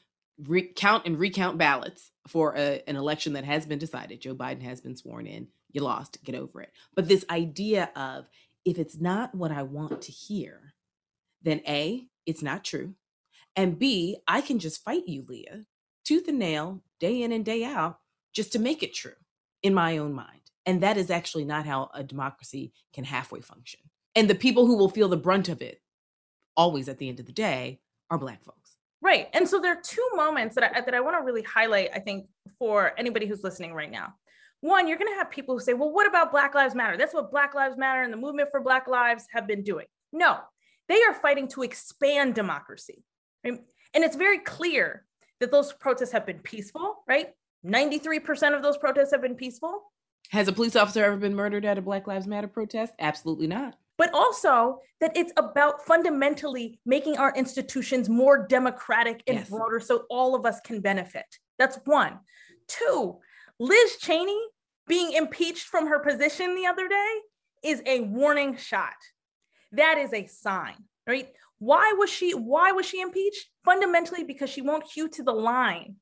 recount 0.46 1.04
and 1.04 1.18
recount 1.18 1.58
ballots 1.58 2.12
for 2.28 2.54
a, 2.56 2.80
an 2.86 2.94
election 2.94 3.32
that 3.32 3.42
has 3.42 3.66
been 3.66 3.80
decided. 3.80 4.20
Joe 4.20 4.36
Biden 4.36 4.62
has 4.62 4.80
been 4.80 4.94
sworn 4.94 5.26
in. 5.26 5.48
You 5.72 5.80
lost, 5.82 6.22
get 6.22 6.36
over 6.36 6.60
it. 6.62 6.70
But 6.94 7.08
this 7.08 7.24
idea 7.28 7.90
of 7.96 8.28
if 8.64 8.78
it's 8.78 9.00
not 9.00 9.34
what 9.34 9.50
I 9.50 9.64
want 9.64 10.02
to 10.02 10.12
hear, 10.12 10.74
then 11.42 11.60
A, 11.66 12.06
it's 12.26 12.42
not 12.42 12.64
true. 12.64 12.94
And 13.56 13.76
B, 13.76 14.18
I 14.28 14.40
can 14.40 14.60
just 14.60 14.84
fight 14.84 15.08
you, 15.08 15.24
Leah, 15.28 15.64
tooth 16.04 16.28
and 16.28 16.38
nail, 16.38 16.80
day 17.00 17.22
in 17.22 17.32
and 17.32 17.44
day 17.44 17.64
out, 17.64 17.98
just 18.32 18.52
to 18.52 18.60
make 18.60 18.84
it 18.84 18.94
true 18.94 19.16
in 19.64 19.74
my 19.74 19.98
own 19.98 20.12
mind. 20.14 20.37
And 20.68 20.82
that 20.82 20.96
is 20.96 21.10
actually 21.10 21.44
not 21.44 21.66
how 21.66 21.90
a 21.94 22.04
democracy 22.04 22.72
can 22.92 23.04
halfway 23.04 23.40
function. 23.40 23.80
And 24.14 24.28
the 24.28 24.34
people 24.34 24.66
who 24.66 24.76
will 24.76 24.88
feel 24.88 25.08
the 25.08 25.16
brunt 25.16 25.48
of 25.48 25.62
it, 25.62 25.80
always 26.56 26.88
at 26.88 26.98
the 26.98 27.08
end 27.08 27.18
of 27.20 27.26
the 27.26 27.32
day, 27.32 27.80
are 28.10 28.18
Black 28.18 28.44
folks. 28.44 28.76
Right. 29.00 29.28
And 29.32 29.48
so 29.48 29.60
there 29.60 29.72
are 29.72 29.80
two 29.82 30.08
moments 30.14 30.54
that 30.54 30.76
I, 30.76 30.80
that 30.80 30.94
I 30.94 31.00
want 31.00 31.16
to 31.16 31.24
really 31.24 31.42
highlight, 31.42 31.90
I 31.94 31.98
think, 31.98 32.26
for 32.58 32.92
anybody 32.98 33.26
who's 33.26 33.42
listening 33.42 33.74
right 33.74 33.90
now 33.90 34.14
one, 34.60 34.88
you're 34.88 34.98
going 34.98 35.12
to 35.12 35.18
have 35.18 35.30
people 35.30 35.54
who 35.54 35.60
say, 35.60 35.74
well, 35.74 35.92
what 35.92 36.06
about 36.06 36.32
Black 36.32 36.54
Lives 36.54 36.74
Matter? 36.74 36.96
That's 36.96 37.14
what 37.14 37.30
Black 37.30 37.54
Lives 37.54 37.76
Matter 37.76 38.02
and 38.02 38.12
the 38.12 38.16
movement 38.16 38.48
for 38.50 38.60
Black 38.60 38.88
Lives 38.88 39.26
have 39.32 39.46
been 39.46 39.62
doing. 39.62 39.86
No, 40.12 40.38
they 40.88 41.00
are 41.04 41.14
fighting 41.14 41.48
to 41.48 41.62
expand 41.62 42.34
democracy. 42.34 43.04
Right? 43.44 43.60
And 43.94 44.04
it's 44.04 44.16
very 44.16 44.38
clear 44.38 45.04
that 45.40 45.52
those 45.52 45.72
protests 45.72 46.12
have 46.12 46.26
been 46.26 46.40
peaceful, 46.40 47.04
right? 47.06 47.28
93% 47.64 48.56
of 48.56 48.62
those 48.62 48.76
protests 48.76 49.12
have 49.12 49.22
been 49.22 49.36
peaceful. 49.36 49.87
Has 50.28 50.46
a 50.46 50.52
police 50.52 50.76
officer 50.76 51.04
ever 51.04 51.16
been 51.16 51.34
murdered 51.34 51.64
at 51.64 51.78
a 51.78 51.82
Black 51.82 52.06
Lives 52.06 52.26
Matter 52.26 52.48
protest? 52.48 52.92
Absolutely 52.98 53.46
not. 53.46 53.74
But 53.96 54.12
also 54.12 54.80
that 55.00 55.16
it's 55.16 55.32
about 55.36 55.84
fundamentally 55.84 56.78
making 56.84 57.16
our 57.16 57.32
institutions 57.34 58.08
more 58.08 58.46
democratic 58.46 59.22
and 59.26 59.38
yes. 59.38 59.48
broader 59.48 59.80
so 59.80 60.04
all 60.10 60.34
of 60.34 60.44
us 60.44 60.60
can 60.60 60.80
benefit. 60.80 61.24
That's 61.58 61.78
one. 61.84 62.18
Two, 62.68 63.18
Liz 63.58 63.96
Cheney 64.00 64.38
being 64.86 65.12
impeached 65.14 65.66
from 65.66 65.86
her 65.86 65.98
position 65.98 66.54
the 66.54 66.66
other 66.66 66.88
day 66.88 67.14
is 67.64 67.82
a 67.86 68.00
warning 68.00 68.56
shot. 68.56 68.94
That 69.72 69.98
is 69.98 70.12
a 70.12 70.26
sign, 70.26 70.76
right? 71.06 71.28
Why 71.58 71.94
was 71.98 72.10
she 72.10 72.32
why 72.34 72.72
was 72.72 72.86
she 72.86 73.00
impeached? 73.00 73.46
Fundamentally 73.64 74.24
because 74.24 74.50
she 74.50 74.62
won't 74.62 74.90
hew 74.90 75.08
to 75.08 75.22
the 75.22 75.32
line 75.32 75.96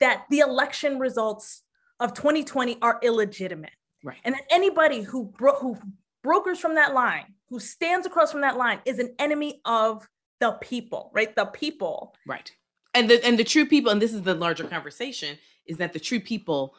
that 0.00 0.24
the 0.30 0.40
election 0.40 0.98
results 0.98 1.62
of 2.00 2.14
2020 2.14 2.78
are 2.82 2.98
illegitimate. 3.02 3.70
Right. 4.02 4.16
And 4.24 4.34
that 4.34 4.44
anybody 4.50 5.02
who 5.02 5.26
bro- 5.26 5.58
who 5.58 5.76
brokers 6.22 6.58
from 6.58 6.74
that 6.74 6.94
line, 6.94 7.26
who 7.48 7.60
stands 7.60 8.06
across 8.06 8.32
from 8.32 8.40
that 8.40 8.56
line 8.56 8.80
is 8.84 8.98
an 8.98 9.14
enemy 9.18 9.60
of 9.64 10.08
the 10.40 10.52
people, 10.52 11.10
right? 11.14 11.34
The 11.36 11.44
people. 11.46 12.14
Right. 12.26 12.50
And 12.94 13.08
the 13.08 13.24
and 13.24 13.38
the 13.38 13.44
true 13.44 13.66
people 13.66 13.92
and 13.92 14.00
this 14.00 14.12
is 14.12 14.22
the 14.22 14.34
larger 14.34 14.64
conversation 14.64 15.38
is 15.66 15.76
that 15.76 15.92
the 15.92 16.00
true 16.00 16.20
people 16.20 16.74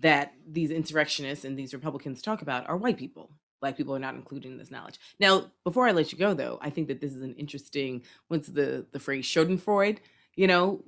that 0.00 0.32
these 0.48 0.70
insurrectionists 0.70 1.44
and 1.44 1.58
these 1.58 1.74
Republicans 1.74 2.22
talk 2.22 2.40
about 2.40 2.68
are 2.68 2.76
white 2.76 2.96
people. 2.96 3.30
Black 3.60 3.76
people 3.76 3.94
are 3.94 4.00
not 4.00 4.14
included 4.14 4.50
in 4.50 4.58
this 4.58 4.70
knowledge. 4.70 4.98
Now, 5.20 5.50
before 5.62 5.86
I 5.86 5.92
let 5.92 6.10
you 6.10 6.18
go, 6.18 6.34
though, 6.34 6.58
I 6.60 6.70
think 6.70 6.88
that 6.88 7.00
this 7.00 7.12
is 7.12 7.22
an 7.22 7.34
interesting. 7.34 8.02
What's 8.28 8.48
the 8.48 8.86
the 8.92 9.00
phrase 9.00 9.26
Schadenfreude? 9.26 9.98
You 10.34 10.46
know, 10.46 10.82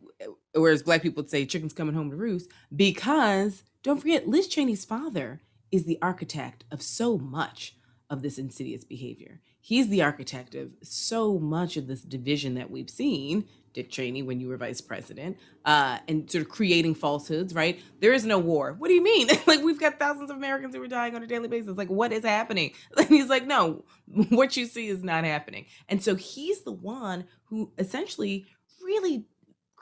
whereas 0.54 0.82
black 0.82 1.02
people 1.02 1.22
would 1.22 1.30
say 1.30 1.46
"chickens 1.46 1.72
coming 1.72 1.94
home 1.94 2.10
to 2.10 2.16
roost," 2.16 2.50
because 2.74 3.62
don't 3.82 4.00
forget, 4.00 4.28
Liz 4.28 4.48
Cheney's 4.48 4.84
father 4.84 5.42
is 5.70 5.84
the 5.84 5.98
architect 6.00 6.64
of 6.70 6.82
so 6.82 7.18
much 7.18 7.76
of 8.08 8.22
this 8.22 8.38
insidious 8.38 8.84
behavior. 8.84 9.40
He's 9.60 9.88
the 9.88 10.02
architect 10.02 10.54
of 10.54 10.72
so 10.82 11.38
much 11.38 11.76
of 11.76 11.86
this 11.86 12.02
division 12.02 12.54
that 12.54 12.70
we've 12.70 12.90
seen 12.90 13.46
Dick 13.74 13.90
Cheney 13.90 14.22
when 14.22 14.40
you 14.40 14.48
were 14.48 14.56
vice 14.56 14.80
president, 14.80 15.36
uh, 15.64 15.98
and 16.08 16.30
sort 16.30 16.42
of 16.42 16.48
creating 16.48 16.94
falsehoods, 16.94 17.52
right? 17.52 17.80
There 18.00 18.12
is 18.12 18.24
no 18.24 18.38
war. 18.38 18.74
What 18.78 18.88
do 18.88 18.94
you 18.94 19.02
mean? 19.02 19.28
like 19.46 19.62
we've 19.62 19.80
got 19.80 19.98
thousands 19.98 20.30
of 20.30 20.36
Americans 20.36 20.74
who 20.74 20.82
are 20.82 20.88
dying 20.88 21.14
on 21.14 21.22
a 21.22 21.26
daily 21.26 21.48
basis. 21.48 21.76
Like 21.76 21.90
what 21.90 22.12
is 22.12 22.24
happening? 22.24 22.72
And 22.96 23.08
he's 23.08 23.28
like, 23.28 23.46
no, 23.46 23.84
what 24.30 24.56
you 24.56 24.64
see 24.66 24.88
is 24.88 25.02
not 25.02 25.24
happening. 25.24 25.66
And 25.88 26.02
so 26.02 26.14
he's 26.14 26.62
the 26.62 26.72
one 26.72 27.26
who 27.46 27.72
essentially 27.76 28.46
really 28.82 29.26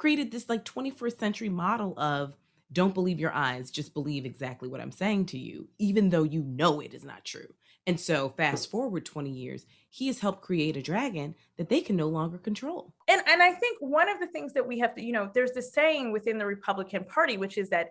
created 0.03 0.33
this 0.33 0.49
like 0.49 0.65
21st 0.65 1.21
century 1.21 1.49
model 1.49 1.97
of 1.97 2.35
don't 2.73 2.93
believe 2.93 3.21
your 3.21 3.33
eyes, 3.33 3.71
just 3.71 3.95
believe 3.95 4.27
exactly 4.27 4.69
what 4.69 4.81
I'm 4.81 4.91
saying 4.91 5.27
to 5.27 5.39
you, 5.39 5.69
even 5.79 6.11
though 6.11 6.25
you 6.25 6.43
know 6.43 6.81
it 6.81 6.93
is 6.93 7.05
not 7.05 7.25
true. 7.25 7.47
And 7.87 8.01
so, 8.01 8.31
fast 8.31 8.69
forward 8.69 9.05
20 9.05 9.31
years, 9.31 9.65
he 9.91 10.09
has 10.09 10.19
helped 10.19 10.43
create 10.43 10.77
a 10.77 10.83
dragon 10.83 11.37
that 11.57 11.69
they 11.69 11.81
can 11.81 11.95
no 11.95 12.09
longer 12.09 12.39
control. 12.39 12.93
And 13.09 13.23
and 13.29 13.41
I 13.41 13.53
think 13.53 13.79
one 13.79 14.09
of 14.09 14.19
the 14.19 14.27
things 14.27 14.53
that 14.55 14.67
we 14.67 14.81
have 14.81 14.93
to, 14.97 15.05
you 15.05 15.13
know, 15.13 15.31
there's 15.33 15.53
this 15.53 15.73
saying 15.73 16.11
within 16.11 16.37
the 16.37 16.47
Republican 16.47 17.05
Party, 17.05 17.37
which 17.37 17.57
is 17.57 17.69
that 17.69 17.91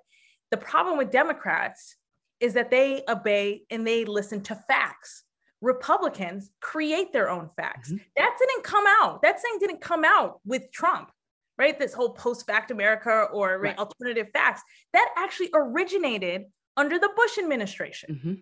the 0.49 0.57
problem 0.57 0.97
with 0.97 1.11
Democrats 1.11 1.95
is 2.41 2.53
that 2.55 2.71
they 2.71 3.03
obey 3.07 3.63
and 3.69 3.87
they 3.87 4.03
listen 4.03 4.41
to 4.41 4.55
facts. 4.67 5.23
Republicans 5.61 6.51
create 6.59 7.13
their 7.13 7.29
own 7.29 7.49
facts. 7.55 7.89
Mm-hmm. 7.89 8.03
That 8.17 8.35
didn't 8.37 8.65
come 8.65 8.85
out. 9.01 9.21
That 9.21 9.39
saying 9.39 9.59
didn't 9.61 9.79
come 9.79 10.03
out 10.03 10.41
with 10.45 10.73
Trump, 10.73 11.09
right? 11.61 11.77
This 11.77 11.93
whole 11.93 12.09
post 12.09 12.47
fact 12.47 12.71
America 12.71 13.27
or 13.31 13.59
right, 13.59 13.77
alternative 13.77 14.27
facts 14.33 14.63
that 14.93 15.13
actually 15.15 15.51
originated 15.53 16.45
under 16.75 16.97
the 16.97 17.09
Bush 17.15 17.37
administration. 17.37 18.15
Mm-hmm. 18.15 18.33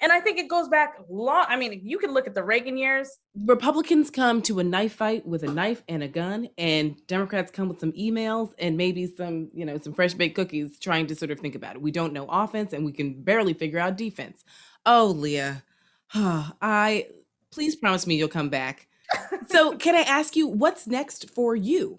And 0.00 0.12
I 0.12 0.20
think 0.20 0.38
it 0.38 0.48
goes 0.48 0.68
back 0.68 0.98
long. 1.08 1.46
I 1.48 1.56
mean, 1.56 1.80
you 1.82 1.98
can 1.98 2.12
look 2.12 2.28
at 2.28 2.34
the 2.34 2.44
Reagan 2.44 2.76
years. 2.76 3.10
Republicans 3.46 4.10
come 4.10 4.42
to 4.42 4.60
a 4.60 4.64
knife 4.64 4.92
fight 4.92 5.26
with 5.26 5.42
a 5.42 5.50
knife 5.50 5.82
and 5.88 6.02
a 6.04 6.08
gun, 6.08 6.50
and 6.56 6.94
Democrats 7.08 7.50
come 7.50 7.68
with 7.68 7.80
some 7.80 7.92
emails 7.92 8.52
and 8.58 8.76
maybe 8.76 9.06
some, 9.06 9.48
you 9.52 9.64
know, 9.64 9.78
some 9.78 9.94
fresh 9.94 10.14
baked 10.14 10.36
cookies 10.36 10.78
trying 10.78 11.06
to 11.08 11.16
sort 11.16 11.30
of 11.30 11.40
think 11.40 11.56
about 11.56 11.74
it. 11.74 11.82
We 11.82 11.90
don't 11.90 12.12
know 12.12 12.26
offense 12.28 12.74
and 12.74 12.84
we 12.84 12.92
can 12.92 13.22
barely 13.22 13.54
figure 13.54 13.80
out 13.80 13.96
defense. 13.96 14.44
Oh, 14.86 15.06
Leah, 15.06 15.64
I 16.14 17.06
please 17.50 17.74
promise 17.74 18.06
me 18.06 18.16
you'll 18.16 18.28
come 18.28 18.50
back. 18.50 18.86
so, 19.48 19.74
can 19.78 19.96
I 19.96 20.02
ask 20.02 20.36
you 20.36 20.46
what's 20.46 20.86
next 20.86 21.30
for 21.30 21.56
you? 21.56 21.98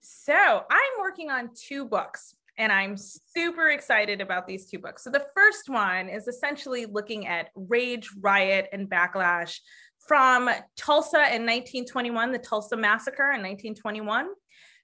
So, 0.00 0.34
I'm 0.34 1.00
working 1.00 1.30
on 1.30 1.50
two 1.54 1.84
books 1.84 2.34
and 2.60 2.70
I'm 2.70 2.96
super 2.96 3.70
excited 3.70 4.20
about 4.20 4.46
these 4.46 4.66
two 4.66 4.78
books. 4.78 5.02
So 5.02 5.10
the 5.10 5.24
first 5.34 5.70
one 5.70 6.10
is 6.10 6.28
essentially 6.28 6.84
looking 6.84 7.26
at 7.26 7.48
rage, 7.54 8.10
riot, 8.20 8.68
and 8.72 8.88
backlash 8.88 9.58
from 10.06 10.50
Tulsa 10.76 11.16
in 11.16 11.46
1921, 11.46 12.32
the 12.32 12.38
Tulsa 12.38 12.76
Massacre 12.76 13.32
in 13.32 13.40
1921, 13.40 14.28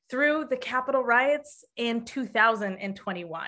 through 0.08 0.46
the 0.48 0.56
Capitol 0.56 1.02
riots 1.02 1.64
in 1.76 2.06
2021. 2.06 3.44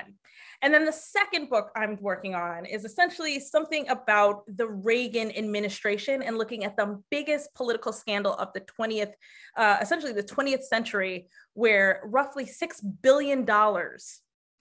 And 0.61 0.75
then 0.75 0.85
the 0.85 0.93
second 0.93 1.49
book 1.49 1.71
I'm 1.77 1.99
working 2.01 2.35
on 2.35 2.67
is 2.67 2.85
essentially 2.85 3.39
something 3.39 3.89
about 3.89 4.43
the 4.49 4.69
Reagan 4.69 5.31
administration 5.37 6.23
and 6.23 6.37
looking 6.37 6.65
at 6.65 6.77
the 6.77 7.01
biggest 7.11 7.55
political 7.55 7.93
scandal 7.93 8.35
of 8.35 8.53
the 8.55 8.63
20th, 8.63 9.13
uh, 9.57 9.79
essentially 9.81 10.13
the 10.13 10.23
20th 10.23 10.65
century, 10.65 11.29
where 11.55 12.01
roughly 12.05 12.45
$6 12.45 12.81
billion 13.03 13.47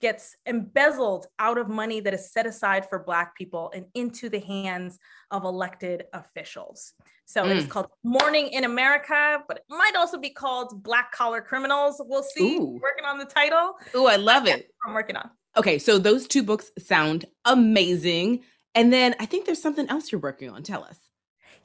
gets 0.00 0.36
embezzled 0.46 1.26
out 1.40 1.58
of 1.58 1.68
money 1.68 1.98
that 2.00 2.14
is 2.14 2.30
set 2.30 2.46
aside 2.46 2.88
for 2.88 3.00
Black 3.00 3.34
people 3.36 3.72
and 3.74 3.86
into 3.94 4.28
the 4.28 4.38
hands 4.38 4.98
of 5.32 5.44
elected 5.44 6.04
officials. 6.12 6.92
So 7.24 7.42
mm. 7.42 7.50
it 7.50 7.56
is 7.56 7.64
mm. 7.64 7.70
called 7.70 7.88
Morning 8.04 8.48
in 8.48 8.62
America, 8.62 9.42
but 9.48 9.58
it 9.58 9.64
might 9.68 9.96
also 9.96 10.18
be 10.18 10.30
called 10.30 10.82
Black 10.82 11.10
Collar 11.10 11.40
Criminals. 11.40 12.00
We'll 12.04 12.22
see. 12.22 12.56
Ooh. 12.56 12.78
Working 12.80 13.04
on 13.04 13.18
the 13.18 13.24
title. 13.24 13.74
Oh, 13.94 14.06
I 14.06 14.16
love 14.16 14.46
it. 14.46 14.70
I'm 14.86 14.94
working 14.94 15.16
on. 15.16 15.28
Okay, 15.58 15.78
so 15.80 15.98
those 15.98 16.28
two 16.28 16.44
books 16.44 16.70
sound 16.78 17.24
amazing. 17.44 18.44
And 18.76 18.92
then 18.92 19.16
I 19.18 19.26
think 19.26 19.44
there's 19.44 19.60
something 19.60 19.88
else 19.88 20.12
you're 20.12 20.20
working 20.20 20.50
on. 20.50 20.62
Tell 20.62 20.84
us. 20.84 20.98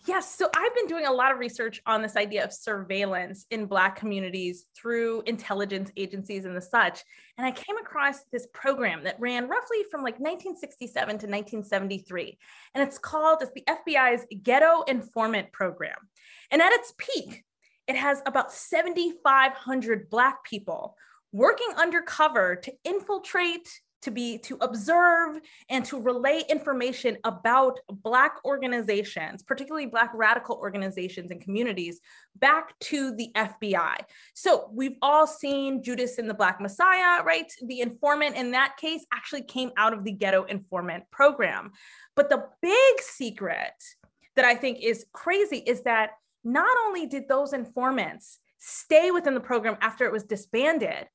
Yes. 0.07 0.35
So 0.35 0.49
I've 0.53 0.75
been 0.75 0.87
doing 0.87 1.05
a 1.05 1.13
lot 1.13 1.31
of 1.31 1.37
research 1.37 1.79
on 1.85 2.01
this 2.01 2.17
idea 2.17 2.43
of 2.43 2.51
surveillance 2.51 3.45
in 3.51 3.67
Black 3.67 3.95
communities 3.95 4.65
through 4.75 5.21
intelligence 5.27 5.91
agencies 5.95 6.43
and 6.43 6.57
the 6.57 6.61
such. 6.61 7.03
And 7.37 7.45
I 7.45 7.51
came 7.51 7.77
across 7.77 8.23
this 8.31 8.47
program 8.51 9.03
that 9.03 9.19
ran 9.19 9.47
roughly 9.47 9.83
from 9.91 10.01
like 10.01 10.19
1967 10.19 11.07
to 11.07 11.27
1973. 11.27 12.37
And 12.73 12.85
it's 12.85 12.97
called, 12.97 13.43
it's 13.43 13.51
the 13.53 13.63
FBI's 13.69 14.25
Ghetto 14.41 14.81
Informant 14.87 15.51
Program. 15.51 15.95
And 16.51 16.61
at 16.61 16.73
its 16.73 16.93
peak, 16.97 17.45
it 17.87 17.95
has 17.95 18.21
about 18.25 18.51
7,500 18.51 20.09
Black 20.09 20.43
people 20.43 20.97
working 21.31 21.69
undercover 21.77 22.55
to 22.55 22.73
infiltrate 22.83 23.81
to 24.03 24.11
be 24.11 24.37
to 24.39 24.57
observe 24.61 25.39
and 25.69 25.83
to 25.85 25.99
relay 25.99 26.43
information 26.49 27.17
about 27.23 27.79
black 27.89 28.35
organizations 28.45 29.43
particularly 29.43 29.85
black 29.85 30.11
radical 30.13 30.55
organizations 30.57 31.31
and 31.31 31.41
communities 31.41 31.99
back 32.37 32.77
to 32.79 33.15
the 33.15 33.29
fbi 33.35 33.95
so 34.33 34.69
we've 34.71 34.97
all 35.01 35.25
seen 35.25 35.81
judas 35.83 36.17
and 36.17 36.29
the 36.29 36.33
black 36.33 36.61
messiah 36.61 37.23
right? 37.23 37.51
The 37.65 37.81
informant 37.81 38.35
in 38.35 38.51
that 38.51 38.77
case 38.77 39.05
actually 39.13 39.43
came 39.43 39.71
out 39.77 39.93
of 39.93 40.03
the 40.03 40.11
ghetto 40.11 40.43
informant 40.43 41.05
program. 41.11 41.71
But 42.15 42.29
the 42.29 42.45
big 42.61 43.01
secret 43.01 43.73
that 44.35 44.45
i 44.45 44.55
think 44.55 44.79
is 44.81 45.05
crazy 45.13 45.57
is 45.57 45.81
that 45.83 46.11
not 46.43 46.75
only 46.85 47.05
did 47.05 47.27
those 47.27 47.53
informants 47.53 48.39
stay 48.57 49.11
within 49.11 49.33
the 49.33 49.39
program 49.39 49.77
after 49.81 50.05
it 50.05 50.11
was 50.11 50.23
disbanded 50.23 51.07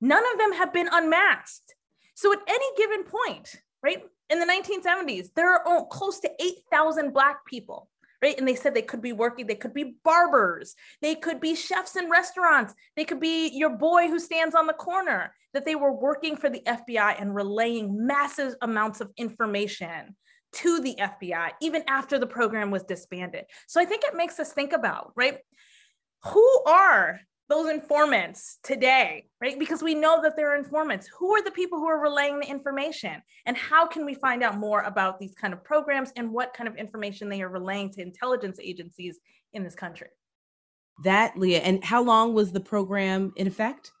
none 0.00 0.22
of 0.32 0.38
them 0.38 0.52
have 0.52 0.72
been 0.72 0.88
unmasked 0.90 1.74
so 2.14 2.32
at 2.32 2.40
any 2.46 2.66
given 2.76 3.04
point, 3.04 3.56
right, 3.82 4.02
in 4.30 4.38
the 4.38 4.46
1970s, 4.46 5.28
there 5.34 5.52
are 5.52 5.86
close 5.86 6.20
to 6.20 6.30
8,000 6.40 7.12
Black 7.12 7.44
people, 7.46 7.88
right? 8.22 8.38
And 8.38 8.46
they 8.46 8.54
said 8.54 8.74
they 8.74 8.82
could 8.82 9.02
be 9.02 9.12
working, 9.12 9.46
they 9.46 9.54
could 9.54 9.74
be 9.74 9.96
barbers, 10.04 10.74
they 11.00 11.14
could 11.14 11.40
be 11.40 11.54
chefs 11.54 11.96
in 11.96 12.08
restaurants, 12.10 12.74
they 12.96 13.04
could 13.04 13.20
be 13.20 13.48
your 13.48 13.70
boy 13.70 14.08
who 14.08 14.18
stands 14.18 14.54
on 14.54 14.66
the 14.66 14.72
corner, 14.72 15.34
that 15.52 15.66
they 15.66 15.74
were 15.74 15.92
working 15.92 16.36
for 16.36 16.48
the 16.48 16.62
FBI 16.66 17.20
and 17.20 17.34
relaying 17.34 18.06
massive 18.06 18.54
amounts 18.62 19.00
of 19.00 19.10
information 19.16 20.16
to 20.52 20.80
the 20.80 20.94
FBI, 21.00 21.50
even 21.60 21.82
after 21.88 22.18
the 22.18 22.26
program 22.26 22.70
was 22.70 22.84
disbanded. 22.84 23.44
So 23.66 23.80
I 23.80 23.84
think 23.84 24.02
it 24.04 24.14
makes 24.14 24.38
us 24.38 24.52
think 24.52 24.72
about, 24.72 25.12
right? 25.16 25.38
Who 26.24 26.62
are 26.66 27.20
those 27.52 27.68
informants 27.68 28.58
today, 28.62 29.26
right? 29.42 29.58
Because 29.58 29.82
we 29.82 29.94
know 29.94 30.22
that 30.22 30.36
they're 30.36 30.56
informants. 30.56 31.06
Who 31.18 31.34
are 31.34 31.44
the 31.44 31.50
people 31.50 31.78
who 31.78 31.86
are 31.86 32.00
relaying 32.00 32.40
the 32.40 32.48
information? 32.48 33.22
And 33.44 33.58
how 33.58 33.86
can 33.86 34.06
we 34.06 34.14
find 34.14 34.42
out 34.42 34.56
more 34.56 34.80
about 34.82 35.18
these 35.18 35.34
kind 35.34 35.52
of 35.52 35.62
programs 35.62 36.12
and 36.16 36.32
what 36.32 36.54
kind 36.54 36.66
of 36.66 36.76
information 36.76 37.28
they 37.28 37.42
are 37.42 37.50
relaying 37.50 37.90
to 37.90 38.00
intelligence 38.00 38.58
agencies 38.58 39.18
in 39.52 39.64
this 39.64 39.74
country? 39.74 40.08
That, 41.04 41.38
Leah, 41.38 41.58
and 41.58 41.84
how 41.84 42.02
long 42.02 42.32
was 42.32 42.52
the 42.52 42.60
program 42.60 43.34
in 43.36 43.46
effect? 43.46 43.92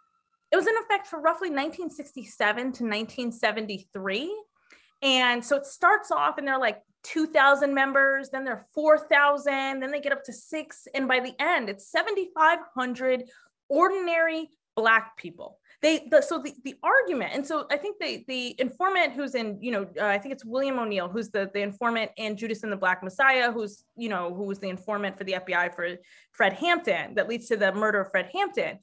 It 0.50 0.56
was 0.56 0.66
in 0.66 0.74
effect 0.84 1.06
for 1.06 1.20
roughly 1.20 1.50
1967 1.50 2.56
to 2.56 2.84
1973. 2.84 4.34
And 5.02 5.44
so 5.44 5.56
it 5.56 5.66
starts 5.66 6.10
off 6.10 6.38
and 6.38 6.48
they're 6.48 6.58
like 6.58 6.80
2,000 7.04 7.74
members, 7.74 8.30
then 8.30 8.44
they're 8.44 8.66
4,000, 8.74 9.80
then 9.80 9.90
they 9.90 10.00
get 10.00 10.12
up 10.12 10.24
to 10.24 10.32
six. 10.32 10.86
And 10.94 11.08
by 11.08 11.20
the 11.20 11.34
end, 11.40 11.68
it's 11.68 11.90
7,500 11.90 13.24
ordinary 13.68 14.50
Black 14.76 15.16
people. 15.16 15.58
They, 15.82 16.06
the, 16.10 16.22
so 16.22 16.38
the, 16.38 16.54
the 16.62 16.76
argument, 16.82 17.32
and 17.34 17.44
so 17.44 17.66
I 17.70 17.76
think 17.76 17.98
the, 17.98 18.24
the 18.28 18.54
informant 18.60 19.14
who's 19.14 19.34
in, 19.34 19.58
you 19.60 19.72
know, 19.72 19.88
uh, 20.00 20.06
I 20.06 20.16
think 20.16 20.32
it's 20.32 20.44
William 20.44 20.78
O'Neal, 20.78 21.08
who's 21.08 21.30
the, 21.30 21.50
the 21.52 21.60
informant 21.60 22.12
in 22.16 22.36
Judas 22.36 22.62
and 22.62 22.70
the 22.70 22.76
Black 22.76 23.02
Messiah, 23.02 23.50
who's, 23.50 23.84
you 23.96 24.08
know, 24.08 24.32
who 24.32 24.44
was 24.44 24.60
the 24.60 24.68
informant 24.68 25.18
for 25.18 25.24
the 25.24 25.32
FBI 25.32 25.74
for 25.74 25.88
Fred 26.30 26.52
Hampton 26.52 27.14
that 27.16 27.28
leads 27.28 27.48
to 27.48 27.56
the 27.56 27.72
murder 27.72 28.00
of 28.00 28.12
Fred 28.12 28.30
Hampton. 28.32 28.78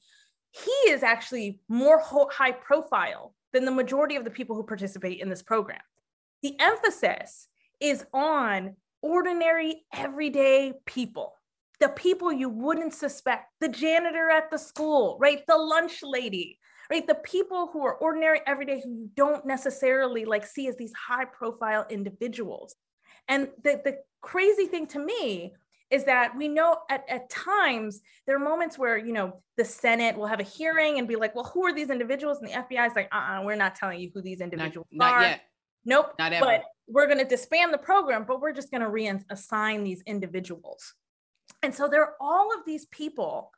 He 0.52 0.90
is 0.90 1.02
actually 1.02 1.58
more 1.68 2.02
high 2.30 2.52
profile 2.52 3.34
than 3.52 3.64
the 3.64 3.70
majority 3.70 4.16
of 4.16 4.24
the 4.24 4.30
people 4.30 4.54
who 4.54 4.62
participate 4.62 5.20
in 5.20 5.30
this 5.30 5.42
program. 5.42 5.80
The 6.42 6.54
emphasis 6.60 7.48
is 7.80 8.04
on 8.12 8.76
ordinary, 9.02 9.82
everyday 9.92 10.74
people. 10.86 11.34
The 11.80 11.88
people 11.88 12.30
you 12.30 12.50
wouldn't 12.50 12.92
suspect, 12.92 13.46
the 13.60 13.68
janitor 13.68 14.28
at 14.30 14.50
the 14.50 14.58
school, 14.58 15.16
right? 15.18 15.42
The 15.48 15.56
lunch 15.56 16.00
lady, 16.02 16.58
right? 16.90 17.06
The 17.06 17.14
people 17.14 17.70
who 17.72 17.84
are 17.86 17.94
ordinary, 17.94 18.40
everyday, 18.46 18.82
who 18.84 18.90
you 18.90 19.10
don't 19.14 19.46
necessarily 19.46 20.26
like 20.26 20.46
see 20.46 20.68
as 20.68 20.76
these 20.76 20.92
high 20.92 21.24
profile 21.24 21.86
individuals. 21.88 22.74
And 23.28 23.48
the, 23.64 23.80
the 23.82 23.98
crazy 24.20 24.66
thing 24.66 24.86
to 24.88 24.98
me 24.98 25.54
is 25.90 26.04
that 26.04 26.36
we 26.36 26.48
know 26.48 26.76
at, 26.88 27.04
at 27.08 27.30
times 27.30 28.00
there 28.26 28.36
are 28.36 28.40
moments 28.40 28.78
where 28.78 28.96
you 28.96 29.12
know 29.12 29.42
the 29.56 29.64
senate 29.64 30.16
will 30.16 30.26
have 30.26 30.38
a 30.40 30.44
hearing 30.44 30.98
and 30.98 31.08
be 31.08 31.16
like 31.16 31.34
well 31.34 31.50
who 31.52 31.66
are 31.66 31.74
these 31.74 31.90
individuals 31.90 32.38
and 32.38 32.48
the 32.48 32.52
fbi 32.52 32.86
is 32.86 32.94
like 32.94 33.08
uh-uh 33.12 33.42
we're 33.42 33.56
not 33.56 33.74
telling 33.74 33.98
you 33.98 34.10
who 34.14 34.22
these 34.22 34.40
individuals 34.40 34.86
not, 34.92 35.14
are 35.14 35.20
not 35.20 35.28
yet 35.30 35.40
nope 35.84 36.14
not 36.18 36.32
ever. 36.32 36.44
but 36.44 36.62
we're 36.90 37.06
going 37.06 37.18
to 37.18 37.24
disband 37.24 37.72
the 37.72 37.78
program, 37.78 38.24
but 38.26 38.40
we're 38.40 38.52
just 38.52 38.70
going 38.70 38.82
to 38.82 38.88
reassign 38.88 39.84
these 39.84 40.02
individuals. 40.06 40.94
And 41.62 41.74
so 41.74 41.88
there 41.88 42.02
are 42.02 42.14
all 42.20 42.52
of 42.52 42.64
these 42.66 42.86
people 42.86 43.52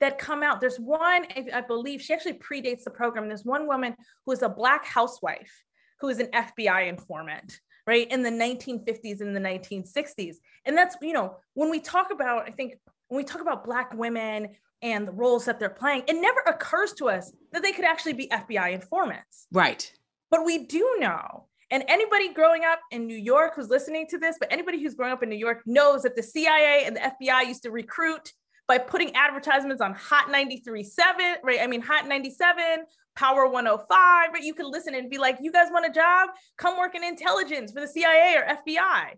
that 0.00 0.18
come 0.18 0.42
out. 0.42 0.60
There's 0.60 0.78
one, 0.78 1.26
I 1.52 1.60
believe, 1.60 2.00
she 2.00 2.14
actually 2.14 2.38
predates 2.38 2.84
the 2.84 2.90
program. 2.90 3.28
There's 3.28 3.44
one 3.44 3.66
woman 3.66 3.94
who 4.24 4.32
is 4.32 4.42
a 4.42 4.48
Black 4.48 4.84
housewife 4.84 5.52
who 6.00 6.08
is 6.08 6.20
an 6.20 6.28
FBI 6.28 6.88
informant, 6.88 7.60
right, 7.86 8.10
in 8.10 8.22
the 8.22 8.30
1950s 8.30 9.20
and 9.20 9.34
the 9.34 9.40
1960s. 9.40 10.36
And 10.64 10.76
that's, 10.76 10.96
you 11.02 11.12
know, 11.12 11.36
when 11.54 11.70
we 11.70 11.80
talk 11.80 12.12
about, 12.12 12.48
I 12.48 12.52
think, 12.52 12.74
when 13.08 13.18
we 13.18 13.24
talk 13.24 13.40
about 13.40 13.64
Black 13.64 13.92
women 13.94 14.50
and 14.80 15.08
the 15.08 15.12
roles 15.12 15.44
that 15.46 15.58
they're 15.58 15.68
playing, 15.68 16.04
it 16.06 16.14
never 16.14 16.40
occurs 16.46 16.92
to 16.94 17.08
us 17.08 17.32
that 17.52 17.62
they 17.62 17.72
could 17.72 17.84
actually 17.84 18.12
be 18.12 18.28
FBI 18.28 18.72
informants. 18.72 19.48
Right. 19.50 19.92
But 20.30 20.44
we 20.44 20.66
do 20.66 20.98
know 21.00 21.48
and 21.70 21.84
anybody 21.88 22.32
growing 22.32 22.64
up 22.64 22.80
in 22.90 23.06
New 23.06 23.16
York 23.16 23.54
who's 23.56 23.68
listening 23.68 24.06
to 24.08 24.18
this, 24.18 24.36
but 24.38 24.50
anybody 24.50 24.82
who's 24.82 24.94
growing 24.94 25.12
up 25.12 25.22
in 25.22 25.28
New 25.28 25.36
York 25.36 25.62
knows 25.66 26.02
that 26.02 26.16
the 26.16 26.22
CIA 26.22 26.84
and 26.86 26.96
the 26.96 27.00
FBI 27.00 27.46
used 27.46 27.62
to 27.64 27.70
recruit 27.70 28.32
by 28.66 28.78
putting 28.78 29.14
advertisements 29.14 29.80
on 29.80 29.94
Hot 29.94 30.28
93.7, 30.28 31.36
right? 31.42 31.60
I 31.60 31.66
mean, 31.66 31.80
Hot 31.80 32.06
97, 32.06 32.84
Power 33.16 33.46
105, 33.48 33.88
right? 34.32 34.42
You 34.42 34.54
can 34.54 34.70
listen 34.70 34.94
and 34.94 35.10
be 35.10 35.18
like, 35.18 35.38
you 35.40 35.50
guys 35.50 35.68
want 35.70 35.86
a 35.86 35.90
job? 35.90 36.30
Come 36.56 36.78
work 36.78 36.94
in 36.94 37.02
intelligence 37.02 37.72
for 37.72 37.80
the 37.80 37.88
CIA 37.88 38.36
or 38.36 38.46
FBI. 38.46 39.16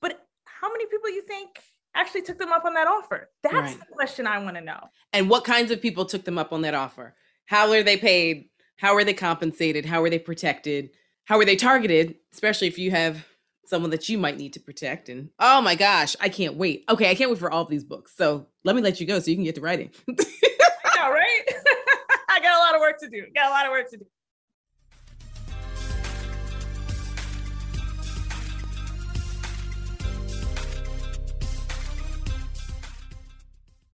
But 0.00 0.24
how 0.44 0.72
many 0.72 0.86
people 0.86 1.10
you 1.10 1.22
think 1.22 1.50
actually 1.94 2.22
took 2.22 2.38
them 2.38 2.52
up 2.52 2.64
on 2.64 2.74
that 2.74 2.86
offer? 2.86 3.28
That's 3.42 3.54
right. 3.54 3.78
the 3.78 3.86
question 3.92 4.26
I 4.26 4.38
want 4.38 4.56
to 4.56 4.62
know. 4.62 4.80
And 5.12 5.28
what 5.28 5.44
kinds 5.44 5.70
of 5.70 5.82
people 5.82 6.04
took 6.04 6.24
them 6.24 6.38
up 6.38 6.52
on 6.52 6.62
that 6.62 6.74
offer? 6.74 7.14
How 7.46 7.70
are 7.72 7.82
they 7.82 7.96
paid? 7.96 8.48
How 8.76 8.94
are 8.94 9.04
they 9.04 9.14
compensated? 9.14 9.84
How 9.84 10.02
are 10.02 10.10
they 10.10 10.18
protected? 10.18 10.90
How 11.24 11.38
are 11.38 11.44
they 11.44 11.56
targeted, 11.56 12.16
especially 12.32 12.68
if 12.68 12.78
you 12.78 12.90
have 12.90 13.24
someone 13.66 13.90
that 13.90 14.08
you 14.08 14.18
might 14.18 14.36
need 14.36 14.52
to 14.52 14.60
protect. 14.60 15.08
And 15.08 15.30
oh 15.38 15.62
my 15.62 15.74
gosh, 15.74 16.14
I 16.20 16.28
can't 16.28 16.56
wait. 16.56 16.84
Okay, 16.88 17.10
I 17.10 17.14
can't 17.14 17.30
wait 17.30 17.38
for 17.38 17.50
all 17.50 17.62
of 17.62 17.70
these 17.70 17.84
books. 17.84 18.12
So 18.16 18.46
let 18.64 18.76
me 18.76 18.82
let 18.82 19.00
you 19.00 19.06
go 19.06 19.18
so 19.18 19.30
you 19.30 19.36
can 19.36 19.44
get 19.44 19.54
to 19.54 19.60
writing. 19.60 19.90
I 20.10 20.96
know, 20.96 21.10
right? 21.10 21.42
I 22.28 22.40
got 22.40 22.54
a 22.54 22.58
lot 22.58 22.74
of 22.74 22.80
work 22.80 22.98
to 23.00 23.08
do. 23.08 23.24
Got 23.34 23.48
a 23.48 23.50
lot 23.50 23.66
of 23.66 23.72
work 23.72 23.90
to 23.90 23.96
do. 23.98 24.06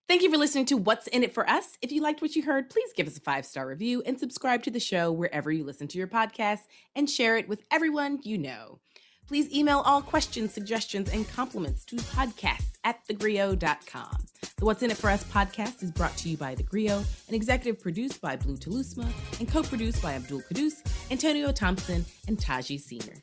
Thank 0.08 0.22
you 0.22 0.30
for 0.30 0.38
listening 0.38 0.66
to 0.66 0.76
What's 0.76 1.08
in 1.08 1.24
It 1.24 1.34
for 1.34 1.48
Us. 1.50 1.76
If 1.82 1.90
you 1.90 2.00
liked 2.00 2.22
what 2.22 2.36
you 2.36 2.44
heard, 2.44 2.70
please 2.70 2.92
give 2.94 3.08
us 3.08 3.16
a 3.16 3.20
five 3.20 3.44
star 3.44 3.66
review 3.66 4.02
and 4.06 4.18
subscribe 4.18 4.62
to 4.62 4.70
the 4.70 4.78
show 4.78 5.10
wherever 5.10 5.50
you 5.50 5.64
listen 5.64 5.88
to 5.88 5.98
your 5.98 6.06
podcast 6.06 6.60
and 6.94 7.10
share 7.10 7.36
it 7.36 7.48
with 7.48 7.64
everyone 7.72 8.20
you 8.22 8.38
know. 8.38 8.78
Please 9.26 9.52
email 9.52 9.80
all 9.80 10.00
questions, 10.00 10.52
suggestions, 10.52 11.10
and 11.12 11.28
compliments 11.28 11.84
to 11.86 11.96
podcast 11.96 12.66
at 12.84 13.04
thegrio.com. 13.08 14.16
The 14.56 14.64
What's 14.64 14.84
in 14.84 14.92
It 14.92 14.96
for 14.96 15.10
Us 15.10 15.24
podcast 15.24 15.82
is 15.82 15.90
brought 15.90 16.16
to 16.18 16.28
you 16.28 16.36
by 16.36 16.54
The 16.54 16.62
Grio 16.62 16.98
and 17.26 17.34
executive 17.34 17.82
produced 17.82 18.20
by 18.20 18.36
Blue 18.36 18.56
Telusma 18.56 19.10
and 19.40 19.50
co 19.50 19.64
produced 19.64 20.00
by 20.00 20.12
Abdul 20.12 20.42
Kudus, 20.42 20.74
Antonio 21.10 21.50
Thompson, 21.50 22.04
and 22.28 22.38
Taji 22.38 22.78
Senior. 22.78 23.16